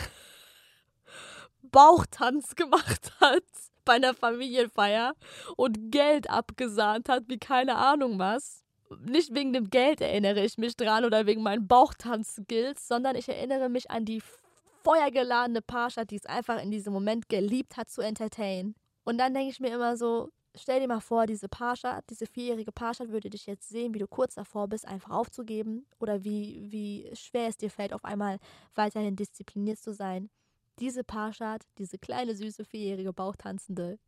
Bauchtanz 1.62 2.56
gemacht 2.56 3.12
hat 3.20 3.44
bei 3.84 3.92
einer 3.92 4.12
Familienfeier 4.12 5.14
und 5.56 5.92
Geld 5.92 6.28
abgesahnt 6.28 7.08
hat, 7.08 7.28
wie 7.28 7.38
keine 7.38 7.76
Ahnung 7.76 8.18
was. 8.18 8.64
Nicht 9.04 9.32
wegen 9.36 9.52
dem 9.52 9.70
Geld 9.70 10.00
erinnere 10.00 10.44
ich 10.44 10.58
mich 10.58 10.76
dran 10.76 11.04
oder 11.04 11.26
wegen 11.26 11.44
meinen 11.44 11.68
Bauchtanz-Skills, 11.68 12.88
sondern 12.88 13.14
ich 13.14 13.28
erinnere 13.28 13.68
mich 13.68 13.88
an 13.88 14.04
die 14.04 14.20
feuergeladene 14.82 15.62
Pascha, 15.62 16.04
die 16.04 16.16
es 16.16 16.26
einfach 16.26 16.62
in 16.62 16.70
diesem 16.70 16.92
Moment 16.92 17.28
geliebt 17.28 17.76
hat 17.76 17.90
zu 17.90 18.00
entertainen. 18.00 18.74
Und 19.04 19.18
dann 19.18 19.34
denke 19.34 19.50
ich 19.50 19.60
mir 19.60 19.74
immer 19.74 19.96
so, 19.96 20.30
stell 20.54 20.80
dir 20.80 20.88
mal 20.88 21.00
vor, 21.00 21.26
diese 21.26 21.48
Pascha, 21.48 22.00
diese 22.08 22.26
vierjährige 22.26 22.72
Pascha 22.72 23.08
würde 23.08 23.30
dich 23.30 23.46
jetzt 23.46 23.68
sehen, 23.68 23.94
wie 23.94 23.98
du 23.98 24.06
kurz 24.06 24.34
davor 24.34 24.68
bist, 24.68 24.86
einfach 24.86 25.10
aufzugeben 25.10 25.86
oder 25.98 26.24
wie, 26.24 26.70
wie 26.70 27.10
schwer 27.14 27.48
es 27.48 27.56
dir 27.56 27.70
fällt, 27.70 27.92
auf 27.92 28.04
einmal 28.04 28.38
weiterhin 28.74 29.16
diszipliniert 29.16 29.78
zu 29.78 29.92
sein. 29.92 30.30
Diese 30.78 31.04
Pascha, 31.04 31.58
diese 31.78 31.98
kleine, 31.98 32.34
süße, 32.34 32.64
vierjährige 32.64 33.12
Bauchtanzende, 33.12 33.98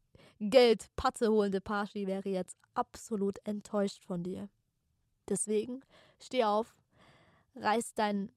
Geld, 0.41 0.87
Patte 0.97 1.29
holende 1.29 1.61
Paschi 1.61 2.07
wäre 2.07 2.29
jetzt 2.29 2.57
absolut 2.75 3.39
enttäuscht 3.45 4.05
von 4.05 4.23
dir. 4.23 4.49
Deswegen 5.29 5.83
steh 6.21 6.45
auf, 6.45 6.75
reiß 7.55 7.95
dein, 7.95 8.33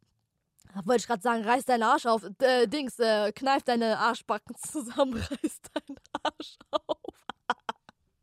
wollte 0.84 1.02
ich 1.02 1.08
gerade 1.08 1.22
sagen, 1.22 1.44
reiß 1.44 1.66
deinen 1.66 1.84
Arsch 1.84 2.06
auf, 2.06 2.24
äh, 2.40 2.68
Dings, 2.68 3.00
äh, 3.00 3.32
kneif 3.32 3.64
deine 3.64 3.98
Arschbacken 3.98 4.56
zusammen, 4.56 5.14
reiß 5.44 5.62
deinen 5.74 5.98
Arsch 6.24 6.58
auf. 6.72 7.16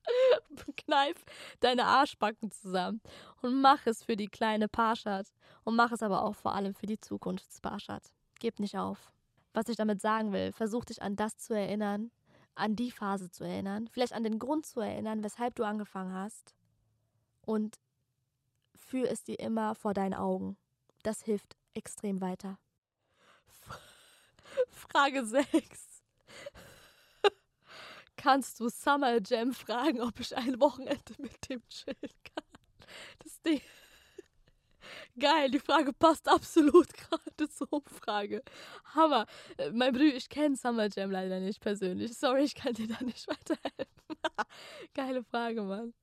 kneif 0.77 1.25
deine 1.61 1.85
Arschbacken 1.85 2.51
zusammen 2.51 3.01
und 3.41 3.61
mach 3.61 3.87
es 3.87 4.05
für 4.05 4.17
die 4.17 4.29
kleine 4.29 4.69
Parschat 4.69 5.27
und 5.65 5.77
mach 5.77 5.93
es 5.93 6.03
aber 6.03 6.23
auch 6.25 6.35
vor 6.35 6.55
allem 6.55 6.75
für 6.75 6.87
die 6.87 7.01
Zukunftsparschat. 7.01 8.03
Gib 8.39 8.59
nicht 8.59 8.77
auf. 8.77 9.13
Was 9.55 9.69
ich 9.69 9.77
damit 9.77 10.01
sagen 10.01 10.33
will, 10.33 10.53
versuch 10.53 10.85
dich 10.85 11.03
an 11.03 11.17
das 11.17 11.37
zu 11.37 11.55
erinnern, 11.55 12.11
an 12.55 12.77
die 12.77 12.91
Phase 12.91 13.31
zu 13.31 13.45
erinnern, 13.45 13.89
vielleicht 13.89 14.13
an 14.13 14.25
den 14.25 14.39
Grund 14.39 14.67
zu 14.67 14.81
erinnern, 14.81 15.23
weshalb 15.23 15.55
du 15.55 15.65
angefangen 15.65 16.13
hast 16.13 16.55
und 17.43 17.79
führ 18.75 19.11
es 19.11 19.25
dir 19.25 19.39
immer 19.39 19.75
vor 19.75 19.95
deinen 19.95 20.15
Augen. 20.15 20.57
Das 21.03 21.23
hilft 21.23 21.57
extrem 21.75 22.21
weiter. 22.21 22.59
Frage 24.71 25.25
6. 25.25 26.03
Kannst 28.17 28.61
du 28.61 28.69
Summer 28.69 29.19
Jam 29.25 29.53
fragen, 29.53 30.01
ob 30.01 30.21
ich 30.21 30.37
ein 30.37 30.61
Wochenende 30.61 31.15
mit 31.19 31.49
dem 31.49 31.67
chillen 31.69 31.97
kann? 32.25 32.45
Das 33.19 33.41
Ding. 33.43 33.61
Geil, 35.19 35.51
die 35.51 35.59
Frage 35.59 35.93
passt 35.93 36.29
absolut 36.29 36.93
gerade 36.95 37.49
zur 37.49 37.73
Umfrage. 37.73 38.43
Hammer. 38.95 39.27
Äh, 39.57 39.71
mein 39.71 39.93
Bruder, 39.93 40.15
ich 40.15 40.29
kenne 40.29 40.57
Summer 40.57 40.89
Jam 40.89 41.11
leider 41.11 41.41
nicht 41.41 41.61
persönlich. 41.61 42.17
Sorry, 42.17 42.45
ich 42.45 42.55
kann 42.55 42.75
dir 42.75 42.89
da 42.89 43.03
nicht 43.05 43.27
weiterhelfen. 43.29 43.93
Geile 44.95 45.25
Frage, 45.25 45.63
Mann. 45.63 45.95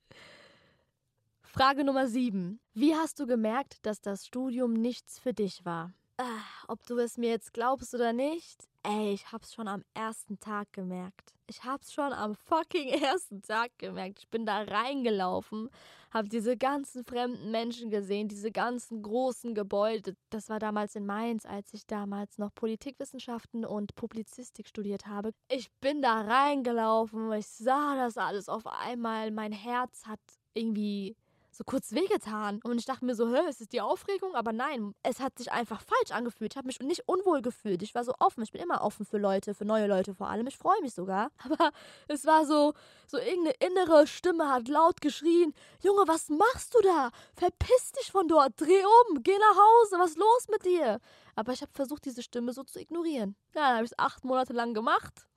Frage 1.52 1.84
Nummer 1.84 2.08
7. 2.08 2.60
Wie 2.76 2.94
hast 2.94 3.20
du 3.20 3.26
gemerkt, 3.26 3.84
dass 3.84 4.02
das 4.02 4.28
Studium 4.28 4.74
nichts 4.74 5.18
für 5.18 5.34
dich 5.34 5.66
war? 5.66 5.92
Ah, 6.18 6.44
ob 6.68 6.86
du 6.86 6.96
es 7.00 7.18
mir 7.18 7.30
jetzt 7.30 7.54
glaubst 7.54 7.96
oder 7.96 8.14
nicht, 8.14 8.70
ey, 8.84 9.14
ich 9.14 9.32
hab's 9.32 9.56
schon 9.56 9.68
am 9.68 9.84
ersten 9.96 10.40
Tag 10.40 10.72
gemerkt. 10.74 11.34
Ich 11.48 11.64
hab's 11.64 11.92
schon 11.92 12.14
am 12.14 12.36
fucking 12.36 12.90
ersten 13.04 13.42
Tag 13.42 13.72
gemerkt. 13.80 14.20
Ich 14.20 14.30
bin 14.30 14.46
da 14.46 14.62
reingelaufen, 14.62 15.72
hab 16.12 16.30
diese 16.30 16.56
ganzen 16.56 17.04
fremden 17.04 17.50
Menschen 17.50 17.90
gesehen, 17.90 18.28
diese 18.28 18.52
ganzen 18.52 19.02
großen 19.02 19.56
Gebäude. 19.56 20.16
Das 20.30 20.50
war 20.50 20.60
damals 20.60 20.96
in 20.96 21.08
Mainz, 21.08 21.48
als 21.48 21.74
ich 21.74 21.88
damals 21.88 22.38
noch 22.38 22.54
Politikwissenschaften 22.54 23.66
und 23.66 23.96
Publizistik 23.96 24.68
studiert 24.68 25.08
habe. 25.08 25.32
Ich 25.50 25.72
bin 25.82 26.04
da 26.04 26.22
reingelaufen, 26.22 27.34
ich 27.34 27.48
sah 27.48 27.96
das 27.96 28.18
alles 28.18 28.50
auf 28.50 28.68
einmal. 28.68 29.32
Mein 29.32 29.52
Herz 29.52 30.06
hat 30.06 30.20
irgendwie 30.54 31.16
so 31.60 31.66
kurz 31.66 31.92
wehgetan. 31.92 32.62
Und 32.64 32.78
ich 32.80 32.86
dachte 32.86 33.04
mir 33.04 33.16
so, 33.16 33.36
hä, 33.36 33.50
ist 33.50 33.60
es 33.60 33.68
die 33.68 33.82
Aufregung? 33.82 34.34
Aber 34.34 34.54
nein, 34.54 34.96
es 35.04 35.20
hat 35.20 35.38
sich 35.38 35.52
einfach 35.52 35.82
falsch 35.82 36.12
angefühlt. 36.12 36.54
Ich 36.54 36.58
habe 36.58 36.68
mich 36.68 36.80
nicht 36.80 37.04
unwohl 37.06 37.42
gefühlt. 37.42 37.84
Ich 37.84 37.94
war 37.94 38.06
so 38.06 38.14
offen. 38.20 38.42
Ich 38.44 38.54
bin 38.54 38.62
immer 38.62 38.82
offen 38.82 39.06
für 39.06 39.18
Leute, 39.18 39.54
für 39.54 39.66
neue 39.66 39.86
Leute 39.86 40.16
vor 40.16 40.30
allem. 40.30 40.48
Ich 40.48 40.58
freue 40.58 40.82
mich 40.82 40.94
sogar. 40.94 41.32
Aber 41.44 41.72
es 42.08 42.26
war 42.26 42.46
so, 42.46 42.74
so 43.08 43.18
irgendeine 43.18 43.56
innere 43.60 44.08
Stimme 44.08 44.48
hat 44.48 44.70
laut 44.70 45.02
geschrien, 45.02 45.54
Junge, 45.84 46.08
was 46.08 46.30
machst 46.30 46.74
du 46.76 46.80
da? 46.82 47.10
Verpiss 47.36 47.92
dich 47.92 48.10
von 48.10 48.30
dort, 48.30 48.54
dreh 48.56 48.84
um, 49.10 49.22
geh 49.22 49.38
nach 49.38 49.58
Hause, 49.58 50.00
was 50.00 50.12
ist 50.12 50.18
los 50.18 50.48
mit 50.50 50.64
dir? 50.66 51.02
Aber 51.36 51.52
ich 51.52 51.62
habe 51.62 51.74
versucht, 51.74 52.06
diese 52.06 52.24
Stimme 52.24 52.54
so 52.54 52.64
zu 52.64 52.80
ignorieren. 52.80 53.36
Ja, 53.54 53.68
dann 53.68 53.76
habe 53.76 53.86
ich 53.86 53.92
es 53.92 54.00
acht 54.00 54.24
Monate 54.24 54.54
lang 54.54 54.74
gemacht 54.74 55.28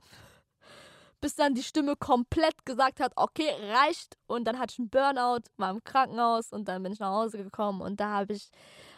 bis 1.22 1.36
dann 1.36 1.54
die 1.54 1.62
Stimme 1.62 1.96
komplett 1.96 2.66
gesagt 2.66 3.00
hat, 3.00 3.12
okay, 3.16 3.48
reicht. 3.70 4.18
Und 4.26 4.44
dann 4.44 4.58
hatte 4.58 4.72
ich 4.72 4.78
einen 4.80 4.90
Burnout, 4.90 5.44
war 5.56 5.70
im 5.70 5.82
Krankenhaus 5.84 6.52
und 6.52 6.66
dann 6.66 6.82
bin 6.82 6.92
ich 6.92 6.98
nach 6.98 7.12
Hause 7.12 7.38
gekommen. 7.38 7.80
Und 7.80 8.00
da 8.00 8.08
habe 8.08 8.34
ich 8.34 8.50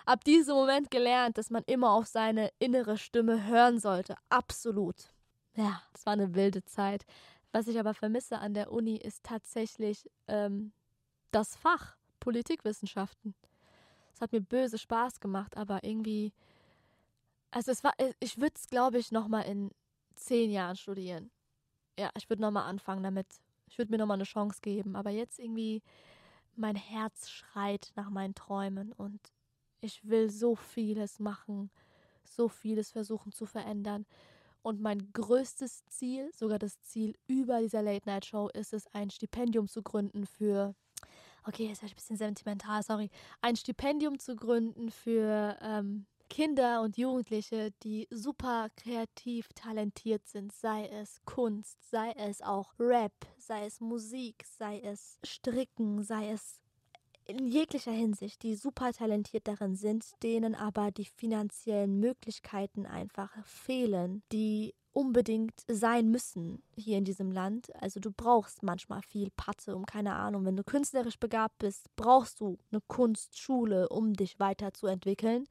ab 0.06 0.24
diesem 0.24 0.56
Moment 0.56 0.90
gelernt, 0.90 1.38
dass 1.38 1.50
man 1.50 1.62
immer 1.66 1.92
auf 1.92 2.06
seine 2.06 2.50
innere 2.58 2.96
Stimme 2.96 3.46
hören 3.46 3.78
sollte. 3.78 4.16
Absolut. 4.30 4.96
Ja, 5.54 5.82
es 5.92 6.06
war 6.06 6.14
eine 6.14 6.34
wilde 6.34 6.64
Zeit. 6.64 7.04
Was 7.52 7.68
ich 7.68 7.78
aber 7.78 7.92
vermisse 7.92 8.38
an 8.38 8.54
der 8.54 8.72
Uni 8.72 8.96
ist 8.96 9.22
tatsächlich 9.22 10.10
ähm, 10.26 10.72
das 11.30 11.54
Fach 11.54 11.94
Politikwissenschaften. 12.20 13.34
Es 14.14 14.22
hat 14.22 14.32
mir 14.32 14.40
böse 14.40 14.78
Spaß 14.78 15.20
gemacht, 15.20 15.58
aber 15.58 15.84
irgendwie, 15.84 16.32
also 17.50 17.70
es 17.70 17.84
war, 17.84 17.92
ich 18.18 18.38
würde 18.38 18.54
es, 18.56 18.66
glaube 18.66 18.98
ich, 18.98 19.12
nochmal 19.12 19.44
in 19.44 19.70
zehn 20.14 20.50
Jahren 20.50 20.76
studieren 20.76 21.30
ja, 21.98 22.10
ich 22.16 22.28
würde 22.28 22.42
nochmal 22.42 22.68
anfangen 22.68 23.02
damit. 23.02 23.26
Ich 23.66 23.78
würde 23.78 23.90
mir 23.90 23.98
nochmal 23.98 24.16
eine 24.16 24.24
Chance 24.24 24.60
geben. 24.62 24.96
Aber 24.96 25.10
jetzt 25.10 25.38
irgendwie, 25.38 25.82
mein 26.56 26.76
Herz 26.76 27.28
schreit 27.28 27.92
nach 27.96 28.10
meinen 28.10 28.34
Träumen 28.34 28.92
und 28.92 29.20
ich 29.80 30.08
will 30.08 30.30
so 30.30 30.54
vieles 30.54 31.18
machen, 31.18 31.70
so 32.24 32.48
vieles 32.48 32.90
versuchen 32.90 33.32
zu 33.32 33.46
verändern. 33.46 34.06
Und 34.62 34.80
mein 34.80 35.12
größtes 35.12 35.84
Ziel, 35.86 36.30
sogar 36.32 36.58
das 36.58 36.80
Ziel 36.80 37.14
über 37.26 37.60
dieser 37.60 37.82
Late-Night-Show, 37.82 38.48
ist 38.54 38.72
es, 38.72 38.86
ein 38.94 39.10
Stipendium 39.10 39.68
zu 39.68 39.82
gründen 39.82 40.26
für 40.26 40.74
okay, 41.46 41.70
ist 41.70 41.82
ja 41.82 41.88
ein 41.88 41.94
bisschen 41.94 42.16
sentimental, 42.16 42.82
sorry, 42.82 43.10
ein 43.42 43.56
Stipendium 43.56 44.18
zu 44.18 44.34
gründen 44.36 44.90
für 44.90 45.56
ähm, 45.60 46.06
Kinder 46.34 46.82
und 46.82 46.98
Jugendliche, 46.98 47.70
die 47.84 48.08
super 48.10 48.66
kreativ 48.74 49.46
talentiert 49.54 50.26
sind, 50.26 50.50
sei 50.50 50.88
es 50.88 51.20
Kunst, 51.24 51.88
sei 51.88 52.10
es 52.16 52.42
auch 52.42 52.72
Rap, 52.76 53.12
sei 53.38 53.64
es 53.66 53.80
Musik, 53.80 54.44
sei 54.44 54.80
es 54.80 55.20
Stricken, 55.24 56.02
sei 56.02 56.32
es 56.32 56.58
in 57.26 57.46
jeglicher 57.46 57.92
Hinsicht, 57.92 58.42
die 58.42 58.56
super 58.56 58.92
talentiert 58.92 59.46
darin 59.46 59.76
sind, 59.76 60.10
denen 60.24 60.56
aber 60.56 60.90
die 60.90 61.04
finanziellen 61.04 62.00
Möglichkeiten 62.00 62.84
einfach 62.84 63.30
fehlen, 63.44 64.24
die 64.32 64.74
unbedingt 64.92 65.54
sein 65.68 66.10
müssen 66.10 66.64
hier 66.74 66.98
in 66.98 67.04
diesem 67.04 67.30
Land. 67.30 67.72
Also 67.80 68.00
du 68.00 68.10
brauchst 68.10 68.64
manchmal 68.64 69.02
viel 69.02 69.30
Patte, 69.36 69.76
um 69.76 69.86
keine 69.86 70.16
Ahnung, 70.16 70.44
wenn 70.44 70.56
du 70.56 70.64
künstlerisch 70.64 71.20
begabt 71.20 71.58
bist, 71.58 71.86
brauchst 71.94 72.40
du 72.40 72.58
eine 72.72 72.80
Kunstschule, 72.88 73.88
um 73.88 74.14
dich 74.14 74.40
weiterzuentwickeln. 74.40 75.46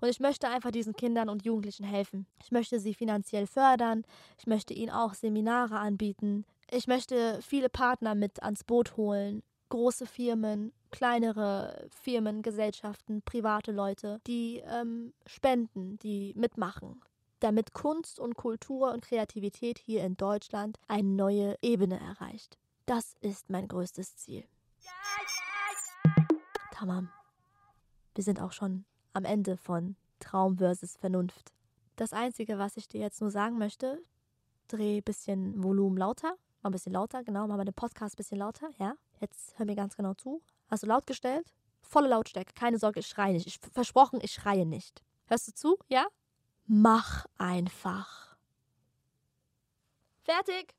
Und 0.00 0.08
ich 0.08 0.20
möchte 0.20 0.48
einfach 0.48 0.70
diesen 0.70 0.94
Kindern 0.94 1.28
und 1.28 1.44
Jugendlichen 1.44 1.84
helfen. 1.84 2.26
Ich 2.42 2.50
möchte 2.52 2.80
sie 2.80 2.94
finanziell 2.94 3.46
fördern. 3.46 4.04
Ich 4.38 4.46
möchte 4.46 4.74
ihnen 4.74 4.90
auch 4.90 5.14
Seminare 5.14 5.78
anbieten. 5.78 6.44
Ich 6.70 6.86
möchte 6.86 7.40
viele 7.42 7.68
Partner 7.68 8.14
mit 8.14 8.42
ans 8.42 8.64
Boot 8.64 8.96
holen. 8.96 9.42
Große 9.68 10.06
Firmen, 10.06 10.72
kleinere 10.92 11.88
Firmen, 11.90 12.42
Gesellschaften, 12.42 13.22
private 13.22 13.72
Leute, 13.72 14.20
die 14.26 14.62
ähm, 14.68 15.12
spenden, 15.26 15.98
die 15.98 16.32
mitmachen. 16.36 17.00
damit 17.40 17.74
Kunst 17.74 18.18
und 18.18 18.34
Kultur 18.34 18.92
und 18.92 19.02
Kreativität 19.02 19.78
hier 19.78 20.04
in 20.04 20.16
Deutschland 20.16 20.78
eine 20.88 21.08
neue 21.08 21.56
Ebene 21.62 22.00
erreicht. 22.00 22.58
Das 22.86 23.14
ist 23.20 23.50
mein 23.50 23.68
größtes 23.68 24.16
Ziel. 24.16 24.44
Tamam. 26.72 27.10
Wir 28.14 28.24
sind 28.24 28.40
auch 28.40 28.52
schon 28.52 28.84
am 29.16 29.24
Ende 29.24 29.56
von 29.56 29.96
Traum 30.20 30.58
versus 30.58 30.96
Vernunft. 30.96 31.54
Das 31.96 32.12
Einzige, 32.12 32.58
was 32.58 32.76
ich 32.76 32.86
dir 32.86 33.00
jetzt 33.00 33.22
nur 33.22 33.30
sagen 33.30 33.56
möchte, 33.56 34.02
dreh 34.68 34.98
ein 34.98 35.02
bisschen 35.02 35.62
Volumen 35.62 35.96
lauter, 35.96 36.36
mal 36.62 36.68
ein 36.68 36.72
bisschen 36.72 36.92
lauter, 36.92 37.24
genau, 37.24 37.46
mach 37.46 37.56
mal 37.56 37.64
den 37.64 37.72
Podcast 37.72 38.14
ein 38.14 38.18
bisschen 38.18 38.38
lauter, 38.38 38.68
ja. 38.78 38.94
Jetzt 39.20 39.58
hör 39.58 39.64
mir 39.64 39.74
ganz 39.74 39.96
genau 39.96 40.12
zu. 40.12 40.42
Hast 40.68 40.82
du 40.82 40.86
laut 40.86 41.06
gestellt? 41.06 41.54
Volle 41.80 42.08
Lautstärke, 42.08 42.52
keine 42.54 42.78
Sorge, 42.78 43.00
ich 43.00 43.06
schreie 43.06 43.32
nicht. 43.32 43.46
Ich 43.46 43.58
versprochen, 43.72 44.18
ich 44.22 44.32
schreie 44.32 44.66
nicht. 44.66 45.02
Hörst 45.28 45.48
du 45.48 45.54
zu? 45.54 45.78
Ja? 45.88 46.06
Mach 46.66 47.24
einfach. 47.38 48.36
Fertig! 50.24 50.74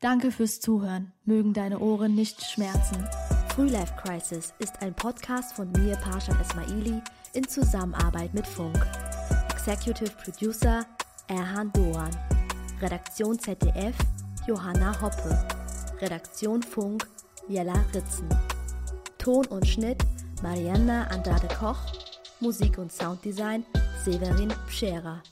Danke 0.00 0.32
fürs 0.32 0.58
Zuhören. 0.58 1.12
Mögen 1.24 1.52
deine 1.52 1.78
Ohren 1.78 2.16
nicht 2.16 2.42
schmerzen. 2.42 3.06
Frühlife 3.50 3.94
Crisis 4.02 4.52
ist 4.58 4.82
ein 4.82 4.94
Podcast 4.94 5.52
von 5.52 5.70
mir, 5.70 5.94
Parshat 5.96 6.40
Esmaili, 6.40 7.00
in 7.34 7.46
Zusammenarbeit 7.48 8.34
mit 8.34 8.46
Funk. 8.46 8.86
Executive 9.52 10.10
Producer 10.22 10.84
Erhan 11.28 11.72
Doan. 11.72 12.10
Redaktion 12.80 13.38
ZDF 13.38 13.94
Johanna 14.46 14.92
Hoppe. 15.00 15.38
Redaktion 16.00 16.62
Funk 16.62 17.06
Jella 17.48 17.84
Ritzen. 17.94 18.28
Ton 19.18 19.46
und 19.46 19.66
Schnitt 19.66 20.04
Marianna 20.42 21.06
Andrade 21.08 21.48
Koch. 21.48 21.78
Musik 22.40 22.78
und 22.78 22.92
Sounddesign 22.92 23.64
Severin 24.04 24.52
Pschera. 24.66 25.22